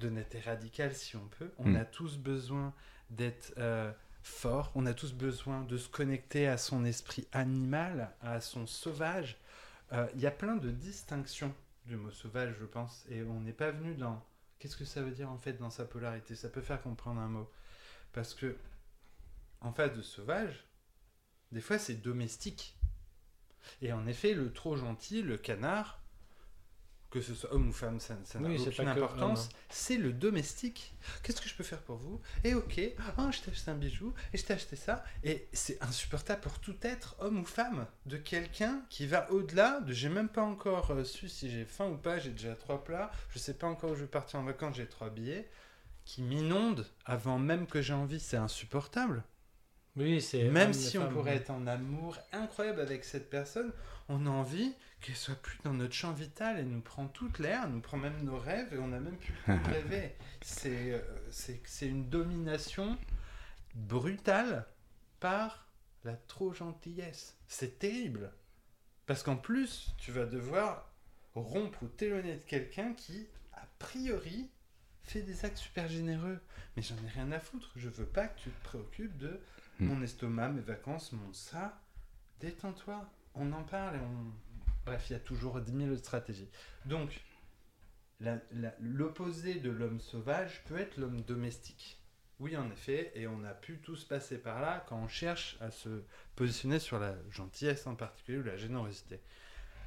[0.00, 1.50] d'honnêteté radicale si on peut.
[1.58, 1.76] On Mm.
[1.76, 2.72] a tous besoin
[3.10, 3.92] d'être euh,
[4.22, 4.70] fort.
[4.74, 9.38] On a tous besoin de se connecter à son esprit animal, à son sauvage.
[9.92, 11.54] Euh, Il y a plein de distinctions
[11.86, 14.22] du mot sauvage, je pense, et on n'est pas venu dans
[14.58, 16.34] qu'est-ce que ça veut dire en fait dans sa polarité?
[16.34, 17.50] Ça peut faire comprendre un mot,
[18.12, 18.56] parce que
[19.60, 20.64] en face de sauvage,
[21.52, 22.76] des fois c'est domestique.
[23.82, 26.00] Et en effet, le trop gentil, le canard,
[27.10, 29.44] que ce soit homme ou femme, ça ça n'a Oui, aucune importance.
[29.44, 30.94] homme, C'est le domestique.
[31.22, 32.20] Qu'est-ce que je peux faire pour vous?
[32.44, 32.80] Et ok,
[33.16, 35.02] ah, je t'ai acheté un bijou, et je t'ai acheté ça.
[35.24, 39.92] Et c'est insupportable pour tout être, homme ou femme, de quelqu'un qui va au-delà de
[39.92, 43.10] j'ai même pas encore euh, su si j'ai faim ou pas, j'ai déjà trois plats,
[43.30, 45.48] je sais pas encore où je vais partir en vacances, j'ai trois billets,
[46.04, 49.22] qui m'inonde avant même que j'ai envie, c'est insupportable.
[49.98, 51.36] Oui, c'est Même si femme, on pourrait ouais.
[51.38, 53.72] être en amour incroyable avec cette personne,
[54.08, 56.56] on a envie qu'elle soit plus dans notre champ vital.
[56.58, 59.16] Elle nous prend toute l'air, elle nous prend même nos rêves et on n'a même
[59.16, 60.14] plus le temps de rêver.
[60.40, 61.00] C'est euh,
[61.30, 62.96] c'est c'est une domination
[63.74, 64.66] brutale
[65.20, 65.68] par
[66.04, 67.36] la trop gentillesse.
[67.48, 68.32] C'est terrible.
[69.06, 70.92] Parce qu'en plus, tu vas devoir
[71.34, 74.50] rompre ou t'éloigner de quelqu'un qui, a priori,
[75.02, 76.38] fait des actes super généreux.
[76.76, 77.70] Mais j'en ai rien à foutre.
[77.76, 79.40] Je veux pas que tu te préoccupes de
[79.80, 79.86] Hmm.
[79.86, 81.80] mon estomac, mes vacances, mon ça.
[82.40, 83.08] Détends-toi.
[83.34, 84.32] On en parle et on.
[84.84, 86.48] Bref, il y a toujours 10 000 stratégies.
[86.86, 87.20] Donc,
[88.80, 92.00] l'opposé de l'homme sauvage peut être l'homme domestique.
[92.40, 95.70] Oui, en effet, et on a pu tous passer par là quand on cherche à
[95.70, 96.02] se
[96.36, 99.20] positionner sur la gentillesse en particulier ou la générosité.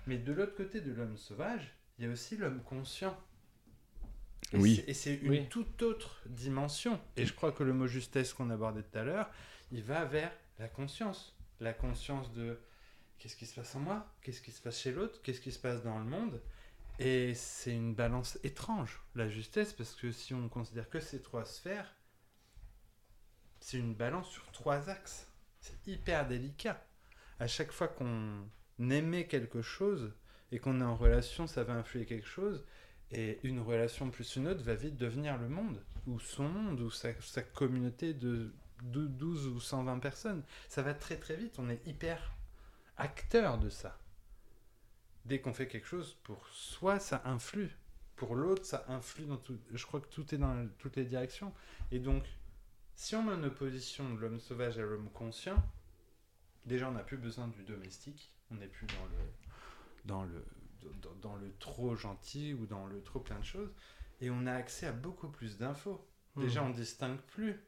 [0.05, 3.17] Mais de l'autre côté de l'homme sauvage, il y a aussi l'homme conscient.
[4.53, 4.75] Et Oui.
[4.77, 5.47] c'est- Et c'est une Oui.
[5.49, 6.99] toute autre dimension.
[7.15, 9.29] Et je crois que le mot justesse qu'on abordait tout à l'heure,
[9.71, 11.35] il va vers la conscience.
[11.59, 12.59] La conscience de
[13.17, 15.59] qu'est-ce qui se passe en moi, qu'est-ce qui se passe chez l'autre, qu'est-ce qui se
[15.59, 16.41] passe dans le monde.
[16.99, 21.45] Et c'est une balance étrange, la justesse, parce que si on considère que ces trois
[21.45, 21.95] sphères,
[23.59, 25.27] c'est une balance sur trois axes.
[25.59, 26.83] C'est hyper délicat.
[27.39, 28.47] À chaque fois qu'on
[28.79, 30.13] aimait quelque chose
[30.51, 32.65] et qu'on est en relation, ça va influer quelque chose.
[33.11, 36.89] Et une relation plus une autre va vite devenir le monde, ou son monde, ou
[36.89, 37.13] sa,
[37.53, 40.43] communauté de 12 ou 120 personnes.
[40.69, 42.31] Ça va très très vite, on est hyper
[42.97, 43.97] acteur de ça.
[45.25, 47.77] Dès qu'on fait quelque chose, pour soi, ça influe.
[48.15, 49.57] Pour l'autre, ça influe dans tout.
[49.73, 51.53] Je crois que tout est dans toutes les directions.
[51.91, 52.23] Et donc,
[52.95, 55.55] si on met en opposition l'homme sauvage à l'homme conscient,
[56.65, 59.17] déjà on n'a plus besoin du domestique, on n'est plus dans le,
[60.05, 60.45] dans, le,
[61.01, 63.73] dans, dans le trop gentil ou dans le trop plein de choses,
[64.21, 66.05] et on a accès à beaucoup plus d'infos.
[66.35, 66.67] Déjà, Mhm.
[66.67, 67.59] on distingue plus.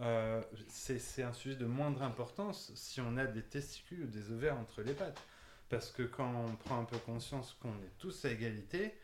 [0.00, 4.56] Euh, c'est un sujet de moindre importance si on a des testicules ou des ovaires
[4.56, 5.20] entre les pattes.
[5.68, 8.94] Parce que quand on prend un peu conscience qu'on est tous à égalité,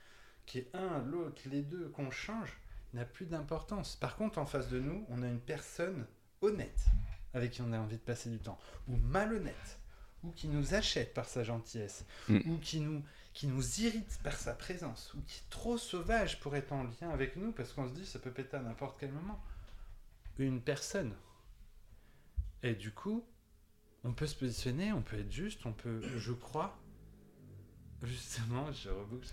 [0.47, 2.59] qu'il y ait un, l'autre, les deux, qu'on change,
[2.94, 3.97] n'a plus d'importance.
[3.97, 6.06] Par contre, en face de nous, on a une personne
[6.40, 6.86] honnête
[7.35, 8.59] avec qui on a envie de passer du temps,
[8.89, 9.78] ou malhonnête,
[10.24, 12.39] ou qui nous achète par sa gentillesse, Mm.
[12.47, 13.02] ou qui nous,
[13.35, 17.10] qui nous irrite par sa présence, ou qui est trop sauvage pour être en lien
[17.10, 19.40] avec nous, parce qu'on se dit ça peut péter à n'importe quel moment.
[20.39, 21.15] Une personne.
[22.62, 23.24] Et du coup,
[24.05, 26.77] on peut se positionner, on peut être juste, on peut, je crois,
[28.02, 29.28] justement, je reboucle,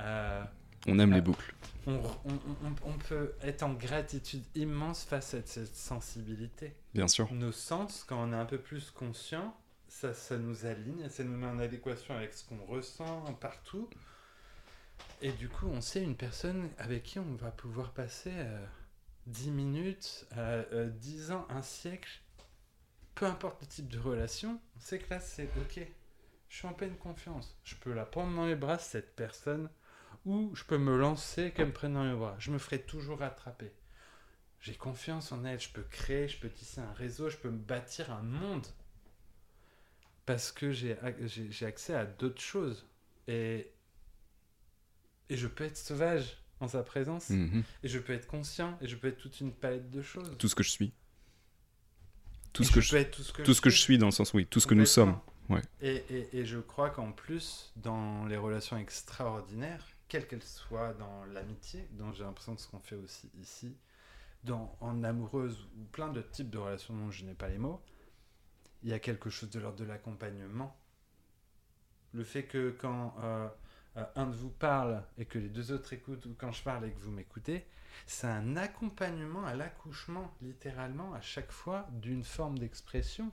[0.00, 0.42] euh,
[0.86, 1.54] On aime les boucles.
[1.86, 6.74] on, on- on- on peut être en gratitude immense face à cette sensibilité.
[6.94, 7.32] Bien sûr.
[7.32, 9.56] Nos sens, quand on est un peu plus conscient,
[9.88, 13.88] ça, ça nous aligne, ça nous met en adéquation avec ce qu'on ressent partout.
[15.22, 18.66] Et du coup, on sait une personne avec qui on va pouvoir passer euh,
[19.30, 22.10] 10 minutes, euh, euh, 10 ans, un siècle,
[23.14, 25.86] peu importe le type de relation, on sait que là, c'est ok.
[26.48, 27.56] Je suis en pleine confiance.
[27.62, 29.70] Je peux la prendre dans les bras, cette personne,
[30.24, 32.34] ou je peux me lancer, qu'elle me prenne dans les bras.
[32.38, 33.72] Je me ferai toujours attraper.
[34.60, 37.58] J'ai confiance en elle, je peux créer, je peux tisser un réseau, je peux me
[37.58, 38.66] bâtir un monde.
[40.26, 40.98] Parce que j'ai
[41.64, 42.86] accès à d'autres choses.
[43.26, 43.72] Et,
[45.28, 47.30] et je peux être sauvage en sa présence.
[47.30, 47.62] Mhm.
[47.82, 48.78] Et je peux être conscient.
[48.80, 50.30] Et je peux être toute une palette de choses.
[50.38, 50.92] Tout ce que je suis.
[52.52, 54.06] Tout Et ce que je je, tout ce que tout ce que je suis dans
[54.06, 55.18] le sens oui, tout ce que nous sommes.
[55.48, 55.62] Ouais.
[55.80, 61.24] Et, et, et je crois qu'en plus, dans les relations extraordinaires, quelles qu'elles soient dans
[61.26, 63.76] l'amitié, dont j'ai l'impression que ce qu'on fait aussi ici,
[64.44, 67.80] dans, en amoureuse ou plein de types de relations dont je n'ai pas les mots,
[68.82, 70.76] il y a quelque chose de l'ordre de l'accompagnement.
[72.12, 73.48] Le fait que quand euh,
[73.96, 76.84] euh, un de vous parle et que les deux autres écoutent, ou quand je parle
[76.86, 77.66] et que vous m'écoutez,
[78.06, 83.30] c'est un accompagnement à l'accouchement, littéralement, à chaque fois, d'une forme d'expression.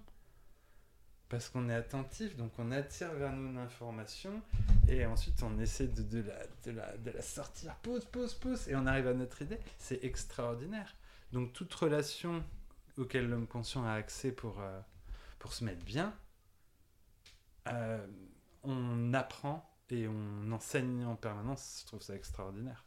[1.29, 4.41] Parce qu'on est attentif, donc on attire vers nous une information,
[4.87, 8.75] et ensuite on essaie de, la, de, la, de la sortir, pousse, pousse, pousse, et
[8.75, 9.59] on arrive à notre idée.
[9.77, 10.95] C'est extraordinaire.
[11.33, 12.43] Donc toute relation
[12.97, 14.79] auquel l'homme conscient a accès pour, euh,
[15.37, 16.13] pour se mettre bien,
[17.67, 18.07] euh,
[18.63, 21.79] on apprend et on enseigne en permanence.
[21.81, 22.83] Je trouve ça extraordinaire.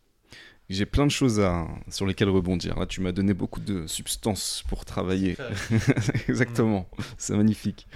[0.69, 2.79] J'ai plein de choses à, sur lesquelles rebondir.
[2.79, 5.37] Là, tu m'as donné beaucoup de substance pour travailler.
[6.29, 7.89] Exactement, c'est magnifique.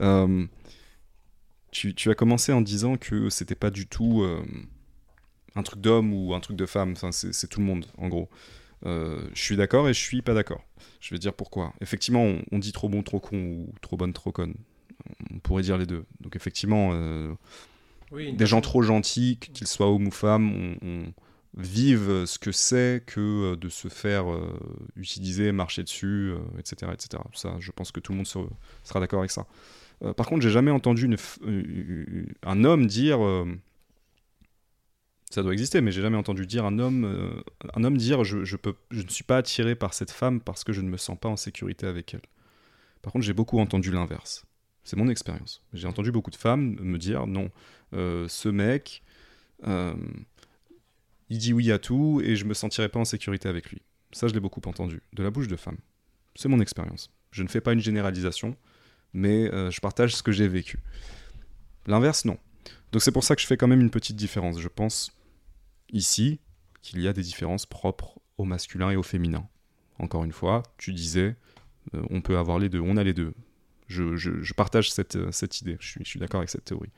[0.00, 0.44] Euh,
[1.70, 4.44] tu, tu as commencé en disant que c'était pas du tout euh,
[5.54, 8.28] un truc d'homme ou un truc de femme, enfin, c'est tout le monde en gros.
[8.84, 10.64] Euh, je suis d'accord et je suis pas d'accord.
[11.00, 11.72] Je vais dire pourquoi.
[11.80, 14.54] Effectivement, on, on dit trop bon, trop con ou trop bonne, trop conne.
[15.32, 16.04] On pourrait dire les deux.
[16.20, 16.90] Donc effectivement,
[18.12, 21.12] Oui, des gens trop gentils, qu'ils soient hommes ou femmes, on, on
[21.56, 24.58] vivent ce que c'est que euh, de se faire euh,
[24.96, 27.24] utiliser, marcher dessus, euh, etc., etc.
[27.34, 28.38] Ça, je pense que tout le monde se-
[28.84, 29.46] sera d'accord avec ça.
[30.04, 31.38] Euh, par contre, j'ai jamais entendu une f-
[32.44, 33.18] un homme dire,
[35.30, 37.42] ça doit exister, mais j'ai jamais entendu dire un homme,
[37.74, 40.64] un homme dire, je, je peux, je ne suis pas attiré par cette femme parce
[40.64, 42.22] que je ne me sens pas en sécurité avec elle.
[43.02, 44.44] Par contre, j'ai beaucoup entendu l'inverse.
[44.86, 45.64] C'est mon expérience.
[45.72, 47.50] J'ai entendu beaucoup de femmes me dire non,
[47.92, 49.02] euh, ce mec,
[49.66, 49.96] euh,
[51.28, 53.82] il dit oui à tout et je me sentirai pas en sécurité avec lui.
[54.12, 55.78] Ça, je l'ai beaucoup entendu, de la bouche de femmes.
[56.36, 57.10] C'est mon expérience.
[57.32, 58.56] Je ne fais pas une généralisation,
[59.12, 60.78] mais euh, je partage ce que j'ai vécu.
[61.88, 62.38] L'inverse, non.
[62.92, 64.60] Donc c'est pour ça que je fais quand même une petite différence.
[64.60, 65.10] Je pense
[65.90, 66.38] ici
[66.82, 69.48] qu'il y a des différences propres au masculin et au féminin.
[69.98, 71.34] Encore une fois, tu disais,
[71.92, 73.34] on peut avoir les deux, on a les deux.
[73.88, 75.30] Je, partage cette, euh,
[75.60, 76.90] idée, je suis, d'accord avec cette théorie.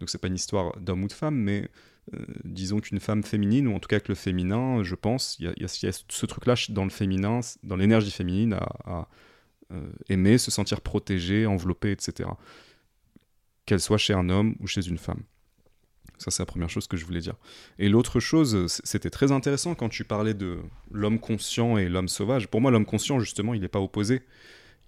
[0.00, 1.68] Donc c'est pas une histoire d'homme ou de femme, mais
[2.14, 5.52] euh, disons qu'une femme féminine, ou en tout cas que le féminin, je pense, il
[5.58, 8.54] y a, ce truc-là dans le féminin, dans l'énergie féminine,
[8.84, 9.08] à,
[9.72, 12.28] euh, aimer, se sentir protégé, enveloppé, etc.
[13.64, 15.22] Qu'elle soit chez un homme ou chez une femme.
[16.18, 17.34] Ça, c'est la première chose que je voulais dire.
[17.78, 20.60] Et l'autre chose, c'était très intéressant quand tu parlais de
[20.90, 22.48] l'homme conscient et l'homme sauvage.
[22.48, 24.22] Pour moi, l'homme conscient, justement, il n'est pas opposé.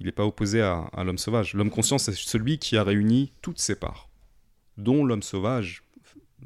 [0.00, 1.54] Il n'est pas opposé à, l'homme sauvage.
[1.54, 4.08] L'homme conscient, c'est celui qui a réuni toutes ses parts,
[4.76, 5.82] dont l'homme sauvage,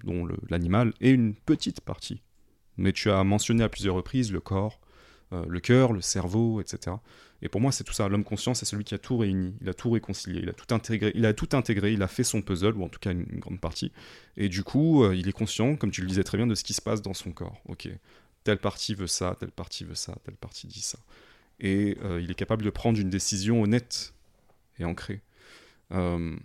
[0.04, 2.22] dont l'animal, est une petite partie.
[2.78, 4.80] Mais tu as mentionné à plusieurs reprises le corps,
[5.32, 6.96] euh, le cœur, le cerveau, etc.
[7.42, 8.08] Et pour moi, c'est tout ça.
[8.08, 10.72] L'homme conscient, c'est celui qui a tout réuni, il a tout réconcilié, il a tout
[10.74, 13.26] intégré, il a tout intégré, il a fait son puzzle, ou en tout cas une,
[13.30, 13.92] une grande partie.
[14.36, 16.64] Et du coup, euh, il est conscient, comme tu le disais très bien, de ce
[16.64, 17.60] qui se passe dans son corps.
[17.66, 17.88] Ok,
[18.44, 20.98] telle partie veut ça, telle partie veut ça, telle partie dit ça.
[21.60, 24.14] Et euh, il est capable de prendre une décision honnête
[24.78, 25.20] et ancrée.
[25.92, 26.36] Euh,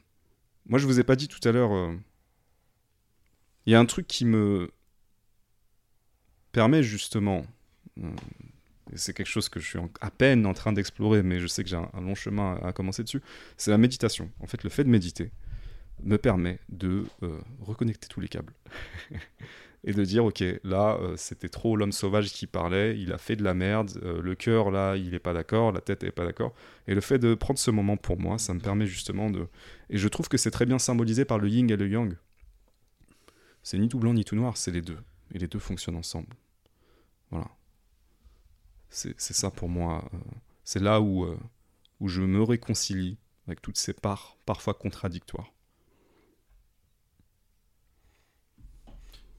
[0.67, 1.73] moi, je vous ai pas dit tout à l'heure.
[1.73, 1.95] euh,
[3.65, 4.71] Il y a un truc qui me
[6.51, 7.45] permet justement.
[8.95, 11.69] c'est quelque chose que je suis à peine en train d'explorer, mais je sais que
[11.69, 13.21] j'ai un, long chemin à, commencer dessus.
[13.57, 14.31] C'est la méditation.
[14.39, 15.31] En fait, le fait de méditer
[16.03, 17.05] me permet de
[17.59, 18.53] reconnecter tous les câbles.
[19.83, 23.35] et de dire, ok, là, euh, c'était trop l'homme sauvage qui parlait, il a fait
[23.35, 26.25] de la merde, euh, le cœur, là, il est pas d'accord, la tête est pas
[26.25, 26.53] d'accord.
[26.87, 29.47] Et le fait de prendre ce moment pour moi, ça me permet justement de...
[29.89, 32.17] Et je trouve que c'est très bien symbolisé par le yin et le yang.
[33.63, 34.97] C'est ni tout blanc ni tout noir, c'est les deux.
[35.33, 36.33] Et les deux fonctionnent ensemble.
[37.29, 37.49] Voilà.
[38.89, 40.09] C'est ça pour moi.
[40.13, 40.17] euh,
[40.63, 41.27] c'est là où,
[41.99, 43.17] où je me réconcilie
[43.47, 45.53] avec toutes ces parts parfois contradictoires.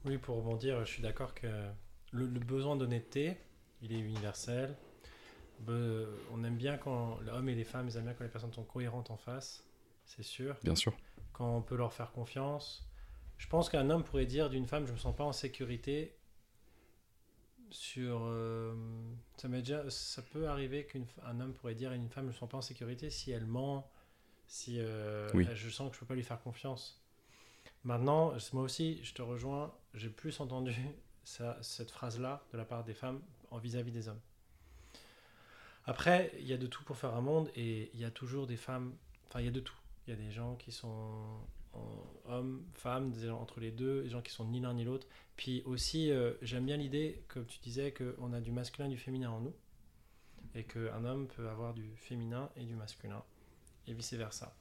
[0.09, 3.37] Oui, pour rebondir, je suis d'accord que le, le besoin d'honnêteté,
[3.83, 4.75] il est universel.
[5.67, 8.51] Be- on aime bien quand l'homme et les femmes, ils aiment bien quand les personnes
[8.51, 9.63] sont cohérentes en face.
[10.05, 10.55] c'est sûr.
[10.63, 10.97] Bien sûr.
[11.31, 12.89] Quand on peut leur faire confiance.
[13.37, 16.17] Je pense qu'un homme pourrait dire d'une femme, je me sens pas en sécurité
[17.69, 18.21] sur.
[18.23, 18.73] euh,
[19.37, 22.49] ça, déjà, ça peut arriver qu'un homme pourrait dire à une femme, je me sens
[22.49, 23.91] pas en sécurité si elle ment,
[24.47, 25.47] si euh, Oui.
[25.53, 26.99] je sens que je peux pas lui faire confiance.
[27.83, 30.75] Maintenant, moi aussi, je te rejoins, j'ai plus entendu
[31.23, 34.19] cette phrase-là de la part des femmes en vis-à-vis des hommes.
[35.85, 38.45] Après, il y a de tout pour faire un monde et il y a toujours
[38.45, 38.93] des femmes,
[39.27, 39.75] enfin il y a de tout.
[40.05, 41.41] Il y a des gens qui sont
[42.25, 45.07] hommes, femmes, des gens entre les deux, des gens qui sont ni l'un ni l'autre.
[45.35, 48.97] Puis aussi, euh, j'aime bien l'idée, comme tu disais, qu'on a du masculin et du
[48.97, 49.53] féminin en nous
[50.55, 53.23] et qu'un homme peut avoir du féminin et du masculin
[53.87, 54.55] et vice-versa.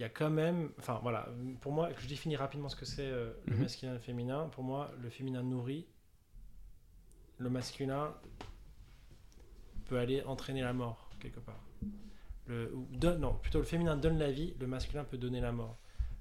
[0.00, 1.28] Il y a quand même, enfin voilà,
[1.60, 3.60] pour moi, je définis rapidement ce que c'est euh, le Mhm.
[3.60, 4.48] masculin et le féminin.
[4.48, 5.86] Pour moi, le féminin nourrit,
[7.36, 8.14] le masculin
[9.84, 11.62] peut aller entraîner la mort quelque part.
[12.46, 15.52] Le, ou donne, non, plutôt le féminin donne la vie, le masculin peut donner la
[15.52, 15.76] mort.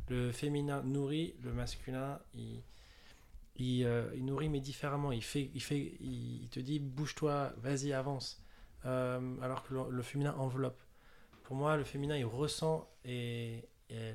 [0.09, 2.61] Le féminin nourrit, le masculin il,
[3.55, 5.13] il, euh, il nourrit mais différemment.
[5.13, 8.43] Il fait, il fait, il, il te dit bouge-toi, vas-y avance.
[8.85, 10.81] Euh, alors que le, le féminin enveloppe.
[11.49, 14.13] Pour moi, le féminin il ressent et, et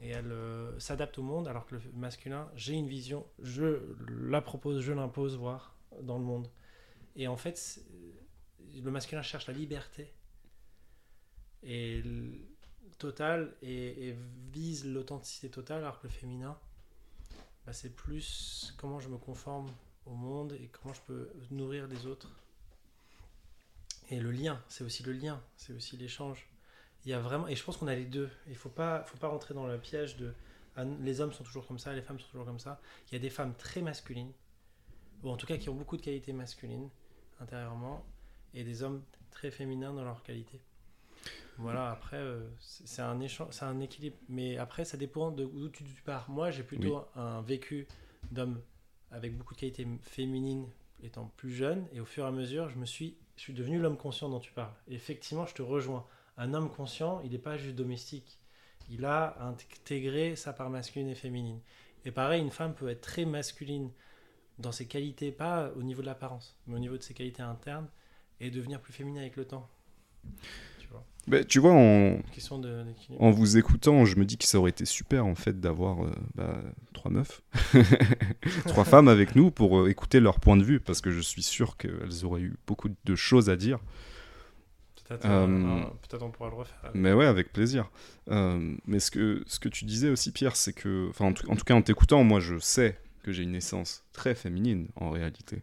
[0.00, 4.80] elle, euh, s'adapte au monde, alors que le masculin, j'ai une vision, je la propose,
[4.80, 6.48] je l'impose, voir dans le monde.
[7.16, 7.82] Et en fait,
[8.74, 10.10] le masculin cherche la liberté
[11.62, 12.02] et
[12.96, 14.16] totale et, et
[14.54, 16.58] vise l'authenticité totale, alors que le féminin,
[17.66, 19.70] bah, c'est plus comment je me conforme
[20.06, 22.41] au monde et comment je peux nourrir les autres.
[24.10, 26.48] Et le lien, c'est aussi le lien, c'est aussi l'échange.
[27.04, 28.30] Il y a vraiment, et je pense qu'on a les deux.
[28.48, 30.34] Il faut pas, faut pas rentrer dans le piège de
[30.76, 32.80] ah, les hommes sont toujours comme ça, les femmes sont toujours comme ça.
[33.08, 34.32] Il y a des femmes très masculines,
[35.22, 36.88] ou en tout cas qui ont beaucoup de qualités masculines
[37.40, 38.04] intérieurement,
[38.54, 40.60] et des hommes très féminins dans leur qualité.
[41.58, 44.16] Voilà, après, euh, c'est un, échange, c'est un équilibre.
[44.28, 46.28] Mais après, ça dépend de où tu, tu pars.
[46.30, 47.86] Moi, j'ai plutôt un vécu
[48.30, 48.60] d'homme
[49.10, 50.66] avec beaucoup de qualités féminines
[51.02, 53.80] étant plus jeune, et au fur et à mesure, je me suis, je suis devenu
[53.80, 54.72] l'homme conscient dont tu parles.
[54.86, 56.06] Effectivement, je te rejoins.
[56.36, 58.38] Un homme conscient, il n'est pas juste domestique.
[58.88, 61.58] Il a intégré sa part masculine et féminine.
[62.04, 63.90] Et pareil, une femme peut être très masculine
[64.60, 67.88] dans ses qualités, pas au niveau de l'apparence, mais au niveau de ses qualités internes,
[68.38, 69.68] et devenir plus féminin avec le temps.
[70.92, 72.18] Tu vois Bah, tu vois, en,
[72.58, 72.84] de-
[73.18, 76.10] en vous écoutant, je me dis que ça aurait été super en fait d'avoir euh,
[76.34, 76.60] bah,
[76.92, 77.42] trois meufs,
[78.66, 81.42] trois femmes avec nous pour euh, écouter leur point de vue parce que je suis
[81.42, 83.78] sûr qu'elles auraient eu beaucoup de choses à dire.
[85.08, 85.84] Peut-être Euh,
[86.20, 86.90] on pourra le refaire.
[86.94, 87.90] Mais ouais, avec plaisir.
[88.28, 91.56] Mais ce que, ce que tu disais aussi, Pierre, c'est que, enfin, en, tout- en
[91.56, 95.62] tout cas, en t'écoutant, moi, je sais que j'ai une essence très féminine en réalité.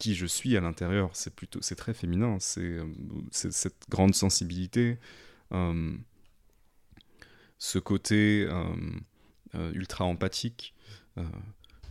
[0.00, 2.38] Qui je suis à l'intérieur, c'est plutôt, c'est très féminin.
[2.40, 2.86] C'est, euh,
[3.30, 4.98] cette grande sensibilité,
[5.52, 5.92] euh,
[7.58, 10.74] ce côté euh, ultra empathique.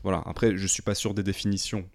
[0.01, 0.23] voilà.
[0.25, 1.87] Après, je suis pas sûr des définitions.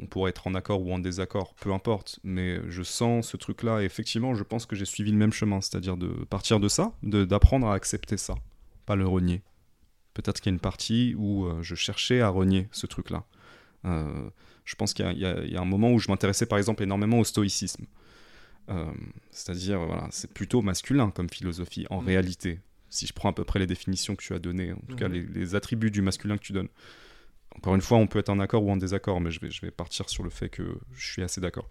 [0.00, 2.20] On pourrait être en accord ou en désaccord, peu importe.
[2.22, 3.82] Mais je sens ce truc-là.
[3.82, 7.66] Effectivement, je pense que j'ai suivi le même chemin, c'est-à-dire de partir de ça, d'apprendre
[7.66, 8.36] à accepter ça,
[8.86, 9.42] pas le renier.
[10.14, 13.24] Peut-être qu'il y a une partie où je cherchais à renier ce truc-là.
[14.68, 17.18] Je pense qu'il y, a- y y un moment où je m'intéressais par exemple énormément
[17.18, 17.86] au stoïcisme.
[18.68, 18.84] Euh,
[19.30, 22.06] c'est-à-dire, voilà, c'est plutôt masculin comme philosophie en Mhm.
[22.06, 22.60] réalité.
[22.90, 25.08] Si je prends à peu près les définitions que tu as données, en tout cas
[25.08, 25.14] Mhm.
[25.14, 26.68] les, les attributs du masculin que tu donnes.
[27.56, 29.62] Encore une fois, on peut être en accord ou en désaccord, mais je vais, je
[29.62, 31.68] vais partir sur le fait que je suis assez d'accord.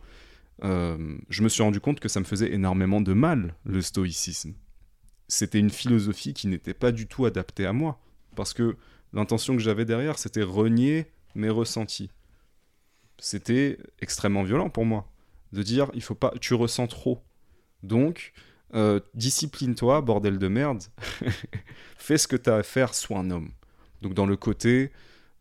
[0.63, 4.53] Euh, je me suis rendu compte que ça me faisait énormément de mal, le stoïcisme.
[5.27, 7.99] C'était une philosophie qui n'était pas du tout adaptée à moi,
[8.35, 8.75] parce que
[9.13, 11.05] l'intention que j'avais derrière, c'était renier
[11.35, 12.09] mes ressentis.
[13.19, 15.09] C'était extrêmement violent pour moi,
[15.53, 17.23] de dire, il faut pas, tu ressens trop.
[17.83, 18.33] Donc,
[18.73, 20.83] euh, discipline-toi, bordel de merde,
[21.97, 23.51] fais ce que tu as à faire, sois un homme.
[24.01, 24.91] Donc dans le côté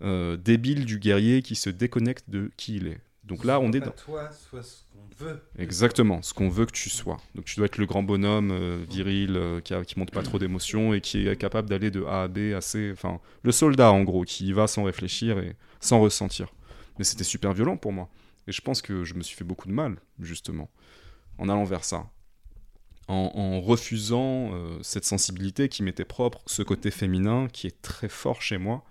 [0.03, 3.01] euh, débile du guerrier qui se déconnecte de qui il est.
[3.25, 3.91] Donc là, on est dans...
[3.91, 5.41] toi, soit ce qu'on veut.
[5.59, 7.19] Exactement, ce qu'on veut que tu sois.
[7.35, 10.39] Donc tu dois être le grand bonhomme euh, viril qui, a, qui montre pas trop
[10.39, 12.93] d'émotions et qui est capable d'aller de A à B assez.
[12.93, 16.53] Enfin, le soldat en gros, qui y va sans réfléchir et sans ressentir.
[16.99, 18.09] Mais c'était super violent pour moi.
[18.47, 20.71] Et je pense que je me suis fait beaucoup de mal, justement,
[21.39, 22.09] en allant vers ça.
[23.09, 28.43] En, refusant euh, cette sensibilité qui m'était propre, ce côté féminin qui est très fort
[28.43, 28.85] chez moi,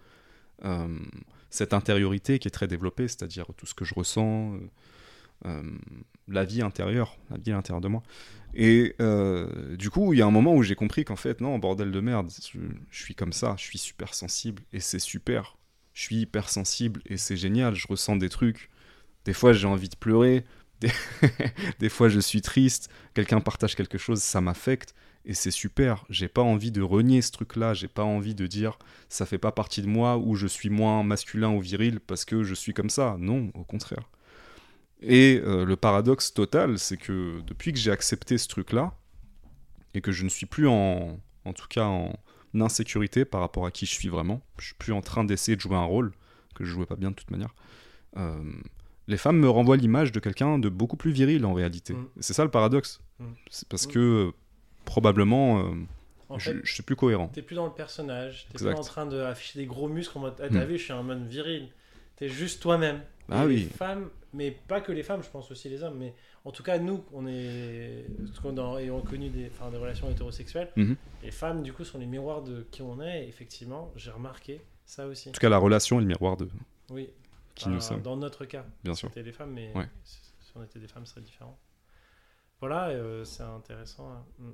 [0.64, 1.00] euh,
[1.50, 4.58] cette intériorité qui est très développée, c'est-à-dire tout ce que je ressens.
[5.46, 5.64] euh,
[6.30, 8.04] la vie intérieure, la vie à l'intérieur de moi.
[8.54, 8.96] Et
[9.78, 12.00] du coup, il y a un moment où j'ai compris qu'en fait, non, bordel de
[12.00, 12.32] merde,
[12.90, 15.58] je suis comme ça, je suis super sensible et c'est super.
[15.96, 18.70] Je suis hyper sensible et c'est génial, je ressens des trucs.
[19.26, 20.46] Des fois, j'ai envie de pleurer,
[21.80, 22.90] Des, fois, je suis triste.
[23.14, 24.94] Quelqu'un partage quelque chose, ça m'affecte.
[25.26, 26.06] Et c'est super.
[26.10, 27.74] J'ai pas envie de renier ce truc-là.
[27.74, 28.78] J'ai pas envie de dire
[29.10, 32.44] ça fait pas partie de moi ou je suis moins masculin ou viril parce que
[32.44, 33.16] je suis comme ça.
[33.20, 34.10] Non, au contraire.
[35.02, 38.94] Et euh, le paradoxe total, c'est que depuis que j'ai accepté ce truc-là,
[39.94, 42.14] et que je ne suis plus en, en tout cas en
[42.62, 45.62] insécurité par rapport à qui je suis vraiment, je suis plus en train d'essayer de
[45.62, 46.14] jouer un rôle,
[46.56, 47.54] que je jouais pas bien de toute manière,
[48.18, 48.38] euh,
[49.08, 51.94] les femmes me renvoient l'image de quelqu'un de beaucoup plus viril en réalité.
[51.94, 52.08] Mm.
[52.20, 53.02] C'est ça le paradoxe.
[53.20, 53.26] Mm.
[53.50, 53.92] C'est parce Mm.
[53.92, 54.32] que euh,
[54.86, 55.74] probablement euh,
[56.30, 57.28] En je, fait, je suis plus cohérent.
[57.28, 60.36] t'es plus dans le personnage, t'es pas en train d'afficher des gros muscles en mode
[60.40, 60.68] ah, t'as Hmm.
[60.68, 61.70] vu, je suis un mode viril.
[62.18, 63.04] T'es juste toi-même.
[63.30, 63.56] Ah Et oui.
[63.64, 66.14] Les femmes, mais pas que les femmes, je pense aussi les hommes, mais
[66.46, 68.06] en tout cas, nous, on est.
[68.46, 70.96] a- ayant connu des, enfin, des relations hétérosexuelles, Mhm.
[71.24, 74.62] les femmes, du coup, sont les miroirs de qui on est, et effectivement, j'ai remarqué
[74.86, 75.30] ça aussi.
[75.30, 76.48] En tout cas, la relation est le miroir de
[76.90, 77.10] Oui.
[77.56, 78.66] qui nous sommes, Dans notre cas.
[78.84, 79.10] bien sûr.
[79.10, 79.88] C'était les femmes, mais Ouais.
[80.04, 80.20] si
[80.56, 81.58] on était des femmes, ce serait différent.
[82.60, 84.10] Voilà, euh, c'est intéressant.
[84.12, 84.24] hein.
[84.40, 84.52] Mm.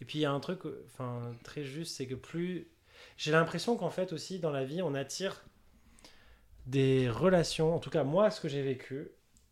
[0.00, 2.68] Et puis il y a un truc, enfin très juste, c'est que plus
[3.16, 5.42] j'ai l'impression qu'en fait aussi dans la vie, on attire
[6.68, 7.74] des relations.
[7.74, 9.08] En tout cas, moi, ce que j'ai vécu,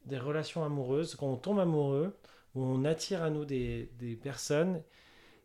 [0.07, 1.15] des relations amoureuses.
[1.17, 2.17] Quand on tombe amoureux,
[2.55, 4.83] où on attire à nous des, des personnes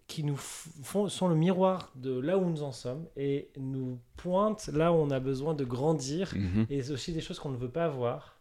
[0.08, 4.68] qui nous font, sont le miroir de là où nous en sommes et nous pointent
[4.70, 6.68] là où on a besoin de grandir Mhm.
[6.70, 8.38] et c'est aussi des choses qu'on ne veut pas voir.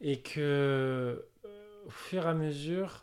[0.00, 1.16] Et que euh,
[1.86, 3.02] au fur et à mesure,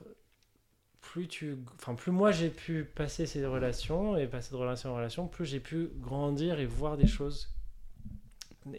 [1.01, 4.95] plus tu, enfin plus moi j'ai pu passer ces relations et passer de relation en
[4.95, 7.49] relation, plus j'ai pu grandir et voir des choses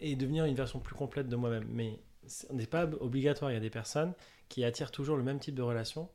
[0.01, 1.67] et devenir une version plus complète de moi-même.
[1.69, 3.51] Mais ce n'est pas obligatoire.
[3.51, 4.13] Il y a des personnes
[4.49, 6.09] qui attirent toujours le même type de relation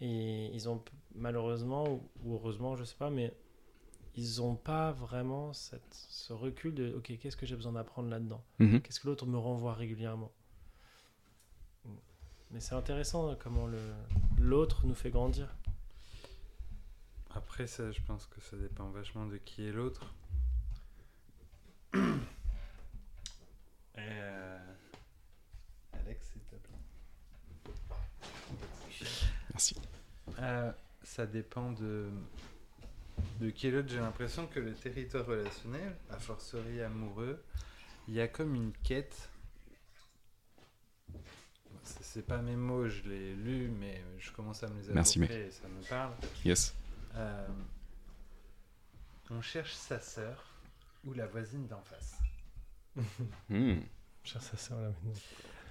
[0.00, 0.82] et ils ont
[1.14, 3.32] malheureusement ou- heureusement, je sais pas, mais
[4.16, 8.42] ils n'ont pas vraiment cette, ce recul de ok, qu'est-ce que j'ai besoin d'apprendre là-dedans?
[8.58, 8.80] Mhm.
[8.80, 10.30] Qu'est-ce que l'autre me renvoie régulièrement?
[12.50, 13.68] Mais c'est intéressant hein, comment
[14.38, 15.48] l'autre nous fait grandir.
[17.30, 20.14] Après, ça, je pense que ça dépend vachement de qui est l'autre.
[21.94, 21.98] Et,
[23.98, 24.58] euh,
[25.94, 26.78] Alex, s'il te plaît.
[29.54, 29.76] Merci.
[30.40, 30.72] Euh,
[31.02, 32.08] ça dépend de,
[33.40, 33.88] de qui est l'autre.
[33.88, 37.42] J'ai l'impression que le territoire relationnel, a fortiori amoureux,
[38.08, 39.30] il y a comme une quête.
[41.82, 45.46] C'est pas mes mots, je l'ai lu, mais je commence à me les Merci, approprier
[45.46, 46.12] et ça me parle.
[46.44, 46.74] Yes.
[47.14, 47.46] Euh,
[49.30, 50.44] on cherche sa sœur
[51.04, 52.16] ou la voisine d'en face.
[53.48, 53.82] Mhm.
[54.22, 55.12] Cher sa sœur là maintenant.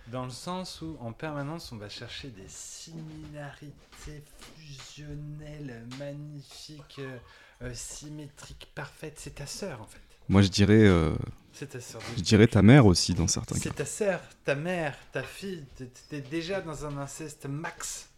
[0.08, 4.22] Dans le sens où en permanence on va chercher des similarités
[4.58, 7.18] fusionnelles, magnifiques, euh,
[7.62, 9.18] euh, symétriques, parfaites.
[9.18, 10.00] C'est ta sœur en fait.
[10.30, 11.14] Moi, je dirais, euh,
[11.52, 12.02] C'est ta sœur.
[12.16, 13.62] je dirais ta mère aussi dans certains cas.
[13.64, 15.66] C'est ta sœur, ta mère, ta fille.
[15.76, 18.10] T'es- T'es déjà dans un inceste max.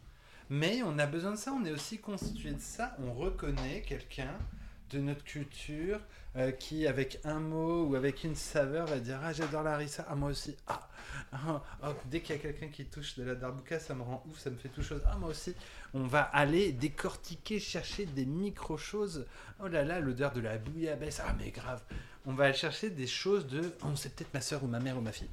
[0.49, 1.51] Mais on a besoin de ça.
[1.51, 2.95] On est aussi constitué de ça.
[2.99, 4.37] On reconnaît quelqu'un
[4.95, 5.99] de notre culture
[6.37, 10.05] euh, qui, avec un mot ou avec une saveur, va dire Ah, j'adore la harissa.
[10.09, 10.55] Ah, moi aussi.
[10.67, 10.87] Ah,
[11.33, 11.61] ah.
[12.05, 14.49] dès qu'il y a quelqu'un qui touche de la darbouka, ça me rend ouf, ça
[14.49, 15.01] me fait tout chose.
[15.05, 15.53] Ah, moi aussi.
[15.93, 19.25] On va aller décortiquer, chercher des micro-choses.
[19.61, 21.21] Oh là là, l'odeur de la bouillabaisse.
[21.25, 21.83] Ah, mais grave.
[22.25, 24.97] On va aller chercher des choses de Oh, c'est peut-être ma soeur ou ma mère
[24.97, 25.29] ou ma fille.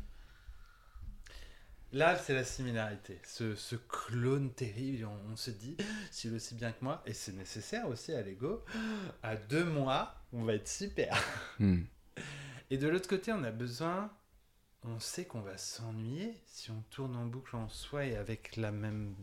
[1.93, 3.21] Là, c'est la similarité.
[3.27, 5.77] Ce, ce clone terrible, on, on se dit,
[6.11, 8.65] s'il est aussi bien que moi, et c'est nécessaire aussi à l'ego,
[9.23, 11.17] à deux mois, on va être super.
[11.59, 11.87] Mhm.
[12.71, 14.11] Et de l'autre côté, on a besoin,
[14.85, 18.71] on sait qu'on va s'ennuyer si on tourne en boucle en soi et avec la
[18.73, 19.15] même,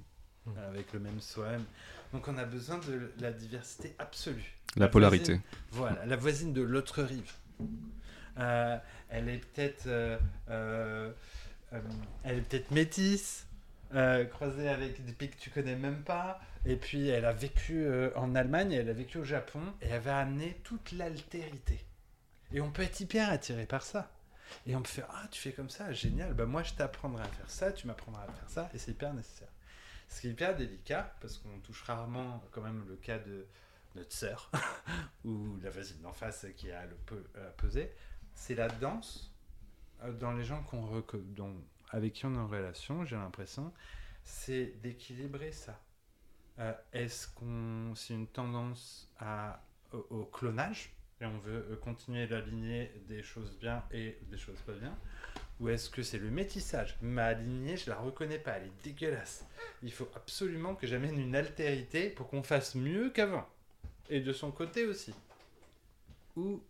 [0.46, 0.58] Mm.
[0.70, 1.66] avec le même soi-même.
[2.14, 4.56] Donc on a besoin de la diversité absolue.
[4.78, 5.34] La polarité.
[5.34, 7.34] voisine- voilà, la voisine de l'autre rive.
[8.38, 8.78] Euh,
[9.10, 10.18] elle est peut-être, euh,
[10.50, 11.12] euh,
[11.74, 11.82] euh,
[12.24, 13.48] elle est peut-être métisse,
[13.94, 16.40] euh, croisée avec des pays que tu connais même pas.
[16.66, 20.02] Et puis elle a vécu euh, en Allemagne, elle a vécu au Japon, et elle
[20.02, 21.80] va amener toute l'altérité.
[22.52, 24.12] Et on peut être hyper attiré par ça.
[24.66, 26.34] Et on peut faire ah tu fais comme ça, génial.
[26.34, 29.14] Bah moi je t'apprendrai à faire ça, tu m'apprendras à faire ça, et c'est hyper
[29.14, 29.50] nécessaire.
[30.10, 33.46] Ce qui est hyper délicat parce qu'on touche rarement quand même le cas de
[33.96, 34.52] notre sœur
[35.24, 37.91] ou la voisine d'en face qui a le peu à peser,
[38.34, 39.28] c'est la danse
[40.20, 41.04] dans les gens qu'on
[41.36, 43.74] dont- avec qui on est en relation, j'ai l'impression,
[44.24, 45.80] c'est d'équilibrer ça.
[46.60, 49.12] Euh, Est-ce qu'on c'est une tendance
[49.92, 54.60] au clonage et on veut euh, continuer la lignée des choses bien et des choses
[54.62, 54.96] pas bien
[55.60, 56.98] ou est-ce que c'est le métissage?
[57.02, 59.46] Ma lignée, je la reconnais pas, elle est dégueulasse.
[59.84, 63.46] Il faut absolument que j'amène une altérité pour qu'on fasse mieux qu'avant.
[64.10, 65.14] Et de son côté aussi.
[66.38, 66.62] Ou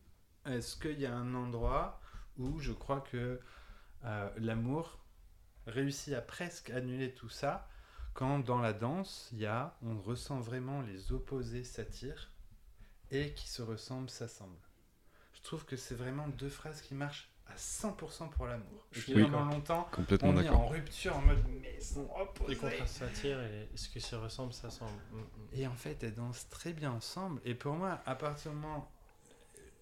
[0.47, 2.01] est-ce qu'il y a un endroit
[2.39, 3.39] où je crois que
[4.05, 4.99] euh, l'amour
[5.67, 7.67] réussi à presque annuler tout ça
[8.13, 12.31] quand dans la danse, il y a, on ressent vraiment les opposés s'attirent
[13.11, 14.57] et qui se ressemblent s'assemblent.
[15.33, 18.85] Je trouve que c'est vraiment deux phrases qui marchent à 100% pour l'amour.
[18.91, 19.23] Qui Oui.
[19.23, 22.55] pendant longtemps, Complètement on est en rupture en mode mais ils sont Les opposés.
[22.57, 24.91] contrastes s'attirent et ce qui se ressemble, ça semble.
[25.11, 25.25] Mm, mm.
[25.53, 27.41] Et en fait, elles dansent très bien ensemble.
[27.45, 28.91] Et pour moi, à partir du moment.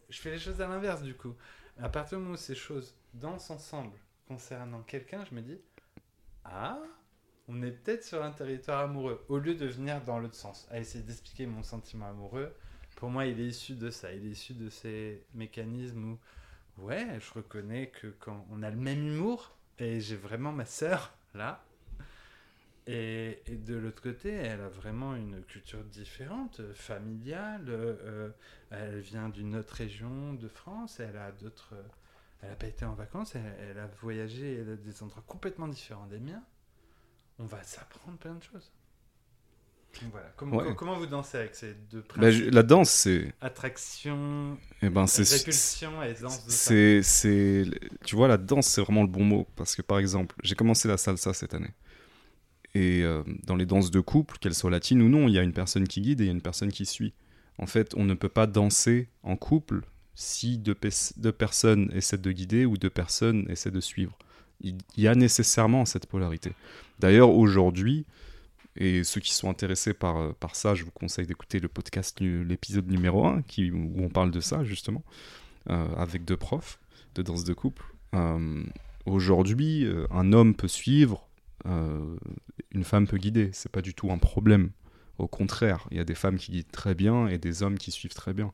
[0.09, 1.35] Je fais les choses à l'inverse du coup.
[1.79, 3.95] À partir du moment où ces choses dansent ensemble
[4.27, 5.59] concernant quelqu'un, je me dis
[6.43, 6.79] Ah,
[7.47, 9.23] on est peut-être sur un territoire amoureux.
[9.29, 12.51] Au lieu de venir dans l'autre sens, à essayer d'expliquer mon sentiment amoureux,
[12.95, 14.11] pour moi, il est issu de ça.
[14.11, 16.17] Il est issu de ces mécanismes
[16.77, 20.65] où, ouais, je reconnais que quand on a le même humour, et j'ai vraiment ma
[20.65, 21.63] sœur là,
[22.87, 27.65] et, et de l'autre côté, elle a vraiment une culture différente, euh, familiale.
[27.69, 28.29] euh,
[28.71, 30.99] elle vient d'une autre région de France.
[30.99, 31.73] Elle a d'autres.
[31.73, 31.81] euh,
[32.41, 33.35] elle n'a pas été en vacances.
[33.35, 34.55] Elle, elle a voyagé.
[34.61, 36.43] Elle a des endroits complètement différents des miens.
[37.39, 38.71] On va s'apprendre plein de choses.
[40.11, 40.31] Voilà.
[40.35, 40.75] Comment, Ouais.
[40.75, 43.33] comment vous dansez avec ces deux Bah, principes la danse, c'est.
[43.41, 45.23] Attraction, Eh ben, c'est.
[45.37, 46.43] répulsion et danse.
[46.47, 47.63] C'est, c'est,
[48.05, 49.47] tu vois, la danse, c'est vraiment le bon mot.
[49.55, 51.73] Parce que, par exemple, j'ai commencé la salsa cette année.
[52.77, 55.41] Et euh, dans les danses de couple, qu'elles soient latines ou non, il y a
[55.41, 57.15] une personne qui guide et il y a une personne qui suit.
[57.57, 59.81] En fait, on ne peut pas danser en couple
[60.13, 64.15] si deux, personnes essaient de guider ou deux personnes essaient de suivre.
[64.61, 66.51] Il y a nécessairement cette polarité.
[66.99, 68.05] D'ailleurs, aujourd'hui,
[68.75, 72.91] et ceux qui sont intéressés par, euh, ça, je vous conseille d'écouter le podcast, l'épisode
[72.91, 75.03] numéro 1, qui, où on parle de ça, justement
[75.71, 76.79] euh, avec deux profs
[77.15, 77.83] de danse de couple.
[79.05, 81.26] Aujourd'hui, un homme peut suivre,
[81.65, 83.49] une femme peut guider.
[83.53, 84.71] C'est pas du tout un problème.
[85.17, 87.91] Au contraire, il y a des femmes qui guident très bien et des hommes qui
[87.91, 88.53] suivent très bien.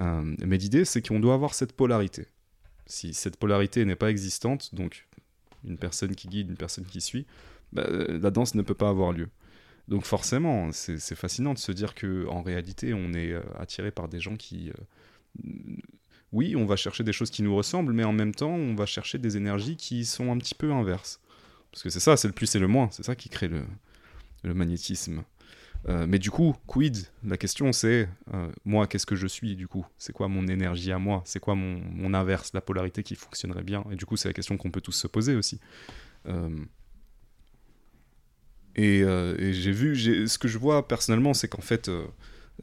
[0.00, 2.26] Euh, mais l'idée, c'est qu'on doit avoir cette polarité.
[2.86, 5.06] Si cette polarité n'est pas existante, donc
[5.64, 7.26] une personne qui guide, une personne qui suit,
[7.72, 9.28] bah, euh, la danse ne peut pas avoir lieu.
[9.88, 14.08] Donc forcément, c'est fascinant de se dire que en réalité, on est euh, attiré par
[14.08, 15.52] des gens qui euh,
[16.32, 18.86] oui, on va chercher des choses qui nous ressemblent, mais en même temps, on va
[18.86, 21.20] chercher des énergies qui sont un petit peu inverses.
[21.74, 23.64] Parce que c'est ça, c'est le plus et le moins, c'est ça qui crée le,
[24.54, 25.24] magnétisme.
[25.88, 27.08] Euh, mais du coup, quid?
[27.24, 29.84] La question c'est, euh, moi, qu'est-ce que je suis du coup?
[29.98, 31.22] C'est quoi mon énergie à moi?
[31.24, 33.84] C'est quoi mon, inverse, la polarité qui fonctionnerait bien?
[33.90, 35.58] Et du coup, c'est la question qu'on peut tous se poser aussi.
[36.28, 36.64] Euh,
[38.76, 41.90] et, et j'ai vu, ce que je vois personnellement, c'est qu'en fait,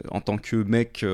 [0.07, 1.05] en tant que mec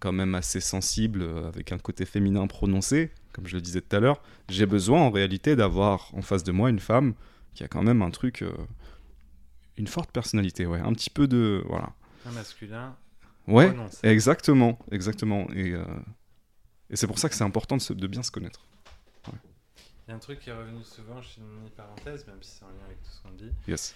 [0.00, 4.00] quand même assez sensible, avec un côté féminin prononcé, comme je le disais tout à
[4.00, 7.14] l'heure, j'ai besoin en réalité d'avoir en face de moi une femme
[7.54, 8.52] qui a quand même un truc, euh,
[9.76, 11.92] une forte personnalité, ouais, un petit peu de, voilà.
[12.26, 12.96] Un masculin.
[13.46, 15.46] Ouais, exactement, exactement.
[15.52, 15.84] Et, euh,
[16.90, 18.66] et c'est pour ça que c'est important de, se- de bien se connaître.
[19.26, 22.50] Il y a un truc qui est revenu souvent chez une mini parenthèse, même si
[22.58, 23.52] c'est en lien avec tout ce qu'on dit.
[23.68, 23.94] Yes.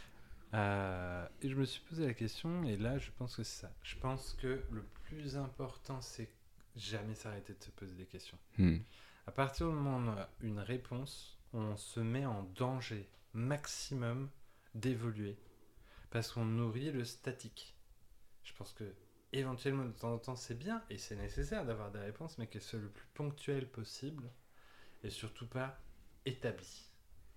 [0.55, 3.73] Euh, et je me suis posé la question, et là, je pense que c'est ça.
[3.83, 6.29] Je pense que le plus important, c'est
[6.77, 8.39] jamais s'arrêter de se poser des questions.
[8.59, 8.77] Hmm.
[9.27, 14.29] À partir du moment où on a une réponse, on se met en danger maximum
[14.75, 15.39] d'évoluer.
[16.11, 17.77] Parce qu'on nourrit le statique.
[18.43, 18.93] Je pense que
[19.33, 22.63] éventuellement, de temps en temps, c'est bien et c'est nécessaire d'avoir des réponses, mais qu'elles
[22.63, 24.29] soient le plus ponctuelles possible
[25.05, 25.79] et surtout pas
[26.27, 26.91] établies.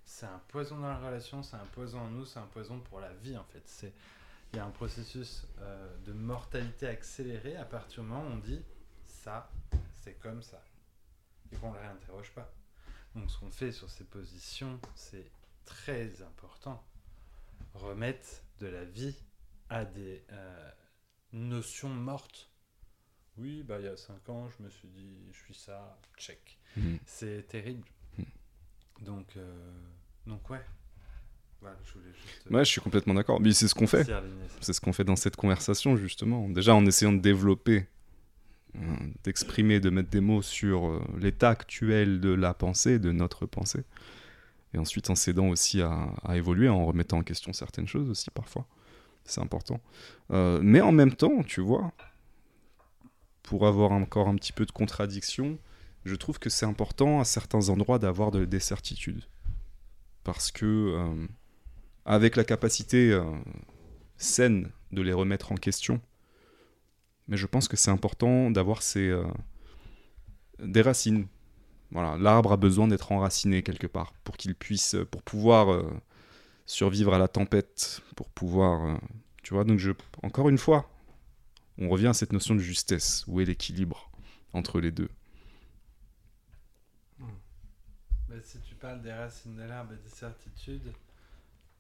[0.03, 2.99] C'est un poison dans la relation, c'est un poison en nous, c'est un poison pour
[2.99, 3.64] la vie en fait.
[3.66, 3.94] C'est
[4.53, 8.38] il y a un processus euh, de mortalité accéléré à partir du moment où on
[8.38, 8.62] dit
[9.03, 9.52] ça,
[10.02, 10.64] c'est comme ça
[11.56, 12.53] et qu'on ne le réinterroge pas.
[13.15, 15.32] Donc ce qu'on fait sur ces positions, c'est
[15.65, 16.84] très important.
[17.73, 19.15] Remettre de la vie
[19.69, 20.72] à des euh,
[21.34, 22.52] notions mortes.
[23.38, 26.57] Oui, bah il y a 5 ans, je me suis dit, je suis ça, check.
[26.77, 26.95] Hmm.
[27.06, 27.88] C'est terrible.
[28.18, 29.03] Hmm.
[29.03, 29.82] Donc, euh,
[30.26, 30.61] donc ouais.
[31.61, 32.52] Voilà, je voulais juste.
[32.52, 33.41] Ouais, je suis complètement d'accord.
[33.41, 34.07] Mais c'est ce qu'on fait.
[34.61, 36.48] C'est ce qu'on fait dans cette conversation, justement.
[36.49, 37.84] Déjà, en essayant de développer, euh,
[39.23, 43.84] d'exprimer, de mettre des mots sur euh, l'état actuel de la pensée, de notre pensée.
[44.73, 48.68] Et ensuite, en s'aidant aussi à, évoluer, en remettant en question certaines choses aussi, parfois.
[49.23, 49.80] C'est important.
[50.31, 51.93] Euh, mais en même temps, tu vois,
[53.41, 55.57] pour avoir encore un petit peu de contradiction,
[56.03, 59.23] je trouve que c'est important à certains endroits d'avoir de- des certitudes.
[60.23, 61.27] Parce que, euh,
[62.06, 63.23] avec la capacité euh,
[64.18, 66.02] saine de les remettre en question.
[67.27, 69.26] Mais je pense que c'est important d'avoir ces, euh,
[70.60, 71.27] des racines.
[71.91, 75.89] Voilà, l'arbre a besoin d'être enraciné quelque part pour qu'il puisse, pour pouvoir euh,
[76.65, 78.97] survivre à la tempête, pour pouvoir, euh,
[79.43, 79.64] tu vois.
[79.64, 79.91] Donc je,
[80.23, 80.89] encore une fois,
[81.77, 83.23] on revient à cette notion de justesse.
[83.27, 84.11] Où est l'équilibre
[84.53, 85.10] entre les deux?
[88.27, 90.91] Bah, si tu parles des racines de l'arbre et des certitudes,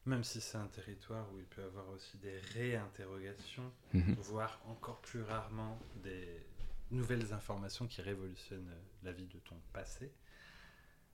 [0.05, 4.13] même si c'est un territoire où il peut y avoir aussi des réinterrogations, Mhm.
[4.19, 6.45] voire encore plus rarement des
[6.91, 10.11] nouvelles informations qui révolutionnent euh, la vie de ton passé,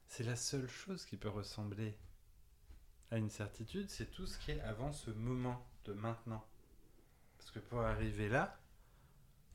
[0.07, 1.95] c'est la seule chose qui peut ressembler
[3.11, 6.45] à une certitude, c'est tout ce qui est avant ce moment de maintenant.
[7.37, 8.59] Parce que pour arriver là,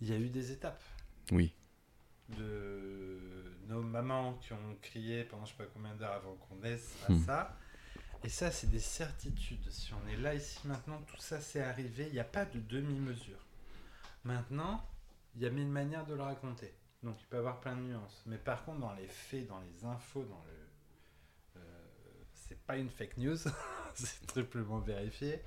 [0.01, 0.83] il y a eu des étapes
[1.33, 1.55] Oui.
[2.31, 3.19] de
[3.67, 7.13] nos mamans qui ont crié pendant je sais pas combien d'heures avant qu'on naisse à
[7.13, 7.19] Hmm.
[7.25, 7.57] ça.
[8.25, 9.71] Et ça, c'est des certitudes.
[9.71, 12.07] Si on est là, ici, maintenant, tout ça, c'est arrivé.
[12.09, 13.39] Il n'y a pas de demi-mesure.
[14.25, 14.85] Maintenant,
[15.35, 16.75] il y a mille manières de le raconter.
[17.03, 18.23] Donc, il peut y avoir plein de nuances.
[18.27, 21.61] Mais par contre, dans les faits, dans les infos, dans le.
[21.61, 23.37] euh, c'est pas une fake news,
[23.95, 25.41] c'est triplement vérifié.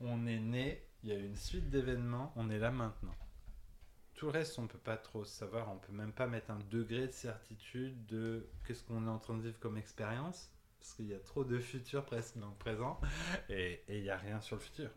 [0.00, 3.14] On est né, il y a une suite d'événements, on est là maintenant.
[4.14, 7.06] Tout le reste, on peut pas trop savoir, on peut même pas mettre un degré
[7.08, 10.50] de certitude de qu'est-ce qu'on est en train de vivre comme expérience,
[10.86, 13.00] parce qu'il y a trop de futur presque dans le présent,
[13.48, 14.88] et il n'y a rien sur le futur.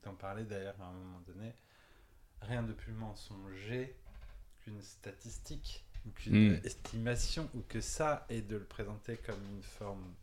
[0.00, 1.54] T'en parlais d'ailleurs à un moment donné,
[2.40, 3.94] rien de plus mensonger
[4.60, 6.60] qu'une statistique, ou qu'une Mm.
[6.64, 10.14] estimation, ou que ça, et de le présenter comme une forme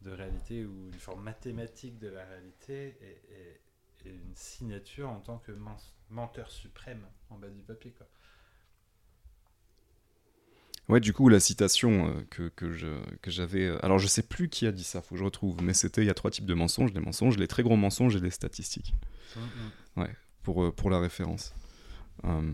[0.00, 3.60] de réalité ou une forme mathématique de la réalité et, et-
[4.08, 7.92] et une signature en tant que men- menteur suprême en bas du papier.
[7.92, 8.08] Quoi.
[10.92, 13.66] Ouais, du coup, la citation euh, que, que j'avais.
[13.66, 16.02] euh, alors, je sais plus qui a dit ça, faut que je retrouve, mais c'était
[16.02, 18.30] il y a trois types de mensonges les mensonges, les très gros mensonges et les
[18.30, 18.94] statistiques,
[20.42, 21.54] pour, euh, pour la référence.
[22.24, 22.52] Euh,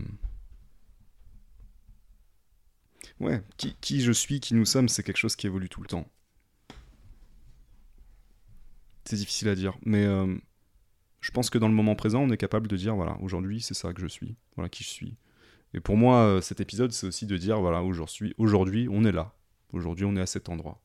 [3.19, 5.87] Ouais, qui, qui je suis, qui nous sommes, c'est quelque chose qui évolue tout le
[5.87, 6.07] temps.
[9.05, 10.35] C'est difficile à dire, mais euh,
[11.19, 13.73] je pense que dans le moment présent, on est capable de dire voilà, aujourd'hui, c'est
[13.73, 15.17] ça que je suis, voilà qui je suis.
[15.73, 19.11] Et pour moi, euh, cet épisode, c'est aussi de dire voilà, aujourd'hui, aujourd'hui, on est
[19.11, 19.33] là.
[19.71, 20.79] Aujourd'hui, on est à cet endroit.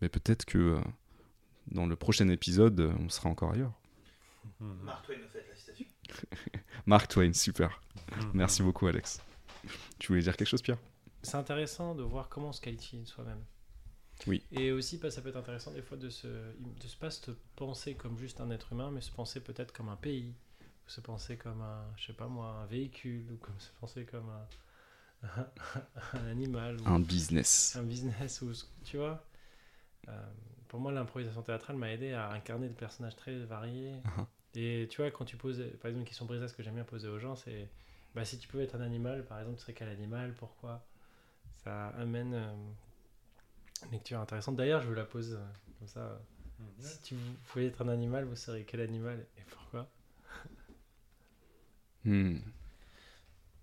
[0.00, 0.80] Mais peut-être que euh,
[1.70, 3.72] dans le prochain épisode, euh, on sera encore ailleurs.
[4.60, 4.78] Mhm.
[4.82, 5.86] Mark Twain a fait la citation.
[6.86, 7.80] Mark Twain, super.
[8.16, 8.30] Mhm.
[8.34, 9.20] Merci beaucoup, Alex.
[9.98, 10.78] Tu voulais dire quelque chose, Pierre?
[11.22, 13.44] C'est intéressant de voir comment on se qualifie soi-même.
[14.26, 14.44] Oui.
[14.50, 17.30] Et aussi, bah, ça peut être intéressant des fois de se, de se pas se
[17.56, 20.34] penser comme juste un être humain, mais se penser peut-être comme un pays,
[20.86, 24.30] se penser comme un, je sais pas moi, un véhicule, ou comme se penser comme
[24.30, 24.48] un,
[26.14, 27.76] un animal, ou Un business.
[27.76, 28.52] un business, ou
[28.84, 29.24] tu vois.
[30.08, 30.12] Euh,
[30.68, 34.02] pour moi, l'improvisation théâtrale m'a aidé à incarner des personnages très variés.
[34.04, 34.26] Ah.
[34.54, 36.84] Et tu vois, quand tu poses, par exemple, une question brisée, ce que j'aime bien
[36.84, 37.70] poser aux gens, c'est
[38.14, 40.86] bah, si tu pouvais être un animal, par exemple, tu serais quel animal Pourquoi?
[41.64, 42.54] Ça amène euh,
[43.84, 44.56] une lecture intéressante.
[44.56, 45.44] D'ailleurs, je vous la pose euh,
[45.78, 46.00] comme ça.
[46.00, 46.18] euh,
[46.58, 46.82] Mhm.
[46.82, 47.14] Si tu
[47.48, 49.90] pouviez être un animal, vous seriez quel animal et pourquoi?
[52.04, 52.38] Hmm.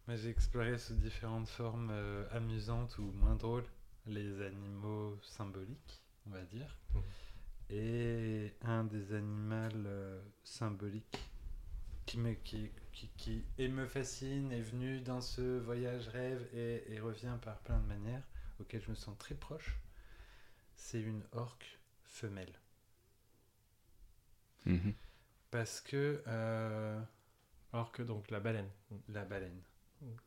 [0.08, 3.66] Moi, J'ai exploré sous différentes formes euh, amusantes ou moins drôles
[4.08, 6.76] les animaux symboliques, on va dire.
[6.94, 7.02] Mhm.
[7.72, 11.30] Et un des animaux euh, symboliques
[12.06, 16.84] qui me, qui, qui, qui et me fascine est venu dans ce voyage rêve et,
[16.94, 18.24] et revient par plein de manières
[18.60, 19.80] auxquelles je me sens très proche,
[20.76, 22.54] c'est une orque femelle.
[24.66, 24.94] Mhm.
[25.52, 27.02] Parce que euh,
[27.74, 28.70] Alors que donc la baleine.
[29.10, 29.62] la baleine,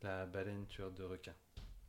[0.01, 1.35] la baleine tueur de requins,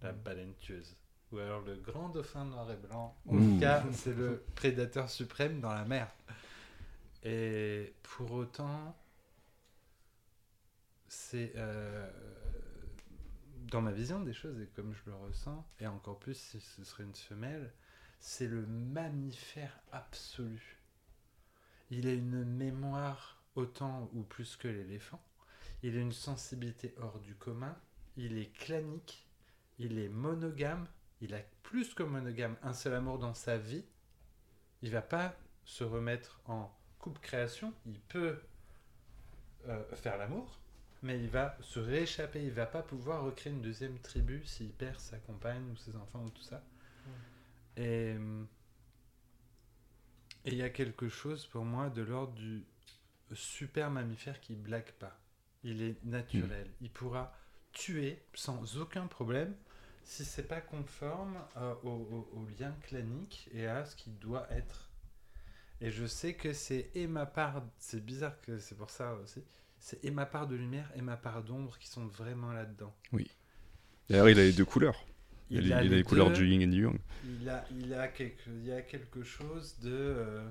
[0.03, 0.17] la Mm.
[0.25, 0.97] baleine tueuse.
[1.33, 3.17] Ou alors le grand dauphin noir et blanc.
[3.29, 3.39] En Ouh.
[3.39, 6.09] tout cas, c'est le prédateur suprême dans la mer.
[7.25, 8.95] Et pour autant,
[11.09, 12.11] c'est euh,
[13.71, 16.85] dans ma vision des choses et comme je le ressens, et encore plus si ce
[16.85, 17.73] serait une femelle,
[18.21, 20.79] c'est le mammifère absolu.
[21.91, 25.21] Il a une mémoire autant ou plus que l'éléphant.
[25.85, 27.77] Il a une sensibilité hors du commun.
[28.17, 29.29] Il est clanique.
[29.79, 30.89] Il est monogame.
[31.21, 33.85] Il a plus que monogame un seul amour dans sa vie.
[34.81, 35.37] Il va pas
[35.67, 37.75] se remettre en couple création.
[37.85, 38.41] Il peut
[39.69, 40.59] euh, faire l'amour,
[41.03, 42.43] mais il va se rééchapper.
[42.43, 46.25] Il va pas pouvoir recréer une deuxième tribu s'il perd sa compagne ou ses enfants
[46.25, 46.65] ou tout ça.
[47.77, 48.17] Et
[50.47, 52.65] et il y a quelque chose pour moi de l'ordre du
[53.35, 55.19] super mammifère qui blague pas.
[55.65, 56.71] Il est naturel.
[56.81, 57.33] Il pourra
[57.73, 59.55] tuer sans aucun problème
[60.05, 64.47] si c'est pas conforme euh, au, au- au lien clanique et à ce qui doit
[64.53, 64.91] être.
[65.81, 69.43] Et je sais que c'est et ma part, c'est bizarre que c'est pour ça aussi,
[69.79, 72.95] c'est et ma part de lumière et ma part d'ombre qui sont vraiment là-dedans.
[74.09, 75.05] D'ailleurs, il a les deux couleurs.
[75.51, 76.37] Il, a, les- il a les les couleurs deux.
[76.37, 76.99] du yin et du yang.
[77.25, 80.49] Il a, il a quelque, il y a quelque chose de, euh,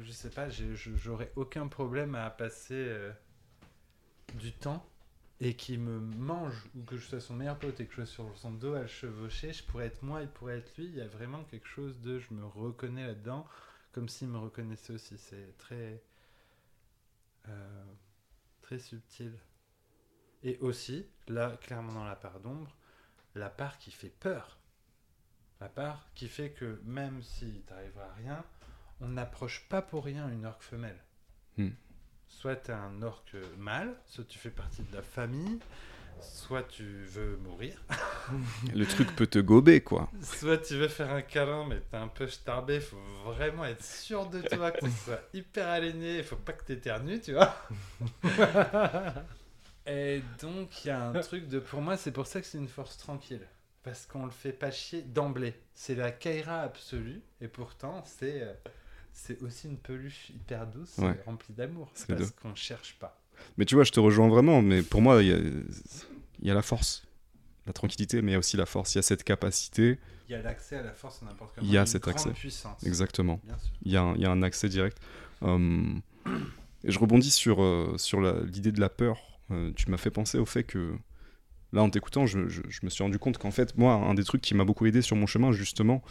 [0.00, 3.12] je sais pas, j'aurais aucun problème à passer euh,
[4.34, 4.88] du temps
[5.40, 8.24] et qui me mange, ou que je sois son meilleur pote et que je sois
[8.26, 10.86] sur son dos à le chevaucher, je pourrais être moi, il pourrait être lui.
[10.86, 13.46] Il y a vraiment quelque chose de je me reconnais là-dedans,
[13.92, 15.16] comme s'il me reconnaissait aussi.
[15.18, 16.02] C'est très.
[17.48, 17.84] euh,
[18.62, 19.32] très subtil.
[20.42, 22.76] Et aussi, là, clairement dans la part d'ombre,
[23.34, 24.58] la part qui fait peur.
[25.60, 28.44] La part qui fait que même si t'arrivera rien,
[29.00, 30.98] on n'approche pas pour rien une orque femelle.
[31.56, 31.70] Hmm.
[32.28, 35.58] Soit t'es un orque mâle, soit tu fais partie de la famille,
[36.20, 37.82] soit tu veux mourir,
[38.74, 40.10] Le truc peut te gober, quoi.
[40.22, 44.28] soit tu veux faire un câlin, mais t'es un peu starbé, faut vraiment être sûr
[44.28, 47.54] de toi, que tu sois hyper aligné, faut pas que t'éternues, tu vois.
[49.86, 51.58] Et donc, il y a un truc de.
[51.58, 53.46] Pour moi, c'est pour ça que c'est une force tranquille.
[53.82, 55.54] Parce qu'on le fait pas chier d'emblée.
[55.72, 57.22] C'est la Kaira absolue.
[57.40, 58.60] Et pourtant, c'est.
[59.20, 61.20] C'est aussi une peluche hyper douce, Ouais.
[61.26, 61.90] remplie d'amour.
[61.92, 63.20] C'est Parce qu'on cherche pas.
[63.56, 65.38] Mais tu vois, je te rejoins vraiment, mais pour moi, il y a,
[66.42, 67.04] y a la force,
[67.66, 68.94] la tranquillité, mais il y a aussi la force.
[68.94, 71.66] Il y a cette capacité, Il y a l'accès à la force n'importe quel Il
[71.66, 72.30] y a moment, une cet grande accès.
[72.30, 72.82] puissance.
[72.84, 73.40] exactement.
[73.84, 74.98] Il y a un, il y a un accès direct.
[75.42, 76.00] Hum,
[76.84, 79.18] et je rebondis sur, euh, sur l'idée de la peur.
[79.50, 80.94] Euh, tu m'as fait penser au fait que,
[81.72, 84.24] là, en t'écoutant, je, je- je me suis rendu compte qu'en fait, moi, un des
[84.24, 86.02] trucs qui m'a beaucoup aidé sur mon chemin, justement,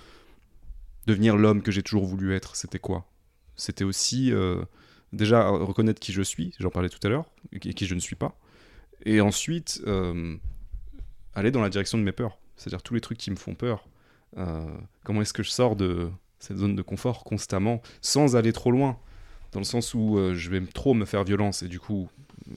[1.08, 3.06] devenir l'homme que j'ai toujours voulu être, c'était quoi?
[3.56, 4.62] C'était aussi, euh,
[5.14, 8.16] déjà, reconnaître qui je suis, j'en parlais tout à l'heure, et qui je ne suis
[8.16, 8.38] pas.
[9.06, 10.36] Et ensuite, euh,
[11.34, 12.38] aller dans la direction de mes peurs.
[12.58, 13.88] C'est-à-dire tous les trucs qui me font peur.
[14.38, 14.68] Euh,
[15.04, 16.10] comment est-ce que je sors de
[16.40, 19.00] cette zone de confort constamment, sans aller trop loin?
[19.54, 22.10] Dans le sens où je vais trop me faire violence et du coup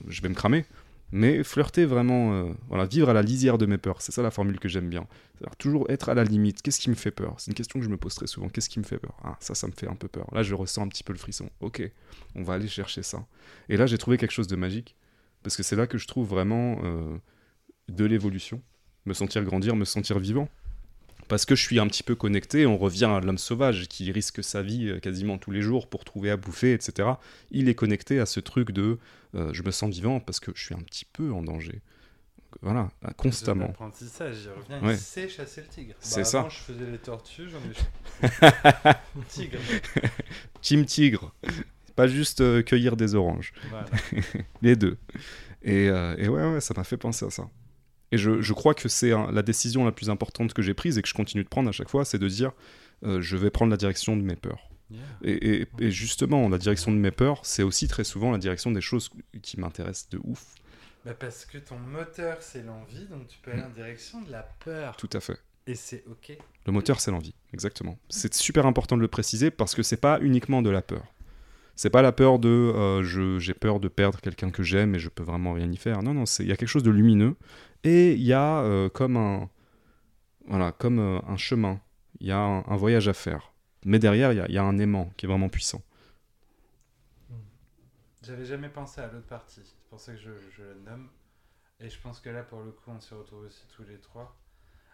[0.07, 0.65] je vais me cramer,
[1.11, 4.31] mais flirter vraiment, euh, voilà, vivre à la lisière de mes peurs, c'est ça la
[4.31, 5.07] formule que j'aime bien.
[5.35, 6.61] C'est-à-dire toujours être à la limite.
[6.61, 7.35] Qu'est-ce qui me fait peur?
[7.37, 8.47] C'est une question que je me pose très souvent.
[8.47, 9.15] Qu'est-ce qui me fait peur?
[9.23, 10.27] Ah, ça, ça me fait un peu peur.
[10.33, 11.49] Là, je ressens un petit peu le frisson.
[11.59, 11.81] Ok,
[12.35, 13.25] on va aller chercher ça.
[13.67, 14.95] Et là, j'ai trouvé quelque chose de magique,
[15.43, 17.17] parce que c'est là que je trouve vraiment euh,
[17.89, 18.61] de l'évolution,
[19.05, 20.47] me sentir grandir, me sentir vivant
[21.31, 24.43] parce que je suis un petit peu connecté, on revient à l'homme sauvage qui risque
[24.43, 27.07] sa vie euh, quasiment tous les jours pour trouver à bouffer, etc.
[27.51, 28.99] Il est connecté à ce truc de
[29.35, 31.79] euh, je me sens vivant parce que je suis un petit peu en danger.
[32.61, 33.67] Voilà, constamment.
[33.67, 34.85] L'apprentissage, j'y reviens.
[34.85, 34.95] Ouais.
[34.95, 35.93] Il sait chasser le tigre.
[36.01, 36.39] C'est Bah, ça.
[36.39, 38.93] Avant, je faisais les tortues, j'en ai.
[39.29, 39.57] tigre.
[40.61, 41.33] Team Tigre,
[41.95, 43.85] pas juste euh, cueillir des oranges, Voilà.
[44.61, 44.97] les deux.
[45.63, 47.47] Et, euh, et ouais, ouais, ça m'a fait penser à ça.
[48.11, 51.01] Et je, je crois que c'est la décision la plus importante que j'ai prise et
[51.01, 52.51] que je continue de prendre à chaque fois, c'est de dire
[53.03, 54.69] euh, je vais prendre la direction de mes peurs.
[54.89, 54.99] Yeah.
[55.23, 58.71] Et, et- et justement, la direction de mes peurs, c'est aussi très souvent la direction
[58.71, 59.09] des choses
[59.41, 60.55] qui m'intéressent de ouf.
[61.05, 64.43] Bah, parce que ton moteur, c'est l'envie, donc tu peux aller en direction de la
[64.63, 64.95] peur.
[64.97, 65.39] Tout à fait.
[65.65, 66.37] Et c'est ok.
[66.65, 67.97] Le moteur, c'est l'envie, exactement.
[68.09, 71.05] C'est super important de le préciser parce que c'est pas uniquement de la peur.
[71.75, 75.09] C'est pas la peur de euh, j'ai peur de perdre quelqu'un que j'aime et je
[75.09, 76.03] peux vraiment rien y faire.
[76.03, 77.35] Non, non, il y a quelque chose de lumineux
[77.83, 79.49] et il y a euh, comme un
[80.47, 81.79] voilà comme euh, un chemin.
[82.19, 83.51] Il y a un, voyage à faire.
[83.83, 85.81] Mais derrière, il y y, a un aimant qui est vraiment puissant.
[88.21, 89.61] J'avais jamais pensé à l'autre partie.
[89.63, 91.09] C'est pour ça que je, je la nomme.
[91.79, 94.37] Et je pense que là, pour le coup, on s'y retrouve aussi tous les trois.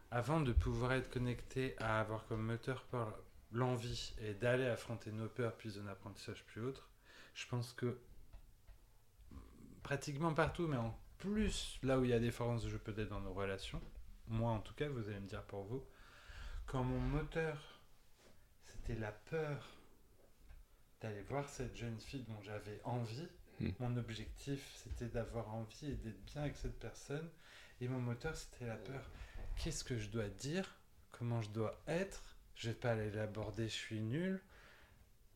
[0.09, 3.13] Avant de pouvoir être connecté à avoir comme moteur par
[3.51, 6.89] l'envie et d'aller affronter nos peurs puis un apprentissage plus autre,
[7.33, 7.99] je pense que
[9.83, 13.09] pratiquement partout, mais en plus là où il y a des forces de jeu peut-être
[13.09, 13.81] dans nos relations,
[14.27, 15.83] moi en tout cas, vous allez me dire pour vous,
[16.65, 17.77] quand mon moteur
[18.67, 19.65] c'était la peur
[21.01, 23.27] d'aller voir cette jeune fille dont j'avais envie.
[23.59, 23.69] Hmm.
[23.79, 27.29] Mon objectif, c'était d'avoir envie et d'être bien avec cette personne.
[27.81, 29.09] Et mon moteur, c'était la peur.
[29.55, 30.75] Qu'est-ce que je dois dire?
[31.11, 32.37] Comment je dois être?
[32.55, 34.41] Je vais pas aller l'aborder, je suis nul.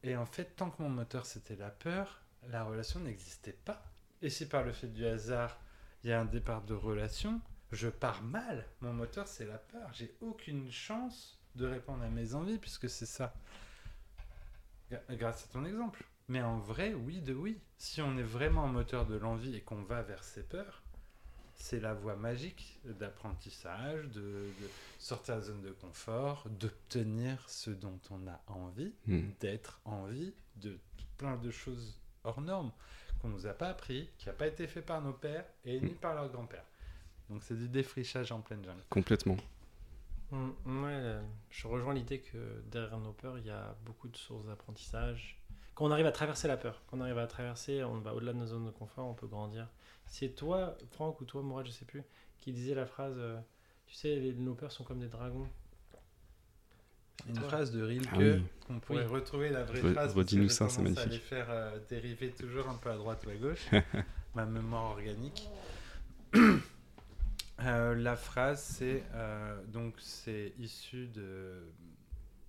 [0.03, 3.83] Et en fait, tant que mon moteur, c'était la peur, la relation n'existait pas.
[4.21, 5.59] Et si par le fait du hasard,
[6.03, 7.39] il y a un départ de relation,
[7.71, 8.65] je pars mal.
[8.81, 9.89] Mon moteur, c'est la peur.
[9.93, 13.33] J'ai aucune chance de répondre à mes envies puisque c'est ça.
[15.11, 16.03] Grâce à ton exemple.
[16.27, 17.59] Mais en vrai, oui de oui.
[17.77, 20.81] Si on est vraiment moteur de l'envie et qu'on va vers ses peurs,
[21.55, 27.69] c'est la voie magique d'apprentissage, de, de sortir de la zone de confort, d'obtenir ce
[27.69, 29.29] dont on a envie, Hmm.
[29.39, 30.77] d'être envie de
[31.17, 32.71] plein de choses hors normes
[33.21, 35.91] qu'on nous a pas appris, qui n'a pas été fait par nos pères et ni
[35.91, 36.65] par leurs grands-pères.
[37.29, 38.81] Donc c'est du défrichage en pleine jungle.
[38.89, 39.37] Complètement.
[40.31, 40.49] Mm,
[40.83, 44.45] ouais, euh, je rejoins l'idée que derrière nos peurs, il y a beaucoup de sources
[44.45, 45.37] d'apprentissage.
[45.75, 48.33] Quand on arrive à traverser la peur, quand on arrive à traverser, on va au-delà
[48.33, 49.67] de nos zones de confort, on peut grandir.
[50.07, 52.03] C'est toi, Franck, ou toi, Mourad, je sais plus,
[52.39, 53.39] qui disait la phrase euh,
[53.87, 55.47] Tu sais, les- nos peurs sont comme des dragons.
[57.27, 57.47] Une Toi.
[57.49, 58.43] phrase de Rilke Ah oui.
[58.65, 59.11] qu'on pourrait Oui.
[59.11, 60.13] retrouver la vraie Re- phrase.
[60.15, 61.11] redis-nous ça, c'est à magnifique.
[61.11, 63.67] les faire euh, dériver toujours un peu à droite ou à gauche.
[64.35, 65.47] Ma mémoire organique.
[67.63, 71.61] Euh, la phrase, c'est euh, donc c'est issu de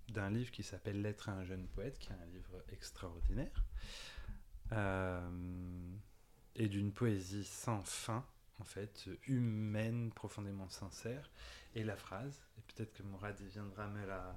[0.08, 3.62] d'un livre qui s'appelle Lettre à un jeune poète, qui est un livre extraordinaire,
[4.72, 5.20] euh,
[6.56, 8.24] et d'une poésie sans fin,
[8.62, 11.28] en fait, humaine, profondément sincère.
[11.74, 14.36] Et la phrase, et peut-être que Mourad il viendra me la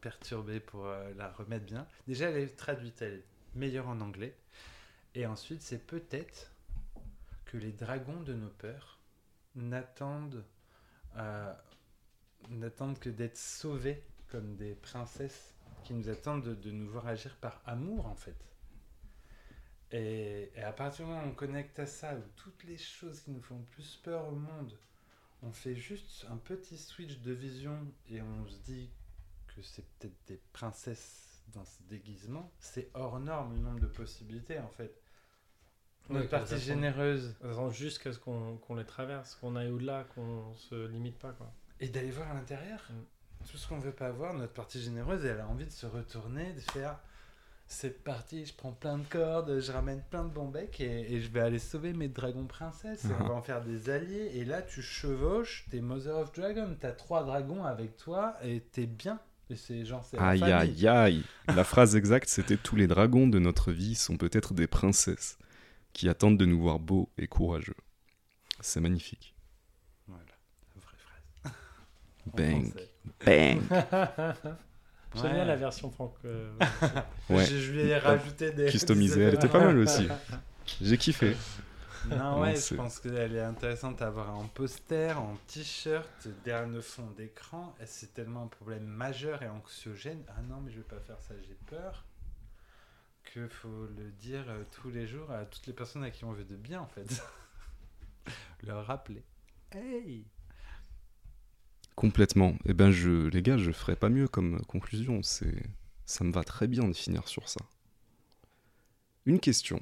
[0.00, 1.84] perturber pour euh, la remettre bien.
[2.06, 3.24] Déjà, elle est traduite, elle est
[3.56, 4.36] meilleure en anglais.
[5.16, 6.52] Et ensuite, c'est peut-être
[7.44, 9.00] que les dragons de nos peurs
[9.56, 10.44] n'attendent
[11.16, 11.52] euh,
[12.50, 17.34] n'attendent que d'être sauvés comme des princesses qui nous attendent de, de nous voir agir
[17.36, 18.36] par amour en fait.
[19.92, 23.20] Et, et à partir du moment où on connecte à ça, où toutes les choses
[23.20, 24.76] qui nous font plus peur au monde,
[25.42, 27.78] on fait juste un petit switch de vision
[28.10, 28.90] et on se dit
[29.54, 34.58] que c'est peut-être des princesses dans ce déguisement, c'est hors norme le nombre de possibilités
[34.58, 35.00] en fait.
[36.08, 37.36] Notre partie généreuse
[37.70, 41.32] jusqu'à ce qu'on qu'on les traverse, qu'on aille au-delà, qu'on se limite pas.
[41.32, 41.52] Quoi.
[41.80, 42.84] et d'aller voir à l'intérieur.
[42.90, 43.46] Mm.
[43.50, 46.52] Tout ce qu'on veut pas voir, notre partie généreuse, elle a envie de se retourner,
[46.52, 46.98] de faire
[47.68, 51.20] c'est parti, je prends plein de cordes, je ramène plein de bons becs et, et
[51.20, 54.30] je vais aller sauver mes dragons princesses et on va en faire des alliés.
[54.34, 58.86] Et là, tu chevauches, t'es Mother of Dragon, t'as trois dragons avec toi et t'es
[58.86, 59.18] bien.
[59.50, 61.24] Et c'est genre, c'est Aïe, aïe, aïe.
[61.48, 65.38] La phrase exacte, c'était Tous les dragons de notre vie sont peut-être des princesses
[65.92, 67.76] qui attendent de nous voir beaux et courageux.
[68.60, 69.34] C'est magnifique.
[70.08, 70.24] Voilà,
[70.74, 71.52] la vraie phrase.
[72.34, 72.72] Bang,
[73.24, 74.56] bang.
[75.22, 76.16] J'aime bien la version franco.
[76.24, 76.52] euh,
[77.30, 77.44] Ouais.
[77.44, 78.66] Je, je lui ai rajouté des.
[78.70, 80.08] Customisée, elle était pas mal aussi.
[80.80, 81.36] J'ai kiffé.
[82.08, 86.68] Non, Non, ouais, je pense qu'elle est intéressante à avoir en poster, en t-shirt, derrière
[86.68, 87.74] le fond d'écran.
[87.84, 90.22] C'est tellement un problème majeur et anxiogène.
[90.28, 92.04] Ah non, mais je vais pas faire ça, j'ai peur.
[93.24, 96.32] Que faut le dire euh, tous les jours à toutes les personnes à qui on
[96.32, 97.06] veut de bien, en fait.
[98.66, 99.24] Leur rappeler.
[99.72, 100.24] Hey!
[101.96, 102.54] Complètement.
[102.66, 105.22] Eh ben, je, les gars, je ferais pas mieux comme conclusion.
[105.22, 105.62] C'est,
[106.04, 107.60] ça me va très bien de finir sur ça.
[109.24, 109.80] Une question.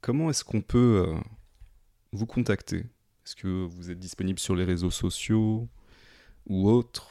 [0.00, 1.20] Comment est-ce qu'on peut euh,
[2.12, 2.86] vous contacter?
[3.26, 5.68] Est-ce que vous êtes disponible sur les réseaux sociaux
[6.46, 7.10] ou autres?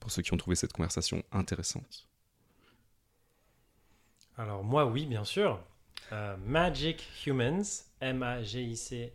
[0.00, 2.08] Pour ceux qui ont trouvé cette conversation intéressante.
[4.36, 5.64] Alors moi, oui, bien sûr.
[6.12, 7.62] Euh, Magic Humans,
[8.00, 9.12] M-A-G-I-C,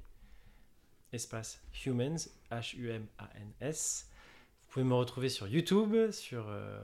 [1.11, 4.08] espace Humans, H-U-M-A-N-S.
[4.69, 6.79] Vous pouvez me retrouver sur YouTube, sur euh,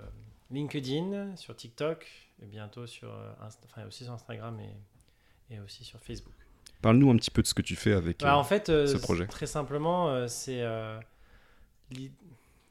[0.49, 2.07] LinkedIn, sur TikTok,
[2.41, 6.33] et bientôt sur, euh, enfin, aussi sur Instagram et, et aussi sur Facebook.
[6.81, 8.21] Parle-nous un petit peu de ce que tu fais avec.
[8.21, 9.27] Bah, euh, en fait, ce projet.
[9.27, 10.63] très simplement, c'est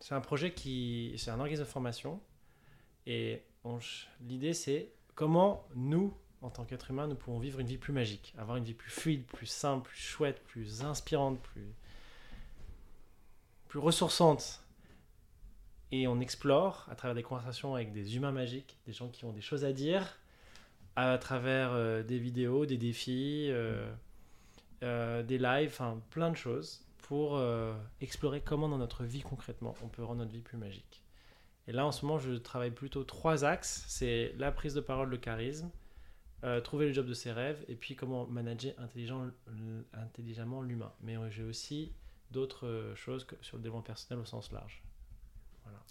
[0.01, 1.15] c'est un projet qui.
[1.17, 2.21] C'est un organisme de formation.
[3.07, 3.41] Et
[4.21, 6.13] l'idée, c'est comment nous,
[6.43, 8.91] en tant qu'êtres humains, nous pouvons vivre une vie plus magique, avoir une vie plus
[8.91, 11.73] fluide, plus simple, plus chouette, plus inspirante, plus,
[13.69, 14.64] plus ressourçante.
[15.97, 19.33] Et on explore à travers des conversations avec des humains magiques, des gens qui ont
[19.33, 20.19] des choses à dire,
[20.97, 23.89] à travers euh, des vidéos, des défis, euh,
[24.83, 27.41] euh, des lives, enfin plein de choses pour
[28.01, 31.05] explorer comment dans notre vie concrètement on peut rendre notre vie plus magique.
[31.69, 35.11] Et là en ce moment je travaille plutôt trois axes, c'est la prise de parole,
[35.11, 35.71] le charisme,
[36.65, 38.75] trouver le job de ses rêves et puis comment manager
[39.93, 40.93] intelligemment l'humain.
[41.03, 41.93] Mais j'ai aussi
[42.33, 44.83] d'autres choses sur le développement personnel au sens large.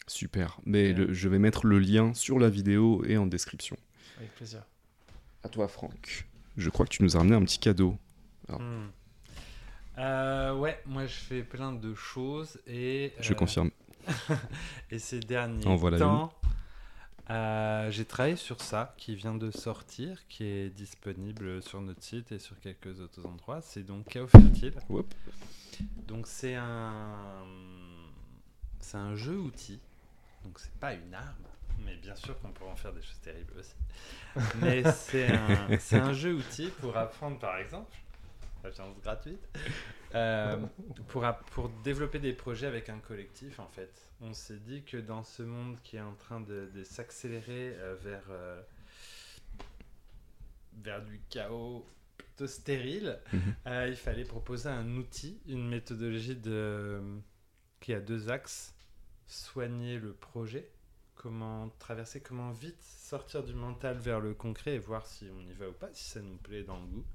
[0.08, 0.60] Super.
[0.66, 3.78] Mais le- je vais mettre le lien sur la vidéo et en description.
[4.18, 4.64] Avec plaisir.
[5.44, 6.28] À toi, Franck.
[6.58, 7.98] Je crois que tu nous as ramené un petit cadeau.
[8.50, 8.58] Ah.
[8.58, 8.92] Hmm.
[10.00, 13.14] Euh, ouais, moi je fais plein de choses et.
[13.20, 13.70] Je euh, confirme.
[14.92, 16.34] Et ces derniers En voilà temps,
[17.30, 22.32] euh, j'ai travaillé sur ça, qui vient de sortir, qui est disponible sur notre site
[22.32, 23.62] et sur quelques autres endroits.
[23.62, 24.74] C'est donc Chaos Fertile.
[26.08, 27.46] Donc c'est un,
[28.84, 29.80] c'est un jeu outil.
[30.44, 31.46] Donc c'est pas une arme,
[31.86, 33.76] mais bien sûr qu'on pourrait en faire des choses terribles aussi.
[34.62, 35.28] Mais c'est
[35.96, 37.96] un, jeu outil pour apprendre, par exemple,
[38.64, 39.48] la chance gratuite,
[40.16, 40.58] euh,
[41.08, 44.10] pour, pour développer des projets avec un collectif, en fait.
[44.22, 47.96] On s'est dit que dans ce monde qui est en train de, de s'accélérer euh,
[48.02, 48.62] vers, euh,
[50.82, 51.86] vers du chaos
[52.18, 53.56] plutôt stérile, Mhm.
[53.90, 57.02] il fallait proposer un outil, une méthodologie de,
[57.84, 58.74] qui a deux axes.
[59.28, 60.70] Soigner le projet,
[61.16, 65.54] comment traverser, comment vite sortir du mental vers le concret et voir si on y
[65.54, 67.06] va ou pas, si ça nous plaît dans le goût.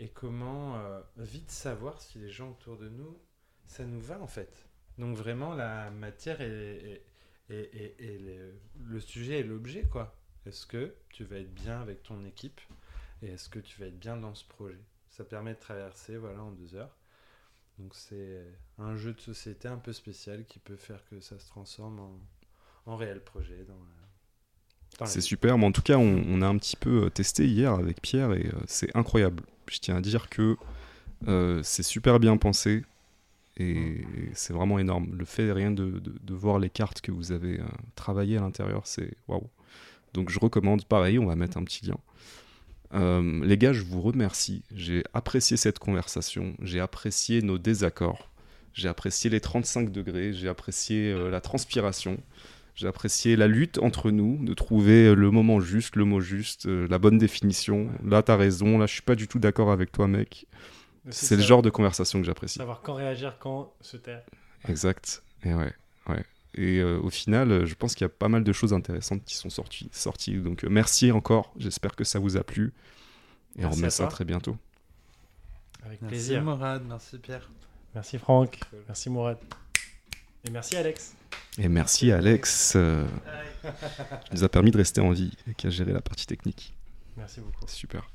[0.00, 3.18] Et comment euh, vite savoir si les gens autour de nous,
[3.66, 4.66] ça nous va en fait.
[4.96, 7.00] Donc vraiment, la matière le,
[7.48, 10.16] le sujet et l'objet, quoi.
[10.46, 12.60] Est-ce que tu vas être bien avec ton équipe
[13.22, 14.80] et est-ce que tu vas être bien dans ce projet?
[15.08, 16.97] Ça permet de traverser, voilà, en deux heures.
[17.78, 18.44] Donc c'est
[18.78, 22.20] un jeu de société un peu spécial qui peut faire que ça se transforme en,
[22.86, 23.64] en réel projet.
[23.68, 23.74] La-
[25.04, 27.72] C'est super, mais en tout cas, on, on a un petit peu euh, testé hier
[27.72, 29.42] avec Pierre et euh, c'est incroyable.
[29.70, 30.56] Je tiens à dire que
[31.28, 32.84] euh, c'est super bien pensé
[33.58, 35.14] et c'est vraiment énorme.
[35.16, 37.64] Le fait rien de, de- de voir les cartes que vous avez euh,
[37.96, 39.48] travaillées à l'intérieur, c'est waouh.
[40.14, 41.98] Donc je recommande, pareil, on va mettre un petit lien.
[42.94, 44.62] Euh, les gars, je vous remercie.
[44.74, 48.30] J'ai apprécié cette conversation, j'ai apprécié nos désaccords,
[48.72, 52.18] j'ai apprécié les 35 degrés, j'ai apprécié euh, la transpiration.
[52.78, 56.66] J'ai apprécié la lutte entre nous, de trouver euh, le moment juste, le mot juste,
[56.66, 57.88] euh, la bonne définition.
[58.04, 58.78] Là, t'as raison.
[58.78, 60.46] Là, je suis pas du tout d'accord avec toi, mec.
[61.10, 62.58] C'est le genre de conversation que j'apprécie.
[62.58, 64.22] Savoir quand réagir, quand se taire.
[64.68, 65.24] Exact.
[65.42, 65.72] Et ouais,
[66.08, 66.24] ouais.
[66.54, 69.24] Et euh, au final, euh, je pense qu'il y a pas mal de choses intéressantes
[69.24, 69.88] qui sont sorties.
[69.92, 70.38] sorties.
[70.38, 71.52] Donc, euh, merci encore.
[71.58, 72.72] J'espère que ça vous a plu.
[73.56, 74.10] Et on Merci remet ça toi.
[74.10, 74.56] très bientôt.
[75.84, 76.42] Avec Merci plaisir.
[76.42, 77.50] Morad, merci Pierre.
[77.94, 78.60] Merci Franck.
[78.86, 79.38] Merci Mourad.
[80.46, 81.14] Et merci Alex.
[81.58, 83.06] Et merci Alex, euh,
[84.24, 86.74] qui nous a permis de rester en vie et qui a géré la partie technique.
[87.16, 87.66] Merci beaucoup.
[87.66, 88.08] Super.